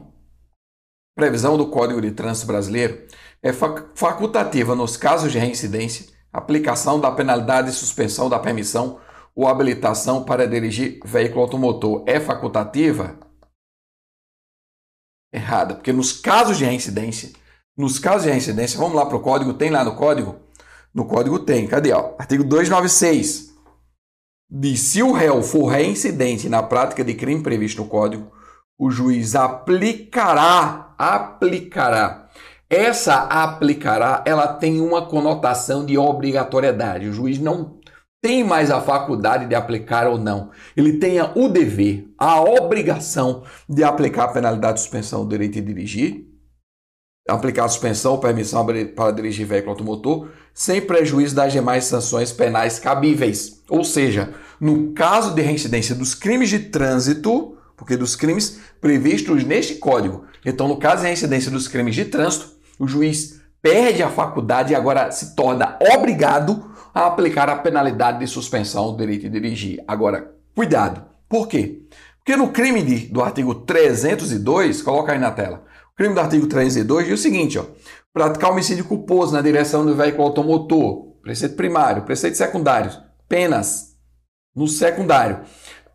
previsão 1.16 1.58
do 1.58 1.72
Código 1.72 2.00
de 2.00 2.12
Trânsito 2.12 2.46
Brasileiro, 2.46 3.08
é 3.44 3.52
facultativa 3.52 4.74
nos 4.74 4.98
casos 4.98 5.32
de 5.32 5.38
reincidência 5.38 6.14
aplicação 6.34 7.00
da 7.00 7.12
penalidade 7.12 7.70
de 7.70 7.76
suspensão 7.76 8.28
da 8.28 8.40
permissão 8.40 9.00
ou 9.36 9.48
habilitação 9.48 10.24
para 10.24 10.48
dirigir 10.48 11.00
veículo 11.06 11.42
automotor. 11.42 12.04
É 12.08 12.20
facultativa? 12.20 13.20
Errada, 15.32 15.76
porque 15.76 15.94
nos 15.94 16.12
casos 16.12 16.58
de 16.58 16.66
reincidência, 16.66 17.32
nos 17.78 18.00
casos 18.00 18.24
de 18.24 18.30
reincidência, 18.30 18.80
vamos 18.80 18.96
lá 18.96 19.06
para 19.06 19.18
o 19.18 19.22
código, 19.22 19.54
tem 19.54 19.70
lá 19.70 19.84
no 19.84 19.96
código? 19.96 20.40
No 20.94 21.06
código 21.06 21.40
tem, 21.40 21.68
cadê? 21.68 21.92
Ó? 21.92 22.16
Artigo 22.18 22.44
296 22.44 23.54
de 24.56 24.78
se 24.78 25.02
o 25.02 25.12
réu 25.12 25.42
for 25.42 25.66
reincidente 25.66 26.48
na 26.48 26.62
prática 26.62 27.04
de 27.04 27.16
crime 27.16 27.42
previsto 27.42 27.82
no 27.82 27.90
Código, 27.90 28.32
o 28.78 28.92
juiz 28.92 29.34
aplicará, 29.34 30.94
aplicará. 30.96 32.23
Essa 32.74 33.18
aplicará, 33.26 34.24
ela 34.26 34.48
tem 34.48 34.82
uma 34.82 35.06
conotação 35.06 35.86
de 35.86 35.96
obrigatoriedade. 35.96 37.08
O 37.08 37.14
juiz 37.14 37.38
não 37.38 37.78
tem 38.20 38.44
mais 38.44 38.72
a 38.72 38.82
faculdade 38.82 39.46
de 39.46 39.54
aplicar 39.54 40.08
ou 40.08 40.18
não. 40.18 40.50
Ele 40.76 40.94
tem 40.94 41.22
o 41.22 41.48
dever, 41.50 42.08
a 42.18 42.42
obrigação 42.42 43.44
de 43.70 43.84
aplicar 43.84 44.24
a 44.24 44.28
penalidade 44.30 44.76
de 44.76 44.80
suspensão 44.80 45.24
do 45.24 45.30
direito 45.30 45.54
de 45.54 45.62
dirigir, 45.62 46.26
aplicar 47.30 47.66
a 47.66 47.70
suspensão 47.70 48.14
ou 48.14 48.18
permissão 48.18 48.66
para 48.96 49.12
dirigir 49.12 49.46
veículo 49.46 49.74
automotor, 49.74 50.30
sem 50.52 50.82
prejuízo 50.82 51.36
das 51.36 51.54
demais 51.54 51.84
sanções 51.84 52.32
penais 52.32 52.80
cabíveis. 52.80 53.62
Ou 53.70 53.84
seja, 53.84 54.34
no 54.60 54.94
caso 54.94 55.36
de 55.36 55.44
reincidência 55.44 55.94
dos 55.94 56.16
crimes 56.16 56.50
de 56.50 56.58
trânsito, 56.58 57.56
porque 57.78 57.96
dos 57.96 58.16
crimes 58.16 58.62
previstos 58.82 59.44
neste 59.44 59.76
código, 59.76 60.26
então 60.44 60.68
no 60.68 60.78
caso 60.78 61.02
de 61.02 61.08
reincidência 61.08 61.52
dos 61.52 61.68
crimes 61.68 61.94
de 61.94 62.06
trânsito, 62.06 62.63
o 62.80 62.88
juiz 62.88 63.42
perde 63.62 64.04
a 64.04 64.10
faculdade 64.10 64.74
e 64.74 64.76
agora 64.76 65.12
se 65.12 65.36
torna 65.36 65.78
obrigado 65.96 66.72
a 66.94 67.08
aplicar 67.08 67.50
a 67.50 67.56
penalidade 67.56 68.20
de 68.20 68.28
suspensão 68.28 68.92
do 68.92 68.98
direito 68.98 69.24
de 69.24 69.30
dirigir. 69.30 69.84
Agora, 69.88 70.34
cuidado. 70.54 71.04
Por 71.28 71.48
quê? 71.48 71.82
Porque 72.18 72.36
no 72.36 72.52
crime 72.52 72.84
de, 72.84 73.08
do 73.08 73.22
artigo 73.22 73.56
302, 73.56 74.82
coloca 74.82 75.12
aí 75.12 75.20
na 75.20 75.32
tela, 75.32 75.64
o 75.94 75.96
crime 75.96 76.14
do 76.14 76.20
artigo 76.22 76.48
302 76.48 77.08
diz 77.08 77.20
o 77.20 77.22
seguinte, 77.22 77.58
ó, 77.58 77.66
praticar 78.14 78.52
homicídio 78.52 78.86
culposo 78.86 79.34
na 79.34 79.42
direção 79.42 79.86
do 79.86 79.96
veículo 79.96 80.28
automotor, 80.28 81.14
preceito 81.22 81.56
primário, 81.56 82.04
preceito 82.04 82.38
secundário, 82.38 82.92
penas 83.28 83.96
no 84.56 84.68
secundário, 84.68 85.40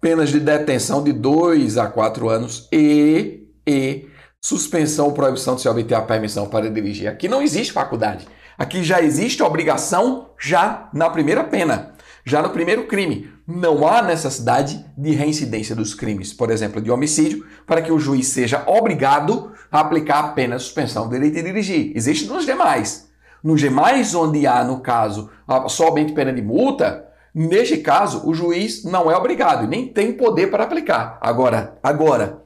penas 0.00 0.30
de 0.30 0.40
detenção 0.40 1.02
de 1.02 1.12
2 1.12 1.78
a 1.78 1.86
4 1.86 2.28
anos 2.28 2.68
e, 2.72 3.46
e 3.66 4.08
suspensão 4.40 5.12
proibição 5.12 5.56
de 5.56 5.62
se 5.62 5.68
obter 5.68 5.94
a 5.94 6.02
permissão 6.02 6.46
para 6.46 6.70
dirigir. 6.70 7.08
Aqui 7.08 7.28
não 7.28 7.42
existe 7.42 7.72
faculdade. 7.72 8.26
Aqui 8.56 8.82
já 8.82 9.00
existe 9.00 9.42
obrigação 9.42 10.30
já 10.38 10.88
na 10.92 11.08
primeira 11.10 11.44
pena, 11.44 11.94
já 12.24 12.42
no 12.42 12.50
primeiro 12.50 12.86
crime. 12.86 13.30
Não 13.46 13.86
há 13.86 14.02
necessidade 14.02 14.84
de 14.96 15.12
reincidência 15.12 15.74
dos 15.74 15.94
crimes, 15.94 16.32
por 16.32 16.50
exemplo, 16.50 16.80
de 16.80 16.90
homicídio, 16.90 17.46
para 17.66 17.80
que 17.80 17.92
o 17.92 17.98
juiz 17.98 18.26
seja 18.28 18.62
obrigado 18.66 19.52
a 19.70 19.80
aplicar 19.80 20.18
a 20.18 20.28
pena 20.28 20.56
de 20.56 20.62
suspensão 20.62 21.08
do 21.08 21.14
direito 21.14 21.34
de 21.34 21.42
dirigir. 21.42 21.92
Existe 21.96 22.26
nos 22.26 22.44
demais. 22.44 23.08
Nos 23.42 23.60
demais, 23.60 24.14
onde 24.14 24.46
há, 24.46 24.64
no 24.64 24.80
caso, 24.80 25.30
somente 25.68 26.12
pena 26.12 26.32
de 26.32 26.42
multa, 26.42 27.06
neste 27.32 27.78
caso, 27.78 28.28
o 28.28 28.34
juiz 28.34 28.84
não 28.84 29.10
é 29.10 29.16
obrigado 29.16 29.64
e 29.64 29.68
nem 29.68 29.86
tem 29.86 30.12
poder 30.12 30.50
para 30.50 30.64
aplicar. 30.64 31.16
Agora, 31.20 31.78
agora, 31.82 32.42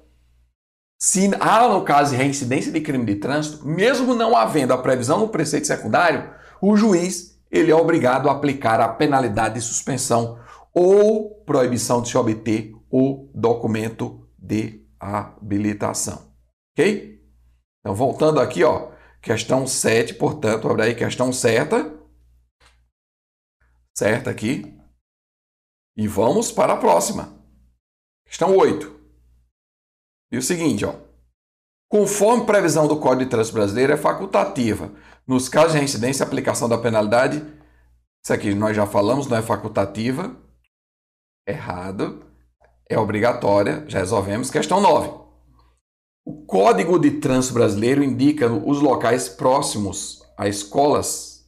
se 1.04 1.28
há, 1.40 1.68
no 1.68 1.84
caso 1.84 2.14
reincidência 2.14 2.70
de 2.70 2.80
crime 2.80 3.04
de 3.04 3.16
trânsito, 3.16 3.66
mesmo 3.66 4.14
não 4.14 4.36
havendo 4.36 4.72
a 4.72 4.78
previsão 4.78 5.18
no 5.18 5.28
preceito 5.28 5.66
secundário, 5.66 6.32
o 6.60 6.76
juiz 6.76 7.42
ele 7.50 7.72
é 7.72 7.74
obrigado 7.74 8.28
a 8.28 8.32
aplicar 8.32 8.80
a 8.80 8.88
penalidade 8.88 9.56
de 9.56 9.62
suspensão 9.62 10.38
ou 10.72 11.42
proibição 11.44 12.00
de 12.00 12.08
se 12.08 12.16
obter 12.16 12.72
o 12.88 13.28
documento 13.34 14.28
de 14.38 14.86
habilitação. 15.00 16.32
Ok? 16.72 17.20
Então, 17.80 17.96
voltando 17.96 18.38
aqui, 18.38 18.62
ó, 18.62 18.92
questão 19.20 19.66
7, 19.66 20.14
portanto, 20.14 20.68
abre 20.68 20.82
aí 20.84 20.94
questão 20.94 21.32
certa. 21.32 21.98
Certa 23.92 24.30
aqui. 24.30 24.78
E 25.96 26.06
vamos 26.06 26.52
para 26.52 26.74
a 26.74 26.76
próxima. 26.76 27.44
Questão 28.24 28.56
8. 28.56 29.01
E 30.32 30.38
o 30.38 30.42
seguinte, 30.42 30.84
ó. 30.86 30.94
Conforme 31.90 32.46
previsão 32.46 32.88
do 32.88 32.98
Código 32.98 33.24
de 33.24 33.30
Trânsito 33.30 33.54
Brasileiro, 33.54 33.92
é 33.92 33.98
facultativa. 33.98 34.90
Nos 35.26 35.46
casos 35.46 35.72
de 35.72 35.78
reincidência, 35.78 36.24
a 36.24 36.26
aplicação 36.26 36.66
da 36.66 36.78
penalidade, 36.78 37.44
isso 38.24 38.32
aqui 38.32 38.54
nós 38.54 38.74
já 38.74 38.86
falamos, 38.86 39.26
não 39.26 39.36
é 39.36 39.42
facultativa. 39.42 40.34
Errado. 41.46 42.24
É 42.88 42.98
obrigatória. 42.98 43.84
Já 43.86 43.98
resolvemos. 43.98 44.50
Questão 44.50 44.80
9. 44.80 45.10
O 46.24 46.46
Código 46.46 46.98
de 46.98 47.10
Trânsito 47.20 47.54
Brasileiro 47.54 48.02
indica 48.02 48.50
os 48.50 48.80
locais 48.80 49.28
próximos 49.28 50.22
a 50.38 50.48
escolas, 50.48 51.46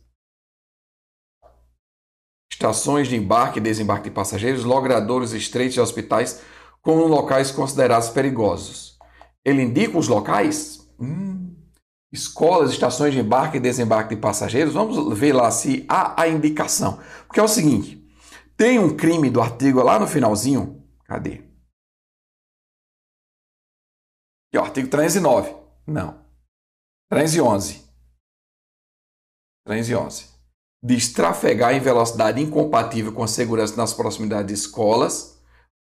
estações 2.53 3.09
de 3.09 3.17
embarque 3.17 3.59
e 3.59 3.63
desembarque 3.63 4.11
de 4.11 4.15
passageiros, 4.15 4.65
logradouros 4.65 5.33
estreitos 5.33 5.77
e 5.77 5.81
hospitais 5.81 6.43
como 6.85 7.07
locais 7.07 7.51
considerados 7.51 8.11
perigosos. 8.11 8.99
Ele 9.45 9.63
indica 9.63 9.99
os 9.99 10.07
locais? 10.07 10.87
Hum, 11.01 11.57
escolas, 12.13 12.71
estações 12.71 13.13
de 13.13 13.21
embarque 13.21 13.57
e 13.57 13.61
desembarque 13.61 14.15
de 14.15 14.21
passageiros. 14.21 14.75
Vamos 14.75 15.19
ver 15.19 15.33
lá 15.33 15.51
se 15.51 15.85
há 15.89 16.21
a 16.21 16.29
indicação. 16.29 17.01
Porque 17.27 17.41
é 17.41 17.43
o 17.43 17.49
seguinte: 17.49 18.07
tem 18.57 18.79
um 18.79 18.95
crime 18.95 19.31
do 19.31 19.41
artigo 19.41 19.83
lá 19.83 19.99
no 19.99 20.07
finalzinho. 20.07 20.85
Cadê? 21.07 21.43
Aqui, 24.49 24.59
ó, 24.59 24.63
artigo 24.63 24.89
309. 24.89 25.57
Não. 25.87 26.23
311. 27.11 27.83
311. 29.67 30.29
Diz 30.83 31.13
trafegar 31.13 31.75
em 31.75 31.81
velocidade 31.81 32.43
incompatível 32.43 33.13
com 33.13 33.23
a 33.23 33.29
segurança 33.29 33.75
nas 33.75 33.95
proximidades 33.95 34.47
de 34.49 34.53
escolas, 34.53 35.34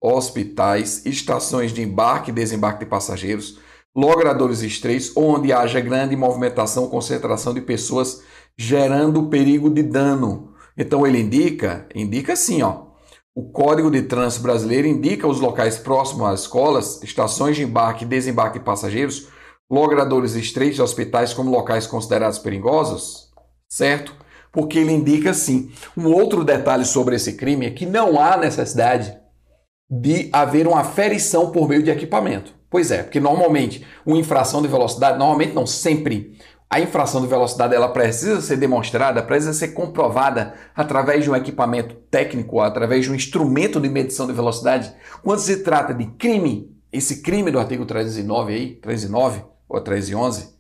hospitais, 0.03 1.07
estações 1.07 1.73
de 1.73 1.81
embarque 1.81 2.31
e 2.31 2.35
desembarque 2.35 2.81
de 2.81 2.91
passageiros, 2.91 3.61
logradores 3.95 4.63
estreitos, 4.63 5.13
onde 5.17 5.53
haja 5.53 5.81
grande 5.81 6.17
movimentação, 6.17 6.89
concentração 6.89 7.55
de 7.55 7.61
pessoas, 7.61 8.23
gerando 8.57 9.29
perigo 9.29 9.71
de 9.71 9.83
dano. 9.83 10.53
Então 10.77 11.07
ele 11.07 11.21
indica, 11.21 11.87
indica 11.95 12.33
assim, 12.33 12.63
ó, 12.63 12.87
o 13.35 13.51
Código 13.51 13.91
de 13.91 14.03
Trânsito 14.03 14.43
Brasileiro 14.43 14.89
indica 14.89 15.27
os 15.27 15.41
locais 15.41 15.79
próximos 15.79 16.27
às 16.27 16.41
escolas, 16.41 17.03
estações 17.03 17.57
de 17.57 17.63
embarque 17.63 18.05
e 18.05 18.09
desembarque 18.09 18.59
de 18.59 18.65
passageiros, 18.65 19.29
logradores 19.71 20.35
estreitos 20.35 20.81
hospitais 20.81 21.33
como 21.33 21.51
locais 21.51 21.87
considerados 21.87 22.39
perigosos? 22.39 23.31
Certo? 23.71 24.15
Porque 24.51 24.79
ele 24.79 24.93
indica 24.93 25.33
sim. 25.33 25.71
Um 25.97 26.13
outro 26.13 26.45
detalhe 26.45 26.85
sobre 26.85 27.17
esse 27.17 27.35
crime 27.35 27.67
é 27.67 27.71
que 27.71 27.87
não 27.87 28.21
há 28.21 28.37
necessidade 28.37 29.22
de 29.95 30.31
haver 30.33 30.67
uma 30.67 30.81
aferição 30.81 31.51
por 31.51 31.69
meio 31.69 31.83
de 31.83 31.91
equipamento. 31.91 32.55
Pois 32.71 32.91
é, 32.91 33.03
porque 33.03 33.21
normalmente 33.21 33.87
uma 34.07 34.17
infração 34.17 34.63
de 34.63 34.69
velocidade, 34.69 35.19
normalmente 35.19 35.53
não 35.53 35.67
sempre, 35.67 36.39
a 36.71 36.81
infração 36.81 37.21
de 37.21 37.27
velocidade 37.27 37.75
ela 37.75 37.91
precisa 37.91 38.41
ser 38.41 38.57
demonstrada, 38.57 39.23
precisa 39.23 39.53
ser 39.53 39.69
comprovada 39.69 40.55
através 40.75 41.23
de 41.23 41.31
um 41.31 41.37
equipamento 41.37 41.95
técnico, 42.11 42.61
através 42.61 43.05
de 43.05 43.13
um 43.13 43.15
instrumento 43.15 43.79
de 43.79 43.91
medição 43.91 44.27
de 44.27 44.33
velocidade. 44.33 44.91
Quando 45.23 45.41
se 45.41 45.59
trata 45.59 45.93
de 45.93 46.07
crime, 46.13 46.75
esse 46.91 47.21
crime 47.21 47.51
do 47.51 47.59
artigo 47.59 47.85
309 47.85 48.55
aí, 48.55 48.75
309 48.77 49.43
ou 49.69 49.79
311, 49.79 50.55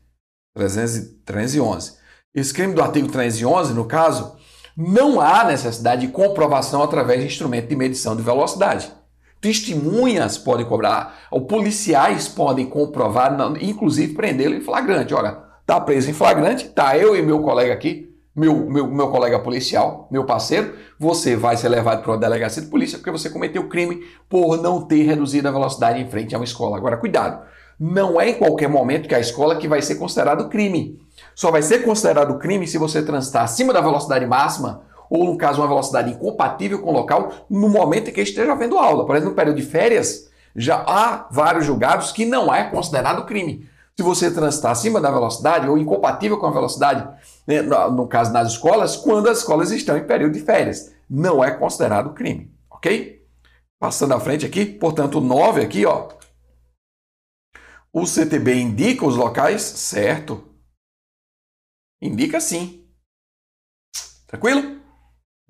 311. 1.24 1.96
Esse 2.34 2.52
crime 2.52 2.74
do 2.74 2.82
artigo 2.82 3.08
311, 3.08 3.72
no 3.72 3.86
caso, 3.86 4.36
não 4.76 5.22
há 5.22 5.44
necessidade 5.44 6.06
de 6.06 6.12
comprovação 6.12 6.82
através 6.82 7.20
de 7.20 7.26
instrumento 7.26 7.68
de 7.68 7.76
medição 7.76 8.14
de 8.14 8.22
velocidade. 8.22 8.92
Testemunhas 9.42 10.38
podem 10.38 10.64
cobrar, 10.64 11.26
ou 11.28 11.44
policiais 11.44 12.28
podem 12.28 12.64
comprovar, 12.64 13.36
inclusive 13.60 14.14
prendê-lo 14.14 14.54
em 14.54 14.60
flagrante. 14.60 15.12
Olha, 15.12 15.36
tá 15.66 15.80
preso 15.80 16.08
em 16.08 16.14
flagrante, 16.14 16.68
tá 16.68 16.96
eu 16.96 17.16
e 17.16 17.22
meu 17.22 17.40
colega 17.40 17.74
aqui, 17.74 18.08
meu, 18.34 18.70
meu, 18.70 18.86
meu 18.86 19.08
colega 19.08 19.40
policial, 19.40 20.08
meu 20.10 20.24
parceiro, 20.24 20.74
você 20.96 21.34
vai 21.34 21.56
ser 21.56 21.68
levado 21.68 22.02
para 22.02 22.12
uma 22.12 22.18
delegacia 22.18 22.62
de 22.62 22.68
polícia 22.68 22.96
porque 22.96 23.10
você 23.10 23.28
cometeu 23.28 23.68
crime 23.68 24.02
por 24.28 24.56
não 24.62 24.80
ter 24.80 25.02
reduzido 25.02 25.48
a 25.48 25.52
velocidade 25.52 26.00
em 26.00 26.08
frente 26.08 26.34
a 26.34 26.38
uma 26.38 26.44
escola. 26.44 26.76
Agora, 26.76 26.96
cuidado, 26.96 27.42
não 27.78 28.20
é 28.20 28.30
em 28.30 28.34
qualquer 28.34 28.68
momento 28.68 29.08
que 29.08 29.14
a 29.14 29.20
escola 29.20 29.56
que 29.56 29.66
vai 29.66 29.82
ser 29.82 29.96
considerado 29.96 30.48
crime. 30.48 31.00
Só 31.34 31.50
vai 31.50 31.62
ser 31.62 31.80
considerado 31.80 32.38
crime 32.38 32.66
se 32.68 32.78
você 32.78 33.02
transitar 33.02 33.42
acima 33.42 33.72
da 33.72 33.80
velocidade 33.80 34.24
máxima 34.24 34.84
ou, 35.14 35.26
no 35.26 35.36
caso, 35.36 35.60
uma 35.60 35.68
velocidade 35.68 36.10
incompatível 36.10 36.80
com 36.80 36.88
o 36.88 36.94
local 36.94 37.46
no 37.50 37.68
momento 37.68 38.08
em 38.08 38.14
que 38.14 38.22
esteja 38.22 38.50
havendo 38.50 38.78
aula. 38.78 39.04
Por 39.04 39.14
exemplo, 39.14 39.32
no 39.32 39.36
período 39.36 39.58
de 39.58 39.62
férias, 39.62 40.30
já 40.56 40.76
há 40.88 41.28
vários 41.30 41.66
julgados 41.66 42.12
que 42.12 42.24
não 42.24 42.52
é 42.52 42.70
considerado 42.70 43.26
crime. 43.26 43.68
Se 43.94 44.02
você 44.02 44.30
transitar 44.32 44.72
acima 44.72 45.02
da 45.02 45.10
velocidade 45.10 45.68
ou 45.68 45.76
incompatível 45.76 46.38
com 46.38 46.46
a 46.46 46.50
velocidade, 46.50 47.06
né, 47.46 47.60
no 47.60 48.08
caso 48.08 48.32
nas 48.32 48.52
escolas, 48.52 48.96
quando 48.96 49.28
as 49.28 49.40
escolas 49.40 49.70
estão 49.70 49.98
em 49.98 50.06
período 50.06 50.32
de 50.32 50.40
férias, 50.40 50.94
não 51.10 51.44
é 51.44 51.50
considerado 51.50 52.14
crime, 52.14 52.50
ok? 52.70 53.22
Passando 53.78 54.14
à 54.14 54.20
frente 54.20 54.46
aqui, 54.46 54.64
portanto, 54.64 55.18
o 55.18 55.20
9 55.20 55.60
aqui, 55.60 55.84
ó. 55.84 56.08
O 57.92 58.06
CTB 58.06 58.54
indica 58.54 59.04
os 59.04 59.14
locais, 59.14 59.60
certo? 59.60 60.42
Indica 62.00 62.40
sim. 62.40 62.88
Tranquilo? 64.26 64.80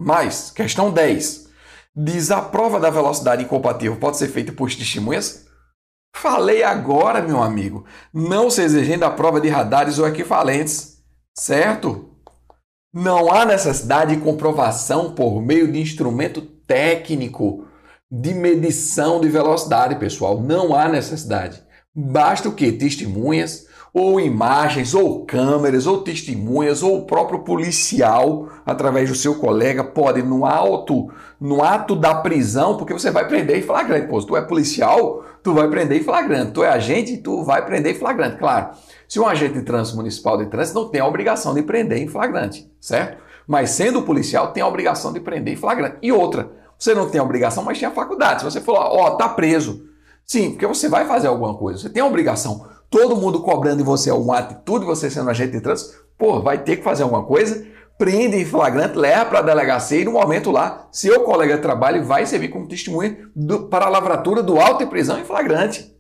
Mais, 0.05 0.51
questão 0.51 0.91
10. 0.91 1.49
Diz 1.95 2.31
a 2.31 2.41
prova 2.41 2.81
da 2.81 2.91
velocidade 2.91 3.45
incompatível 3.45 3.97
pode 3.99 4.17
ser 4.17 4.29
feita 4.29 4.53
por 4.53 4.71
testemunhas? 4.71 5.47
Falei 6.17 6.63
agora, 6.63 7.23
meu 7.23 7.43
amigo. 7.43 7.85
Não 8.13 8.51
se 8.51 8.63
exigendo 8.63 9.05
a 9.05 9.11
prova 9.11 9.41
de 9.41 9.49
radares 9.49 9.99
ou 9.99 10.09
equivalentes, 10.09 10.99
certo? 11.37 12.11
Não 12.93 13.33
há 13.33 13.45
necessidade 13.45 14.15
de 14.15 14.23
comprovação 14.23 15.15
por 15.15 15.41
meio 15.41 15.71
de 15.71 15.81
instrumento 15.81 16.43
técnico 16.43 17.67
de 18.11 18.35
medição 18.35 19.21
de 19.21 19.29
velocidade, 19.29 19.97
pessoal. 19.97 20.41
Não 20.41 20.75
há 20.75 20.89
necessidade. 20.89 21.63
Basta 21.95 22.49
o 22.49 22.55
que? 22.55 22.73
Testemunhas, 22.73 23.67
ou 23.95 24.19
imagens, 24.19 24.95
ou 24.95 25.27
câmeras, 25.27 25.87
ou 25.87 26.03
testemunhas, 26.03 26.83
ou 26.83 26.99
o 26.99 27.07
próprio 27.07 27.41
policial, 27.41 28.49
através 28.65 29.11
do 29.11 29.15
seu 29.15 29.35
colega, 29.35 29.85
pode, 29.85 30.23
no 30.23 30.47
auto, 30.47 31.13
no 31.39 31.63
ato 31.63 31.95
da 31.95 32.15
prisão, 32.15 32.77
porque 32.79 32.95
você 32.95 33.11
vai 33.11 33.29
prender 33.29 33.59
em 33.59 33.63
flagrante. 33.63 34.09
Pô, 34.09 34.19
se 34.19 34.27
tu 34.27 34.35
é 34.35 34.41
policial, 34.41 35.25
tu 35.43 35.53
vai 35.53 35.69
prender 35.69 36.01
em 36.01 36.05
flagrante. 36.05 36.53
Tu 36.53 36.65
é 36.65 36.71
agente, 36.71 37.19
tu 37.19 37.45
vai 37.45 37.65
prender 37.67 37.95
em 37.95 37.99
flagrante. 37.99 38.39
Claro, 38.39 38.71
se 39.07 39.21
um 39.21 39.27
agente 39.27 39.55
de 39.55 39.63
trânsito 39.63 39.97
municipal 39.99 40.39
de 40.39 40.47
trânsito 40.47 40.81
não 40.81 40.89
tem 40.89 41.01
a 41.01 41.07
obrigação 41.07 41.53
de 41.53 41.63
prender 41.63 41.99
em 41.99 42.09
flagrante, 42.09 42.71
certo? 42.81 43.21
Mas 43.47 43.71
sendo 43.71 44.03
policial, 44.03 44.53
tem 44.53 44.63
a 44.63 44.67
obrigação 44.67 45.13
de 45.13 45.21
prender 45.21 45.53
em 45.53 45.57
flagrante. 45.57 45.99
E 46.01 46.11
outra, 46.11 46.51
você 46.79 46.95
não 46.95 47.11
tem 47.11 47.21
a 47.21 47.25
obrigação, 47.25 47.63
mas 47.63 47.79
tem 47.79 47.87
a 47.87 47.93
faculdade. 47.93 48.41
Se 48.41 48.45
você 48.45 48.61
falar, 48.61 48.89
ó, 48.89 49.09
oh, 49.09 49.11
tá 49.17 49.29
preso. 49.29 49.85
Sim, 50.25 50.53
porque 50.53 50.67
você 50.67 50.89
vai 50.89 51.05
fazer 51.05 51.27
alguma 51.27 51.55
coisa, 51.55 51.81
você 51.81 51.91
tem 51.91 52.03
a 52.03 52.07
obrigação 52.07 52.65
todo 52.93 53.17
mundo 53.17 53.43
cobrando 53.43 53.79
de 53.79 53.83
você 53.83 54.11
alguma 54.11 54.39
atitude, 54.39 54.85
você 54.85 55.11
sendo 55.11 55.31
agente 55.31 55.53
de 55.53 55.63
trânsito, 55.63 56.07
pô, 56.19 56.43
vai 56.43 56.63
ter 56.63 56.77
que 56.77 56.83
fazer 56.83 57.03
alguma 57.03 57.25
coisa, 57.25 57.67
prende 57.99 58.37
em 58.37 58.45
flagrante, 58.45 58.99
leva 58.99 59.25
para 59.25 59.39
a 59.39 59.43
delegacia 59.43 60.01
e 60.01 60.05
no 60.05 60.13
momento 60.13 60.51
lá, 60.51 60.89
seu 60.93 61.25
colega 61.25 61.57
de 61.57 61.63
trabalho 61.63 62.05
vai 62.05 62.27
servir 62.27 62.51
como 62.51 62.69
testemunha 62.69 63.31
do, 63.35 63.69
para 63.69 63.87
a 63.87 63.89
lavratura 63.89 64.43
do 64.43 64.61
auto 64.61 64.85
de 64.85 64.91
prisão 64.91 65.19
em 65.19 65.25
flagrante. 65.25 65.91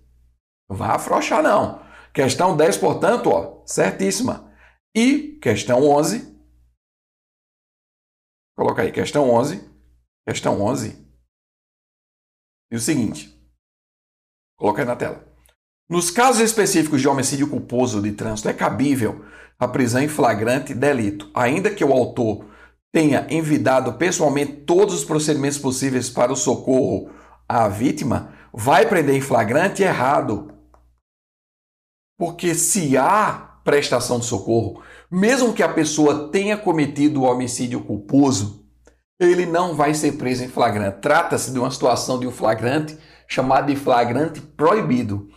Vai 0.69 0.91
afrouxar 0.91 1.43
não. 1.43 1.81
Questão 2.13 2.55
10, 2.55 2.77
portanto, 2.77 3.31
ó, 3.31 3.63
certíssima. 3.65 4.53
E 4.95 5.39
questão 5.41 5.83
11. 5.83 6.31
Coloca 8.55 8.83
aí, 8.83 8.93
questão 8.93 9.31
11. 9.31 9.67
Questão 10.29 10.61
11. 10.61 11.09
E 12.71 12.77
o 12.77 12.81
seguinte. 12.81 13.35
Coloca 14.59 14.83
aí 14.83 14.87
na 14.87 14.95
tela. 14.95 15.32
Nos 15.89 16.11
casos 16.11 16.41
específicos 16.41 17.01
de 17.01 17.09
homicídio 17.09 17.49
culposo 17.49 18.01
de 18.01 18.13
trânsito, 18.13 18.49
é 18.49 18.53
cabível 18.53 19.25
a 19.59 19.69
prisão 19.69 20.01
em 20.01 20.09
flagrante 20.09 20.75
delito, 20.75 21.31
ainda 21.35 21.71
que 21.71 21.85
o 21.85 21.93
autor 21.93 22.47
tenha 22.93 23.27
envidado 23.31 23.95
pessoalmente 23.95 24.53
todos 24.53 24.95
os 24.95 25.05
procedimentos 25.05 25.59
possíveis 25.59 26.11
para 26.11 26.33
o 26.33 26.37
socorro 26.37 27.11
à 27.49 27.69
vítima, 27.69 28.33
vai 28.53 28.87
prender 28.87 29.17
em 29.17 29.21
flagrante 29.21 29.83
errado. 29.83 30.53
Porque 32.19 32.55
se 32.55 32.97
há 32.97 33.61
prestação 33.65 34.19
de 34.19 34.27
socorro, 34.27 34.83
mesmo 35.11 35.53
que 35.53 35.63
a 35.63 35.73
pessoa 35.73 36.29
tenha 36.29 36.57
cometido 36.57 37.23
o 37.23 37.25
homicídio 37.25 37.83
culposo, 37.83 38.67
ele 39.19 39.47
não 39.47 39.75
vai 39.75 39.95
ser 39.95 40.13
preso 40.13 40.45
em 40.45 40.49
flagrante. 40.49 41.01
Trata-se 41.01 41.53
de 41.53 41.59
uma 41.59 41.71
situação 41.71 42.19
de 42.19 42.27
um 42.27 42.33
flagrante 42.33 42.99
chamado 43.29 43.67
de 43.73 43.77
flagrante 43.77 44.41
proibido 44.41 45.29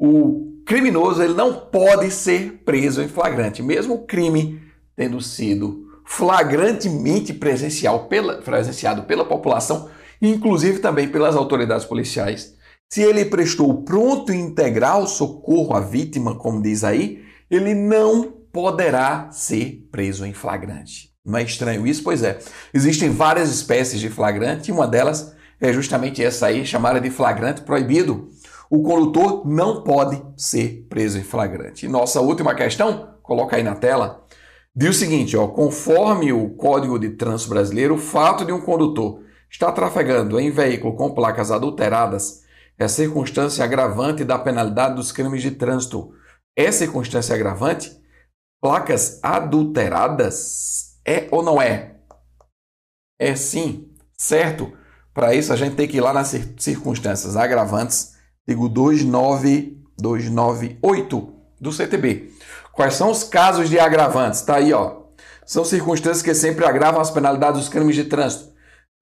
o 0.00 0.62
criminoso 0.64 1.22
ele 1.22 1.34
não 1.34 1.52
pode 1.52 2.10
ser 2.10 2.62
preso 2.64 3.02
em 3.02 3.08
flagrante, 3.08 3.62
mesmo 3.62 3.94
o 3.94 4.06
crime 4.06 4.62
tendo 4.96 5.20
sido 5.20 5.86
flagrantemente 6.06 7.34
presencial 7.34 8.06
pela, 8.08 8.38
presenciado 8.38 9.02
pela 9.02 9.26
população, 9.26 9.90
inclusive 10.20 10.78
também 10.78 11.06
pelas 11.06 11.36
autoridades 11.36 11.84
policiais. 11.84 12.54
Se 12.90 13.02
ele 13.02 13.26
prestou 13.26 13.82
pronto 13.82 14.32
e 14.32 14.36
integral 14.36 15.06
socorro 15.06 15.76
à 15.76 15.80
vítima, 15.80 16.34
como 16.34 16.62
diz 16.62 16.82
aí, 16.82 17.22
ele 17.50 17.74
não 17.74 18.32
poderá 18.50 19.30
ser 19.30 19.86
preso 19.92 20.24
em 20.24 20.32
flagrante. 20.32 21.10
Não 21.24 21.38
é 21.38 21.42
estranho 21.42 21.86
isso? 21.86 22.02
Pois 22.02 22.22
é. 22.22 22.38
Existem 22.72 23.10
várias 23.10 23.50
espécies 23.50 24.00
de 24.00 24.08
flagrante 24.08 24.70
e 24.70 24.72
uma 24.72 24.88
delas 24.88 25.34
é 25.60 25.72
justamente 25.72 26.24
essa 26.24 26.46
aí, 26.46 26.64
chamada 26.64 26.98
de 27.00 27.10
flagrante 27.10 27.60
proibido 27.60 28.30
o 28.70 28.82
condutor 28.84 29.44
não 29.44 29.82
pode 29.82 30.22
ser 30.36 30.86
preso 30.88 31.18
em 31.18 31.24
flagrante. 31.24 31.88
Nossa 31.88 32.20
última 32.20 32.54
questão, 32.54 33.16
coloca 33.20 33.56
aí 33.56 33.64
na 33.64 33.74
tela, 33.74 34.24
diz 34.74 34.90
o 34.90 34.98
seguinte, 34.98 35.36
ó, 35.36 35.48
conforme 35.48 36.32
o 36.32 36.50
Código 36.50 36.96
de 36.96 37.10
Trânsito 37.10 37.50
Brasileiro, 37.50 37.96
o 37.96 37.98
fato 37.98 38.44
de 38.44 38.52
um 38.52 38.60
condutor 38.60 39.24
estar 39.50 39.72
trafegando 39.72 40.38
em 40.38 40.52
veículo 40.52 40.94
com 40.94 41.12
placas 41.12 41.50
adulteradas 41.50 42.44
é 42.78 42.86
circunstância 42.86 43.64
agravante 43.64 44.24
da 44.24 44.38
penalidade 44.38 44.94
dos 44.94 45.10
crimes 45.10 45.42
de 45.42 45.50
trânsito. 45.50 46.12
É 46.56 46.70
circunstância 46.70 47.34
agravante? 47.34 47.90
Placas 48.62 49.18
adulteradas? 49.22 50.98
É 51.04 51.26
ou 51.32 51.42
não 51.42 51.60
é? 51.60 51.96
É 53.18 53.34
sim, 53.34 53.92
certo? 54.16 54.72
Para 55.12 55.34
isso 55.34 55.52
a 55.52 55.56
gente 55.56 55.74
tem 55.74 55.88
que 55.88 55.96
ir 55.96 56.00
lá 56.00 56.12
nas 56.12 56.34
circunstâncias 56.56 57.36
agravantes 57.36 58.19
artigo 58.50 58.68
29298 58.68 61.32
do 61.60 61.72
CTB. 61.72 62.32
Quais 62.72 62.94
são 62.94 63.10
os 63.10 63.22
casos 63.22 63.70
de 63.70 63.78
agravantes? 63.78 64.40
Está 64.40 64.56
aí, 64.56 64.72
ó. 64.72 65.02
São 65.46 65.64
circunstâncias 65.64 66.22
que 66.22 66.34
sempre 66.34 66.64
agravam 66.64 67.00
as 67.00 67.10
penalidades 67.10 67.60
dos 67.60 67.68
crimes 67.68 67.94
de 67.94 68.02
trânsito. 68.04 68.50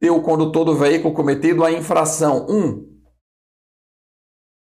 Ter 0.01 0.11
o 0.11 0.23
condutor 0.23 0.65
do 0.65 0.77
veículo 0.77 1.15
cometido 1.15 1.65
a 1.65 1.73
infração 1.73 2.47
1. 2.49 2.55
Um, 2.55 2.87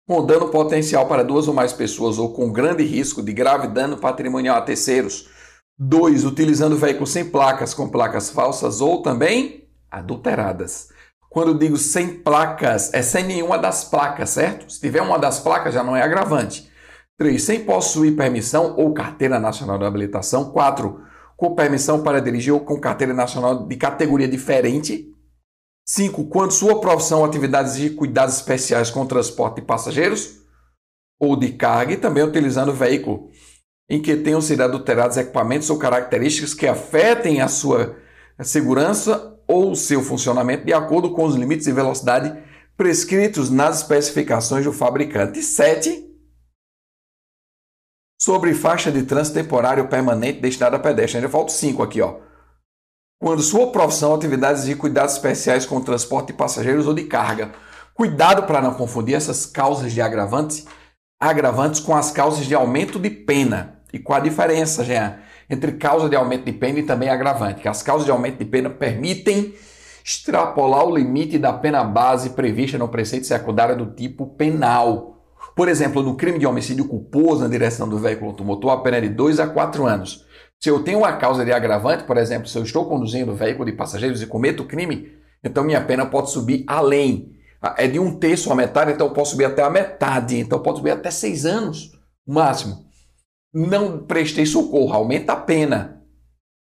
com 0.07 0.25
dano 0.25 0.47
potencial 0.49 1.07
para 1.07 1.23
duas 1.23 1.47
ou 1.47 1.53
mais 1.53 1.71
pessoas 1.71 2.17
ou 2.17 2.33
com 2.33 2.51
grande 2.51 2.83
risco 2.83 3.23
de 3.23 3.31
grave 3.31 3.67
dano 3.67 3.97
patrimonial 3.97 4.57
a 4.57 4.61
terceiros. 4.61 5.29
2. 5.77 6.25
Utilizando 6.25 6.75
veículos 6.75 7.11
sem 7.11 7.29
placas, 7.29 7.73
com 7.73 7.87
placas 7.89 8.29
falsas 8.29 8.81
ou 8.81 9.01
também 9.01 9.69
adulteradas. 9.89 10.90
Quando 11.31 11.57
digo 11.57 11.77
sem 11.77 12.09
placas, 12.09 12.93
é 12.93 13.01
sem 13.01 13.23
nenhuma 13.23 13.57
das 13.57 13.85
placas, 13.85 14.31
certo? 14.31 14.69
Se 14.69 14.81
tiver 14.81 15.01
uma 15.01 15.17
das 15.17 15.39
placas, 15.39 15.73
já 15.73 15.81
não 15.81 15.95
é 15.95 16.01
agravante. 16.01 16.69
3. 17.17 17.41
Sem 17.41 17.63
possuir 17.63 18.17
permissão 18.17 18.75
ou 18.75 18.93
carteira 18.93 19.39
nacional 19.39 19.77
de 19.77 19.85
habilitação. 19.85 20.51
4. 20.51 21.01
Com 21.37 21.55
permissão 21.55 22.03
para 22.03 22.19
dirigir 22.19 22.53
ou 22.53 22.59
com 22.59 22.77
carteira 22.77 23.13
nacional 23.13 23.65
de 23.65 23.77
categoria 23.77 24.27
diferente. 24.27 25.09
5. 25.87 26.25
Quando 26.25 26.51
sua 26.51 26.81
profissão 26.81 27.19
ou 27.19 27.25
atividade 27.25 27.69
exige 27.69 27.91
cuidados 27.91 28.35
especiais 28.35 28.91
com 28.91 29.05
transporte 29.05 29.55
de 29.55 29.61
passageiros 29.61 30.41
ou 31.17 31.37
de 31.37 31.53
carga 31.53 31.93
e 31.93 31.97
também 31.97 32.25
utilizando 32.25 32.73
veículo 32.73 33.29
em 33.89 34.01
que 34.01 34.17
tenham 34.17 34.41
sido 34.41 34.63
adulterados 34.63 35.15
equipamentos 35.15 35.69
ou 35.69 35.77
características 35.77 36.53
que 36.53 36.67
afetem 36.67 37.39
a 37.39 37.47
sua 37.47 37.95
segurança 38.41 39.30
ou 39.51 39.75
seu 39.75 40.01
funcionamento 40.01 40.65
de 40.65 40.71
acordo 40.71 41.11
com 41.11 41.25
os 41.25 41.35
limites 41.35 41.65
de 41.65 41.73
velocidade 41.73 42.41
prescritos 42.77 43.49
nas 43.49 43.77
especificações 43.77 44.63
do 44.63 44.71
fabricante. 44.71 45.43
7. 45.43 46.09
Sobre 48.19 48.53
faixa 48.53 48.91
de 48.91 49.03
trânsito 49.03 49.37
temporário 49.37 49.87
permanente 49.89 50.39
destinada 50.39 50.77
a 50.77 50.79
pedestre. 50.79 51.17
Ainda 51.17 51.29
falta 51.29 51.51
5 51.51 51.83
aqui, 51.83 52.01
ó. 52.01 52.19
Quando 53.21 53.41
sua 53.41 53.71
profissão 53.71 54.15
atividades 54.15 54.63
de 54.63 54.75
cuidados 54.75 55.15
especiais 55.15 55.65
com 55.65 55.77
o 55.77 55.83
transporte 55.83 56.27
de 56.27 56.33
passageiros 56.33 56.87
ou 56.87 56.93
de 56.93 57.03
carga. 57.03 57.51
Cuidado 57.93 58.43
para 58.43 58.61
não 58.61 58.73
confundir 58.73 59.15
essas 59.15 59.45
causas 59.45 59.91
de 59.91 60.01
agravantes, 60.01 60.65
agravantes 61.19 61.81
com 61.81 61.95
as 61.95 62.09
causas 62.09 62.45
de 62.45 62.55
aumento 62.55 62.97
de 62.97 63.09
pena. 63.09 63.81
E 63.91 63.99
qual 63.99 64.17
a 64.17 64.23
diferença, 64.23 64.83
Jean, 64.83 65.19
entre 65.51 65.73
causa 65.73 66.07
de 66.07 66.15
aumento 66.15 66.45
de 66.45 66.53
pena 66.53 66.79
e 66.79 66.83
também 66.83 67.09
agravante? 67.09 67.61
Que 67.61 67.67
as 67.67 67.83
causas 67.83 68.05
de 68.05 68.11
aumento 68.11 68.37
de 68.37 68.45
pena 68.45 68.69
permitem 68.69 69.53
extrapolar 70.03 70.85
o 70.85 70.95
limite 70.95 71.37
da 71.37 71.51
pena 71.51 71.83
base 71.83 72.29
prevista 72.29 72.77
no 72.77 72.87
preceito 72.87 73.27
secundário 73.27 73.77
do 73.77 73.87
tipo 73.87 74.25
penal. 74.27 75.17
Por 75.53 75.67
exemplo, 75.67 76.01
no 76.01 76.15
crime 76.15 76.39
de 76.39 76.47
homicídio 76.47 76.87
culposo 76.87 77.41
na 77.41 77.49
direção 77.49 77.87
do 77.87 77.99
veículo 77.99 78.31
automotor, 78.31 78.71
a 78.71 78.77
pena 78.77 78.97
é 78.97 79.01
de 79.01 79.09
2 79.09 79.41
a 79.41 79.47
4 79.47 79.85
anos. 79.85 80.25
Se 80.57 80.69
eu 80.69 80.83
tenho 80.83 80.99
uma 80.99 81.17
causa 81.17 81.43
de 81.43 81.51
agravante, 81.51 82.05
por 82.05 82.15
exemplo, 82.15 82.47
se 82.47 82.57
eu 82.57 82.63
estou 82.63 82.85
conduzindo 82.85 83.33
um 83.33 83.35
veículo 83.35 83.65
de 83.65 83.73
passageiros 83.73 84.21
e 84.21 84.27
cometo 84.27 84.63
crime, 84.63 85.11
então 85.43 85.65
minha 85.65 85.81
pena 85.81 86.05
pode 86.05 86.31
subir 86.31 86.63
além. 86.65 87.33
É 87.77 87.87
de 87.87 87.99
um 87.99 88.17
terço 88.17 88.51
a 88.51 88.55
metade, 88.55 88.93
então 88.93 89.07
eu 89.07 89.13
posso 89.13 89.31
subir 89.31 89.45
até 89.45 89.61
a 89.61 89.69
metade. 89.69 90.39
Então 90.39 90.59
eu 90.59 90.63
posso 90.63 90.77
subir 90.77 90.91
até 90.91 91.11
seis 91.11 91.45
anos, 91.45 91.91
máximo. 92.25 92.90
Não 93.53 93.99
prestei 93.99 94.45
socorro, 94.45 94.93
aumenta 94.93 95.33
a 95.33 95.37
pena. 95.37 96.01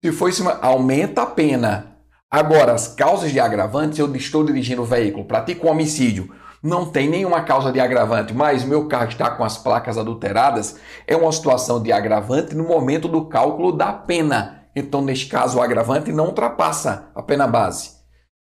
Se 0.04 0.10
em 0.10 0.32
cima, 0.32 0.58
aumenta 0.60 1.22
a 1.22 1.26
pena. 1.26 1.96
Agora, 2.30 2.72
as 2.72 2.88
causas 2.88 3.32
de 3.32 3.40
agravante, 3.40 4.00
eu 4.00 4.14
estou 4.14 4.44
dirigindo 4.44 4.82
o 4.82 4.86
veículo, 4.86 5.24
pratico 5.24 5.66
um 5.66 5.70
homicídio, 5.70 6.34
não 6.62 6.84
tem 6.84 7.08
nenhuma 7.08 7.42
causa 7.42 7.72
de 7.72 7.80
agravante, 7.80 8.34
mas 8.34 8.64
meu 8.64 8.88
carro 8.88 9.08
está 9.08 9.30
com 9.30 9.44
as 9.44 9.56
placas 9.56 9.96
adulteradas, 9.96 10.78
é 11.06 11.16
uma 11.16 11.30
situação 11.32 11.82
de 11.82 11.92
agravante 11.92 12.54
no 12.54 12.64
momento 12.64 13.08
do 13.08 13.26
cálculo 13.26 13.72
da 13.72 13.92
pena. 13.92 14.64
Então, 14.74 15.00
neste 15.00 15.26
caso, 15.26 15.58
o 15.58 15.62
agravante 15.62 16.12
não 16.12 16.26
ultrapassa 16.26 17.08
a 17.14 17.22
pena 17.22 17.46
base. 17.46 17.92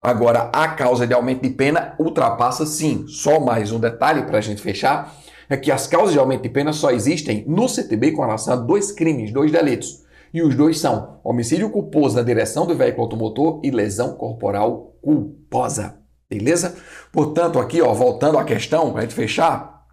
Agora, 0.02 0.50
a 0.54 0.70
causa 0.70 1.06
de 1.06 1.14
aumento 1.14 1.42
de 1.42 1.50
pena 1.50 1.96
ultrapassa 2.00 2.66
sim. 2.66 3.06
Só 3.08 3.40
mais 3.40 3.72
um 3.72 3.80
detalhe 3.80 4.24
para 4.24 4.38
a 4.38 4.42
gente 4.42 4.62
fechar: 4.62 5.14
é 5.52 5.58
que 5.58 5.72
as 5.72 5.86
causas 5.86 6.14
de 6.14 6.20
aumento 6.20 6.44
de 6.44 6.50
pena 6.50 6.72
só 6.72 6.92
existem 6.92 7.44
no 7.46 7.68
CTB 7.68 8.14
com 8.14 8.22
relação 8.22 8.54
a 8.54 8.58
dois 8.58 8.92
crimes, 8.92 9.34
dois 9.34 9.52
delitos. 9.52 10.04
E 10.34 10.42
os 10.42 10.56
dois 10.56 10.80
são 10.80 11.20
homicídio 11.26 11.70
culposo 11.70 12.16
na 12.16 12.24
direção 12.24 12.66
do 12.66 12.74
veículo 12.74 13.04
automotor 13.04 13.60
e 13.62 13.70
lesão 13.70 14.16
corporal 14.16 14.96
culposa. 15.02 16.00
Beleza? 16.30 16.78
Portanto, 17.12 17.60
aqui, 17.60 17.82
ó, 17.82 17.94
voltando 17.94 18.38
à 18.38 18.46
questão, 18.46 18.92
para 18.92 19.00
a 19.00 19.02
gente 19.02 19.14
fechar, 19.14 19.86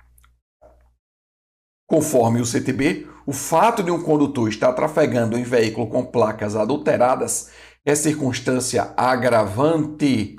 conforme 1.89 2.41
o 2.41 2.47
CTB, 2.47 3.09
o 3.27 3.33
fato 3.33 3.83
de 3.83 3.91
um 3.91 4.01
condutor 4.01 4.49
estar 4.49 4.73
trafegando 4.75 5.37
em 5.37 5.43
veículo 5.43 5.89
com 5.89 6.05
placas 6.05 6.55
adulteradas 6.55 7.51
é 7.85 7.97
circunstância 7.97 8.93
agravante, 8.97 10.37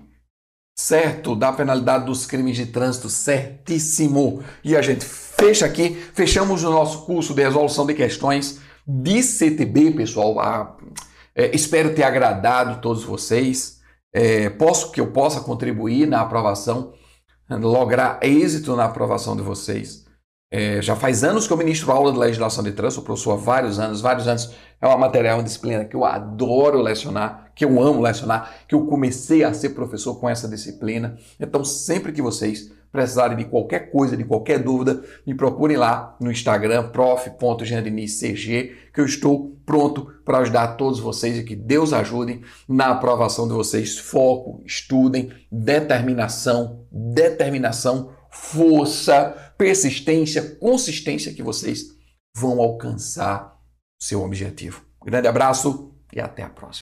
certo? 0.79 1.35
Da 1.35 1.51
penalidade 1.51 2.05
dos 2.05 2.25
crimes 2.25 2.55
de 2.55 2.65
trânsito, 2.67 3.09
certíssimo. 3.09 4.41
E 4.63 4.77
a 4.77 4.81
gente 4.81 5.03
fecha 5.03 5.65
aqui, 5.65 5.95
fechamos 6.13 6.63
o 6.63 6.71
nosso 6.71 7.05
curso 7.05 7.33
de 7.33 7.41
resolução 7.41 7.85
de 7.85 7.93
questões 7.93 8.59
de 8.87 9.21
CTB, 9.21 9.91
pessoal. 9.91 10.39
Ah, 10.39 10.77
é, 11.35 11.53
espero 11.55 11.93
ter 11.93 12.03
agradado 12.03 12.81
todos 12.81 13.03
vocês 13.03 13.79
é, 14.13 14.49
posso 14.49 14.91
que 14.91 14.99
eu 14.99 15.11
possa 15.11 15.41
contribuir 15.41 16.07
na 16.07 16.21
aprovação, 16.21 16.93
lograr 17.49 18.19
êxito 18.21 18.75
na 18.75 18.85
aprovação 18.85 19.35
de 19.35 19.41
vocês. 19.41 20.05
É, 20.51 20.81
já 20.81 20.95
faz 20.95 21.23
anos 21.23 21.45
que 21.45 21.53
eu 21.53 21.57
ministro 21.57 21.91
aula 21.91 22.11
de 22.11 22.17
legislação 22.17 22.63
de 22.63 22.71
trânsito, 22.71 23.03
professor 23.03 23.33
há 23.33 23.35
vários 23.35 23.79
anos, 23.79 24.01
vários 24.01 24.27
anos. 24.27 24.51
É 24.81 24.87
uma 24.87 24.97
matéria, 24.97 25.35
uma 25.35 25.43
disciplina 25.43 25.85
que 25.85 25.95
eu 25.95 26.03
adoro 26.03 26.81
lecionar, 26.81 27.51
que 27.53 27.63
eu 27.63 27.81
amo 27.81 28.01
lecionar, 28.01 28.55
que 28.67 28.73
eu 28.73 28.87
comecei 28.87 29.43
a 29.43 29.53
ser 29.53 29.69
professor 29.69 30.15
com 30.19 30.27
essa 30.27 30.47
disciplina. 30.47 31.17
Então, 31.39 31.63
sempre 31.63 32.11
que 32.11 32.21
vocês 32.21 32.71
precisarem 32.91 33.37
de 33.37 33.45
qualquer 33.45 33.91
coisa, 33.91 34.17
de 34.17 34.23
qualquer 34.23 34.57
dúvida, 34.57 35.03
me 35.25 35.35
procurem 35.35 35.77
lá 35.77 36.15
no 36.19 36.31
Instagram, 36.31 36.89
prof.jandenicg, 36.89 38.75
que 38.91 38.99
eu 38.99 39.05
estou 39.05 39.55
pronto 39.65 40.11
para 40.25 40.39
ajudar 40.39 40.69
todos 40.69 40.99
vocês 40.99 41.37
e 41.37 41.43
que 41.43 41.55
Deus 41.55 41.93
ajude 41.93 42.41
na 42.67 42.87
aprovação 42.87 43.47
de 43.47 43.53
vocês. 43.53 43.99
Foco, 43.99 44.63
estudem, 44.65 45.31
determinação, 45.51 46.79
determinação, 46.91 48.09
força, 48.31 49.48
persistência, 49.59 50.55
consistência 50.55 51.33
que 51.33 51.43
vocês 51.43 51.93
vão 52.33 52.61
alcançar 52.61 53.59
o 54.01 54.03
seu 54.03 54.23
objetivo. 54.23 54.85
grande 55.03 55.27
abraço 55.27 55.93
e 56.13 56.19
até 56.21 56.43
a 56.43 56.49
próxima. 56.49 56.79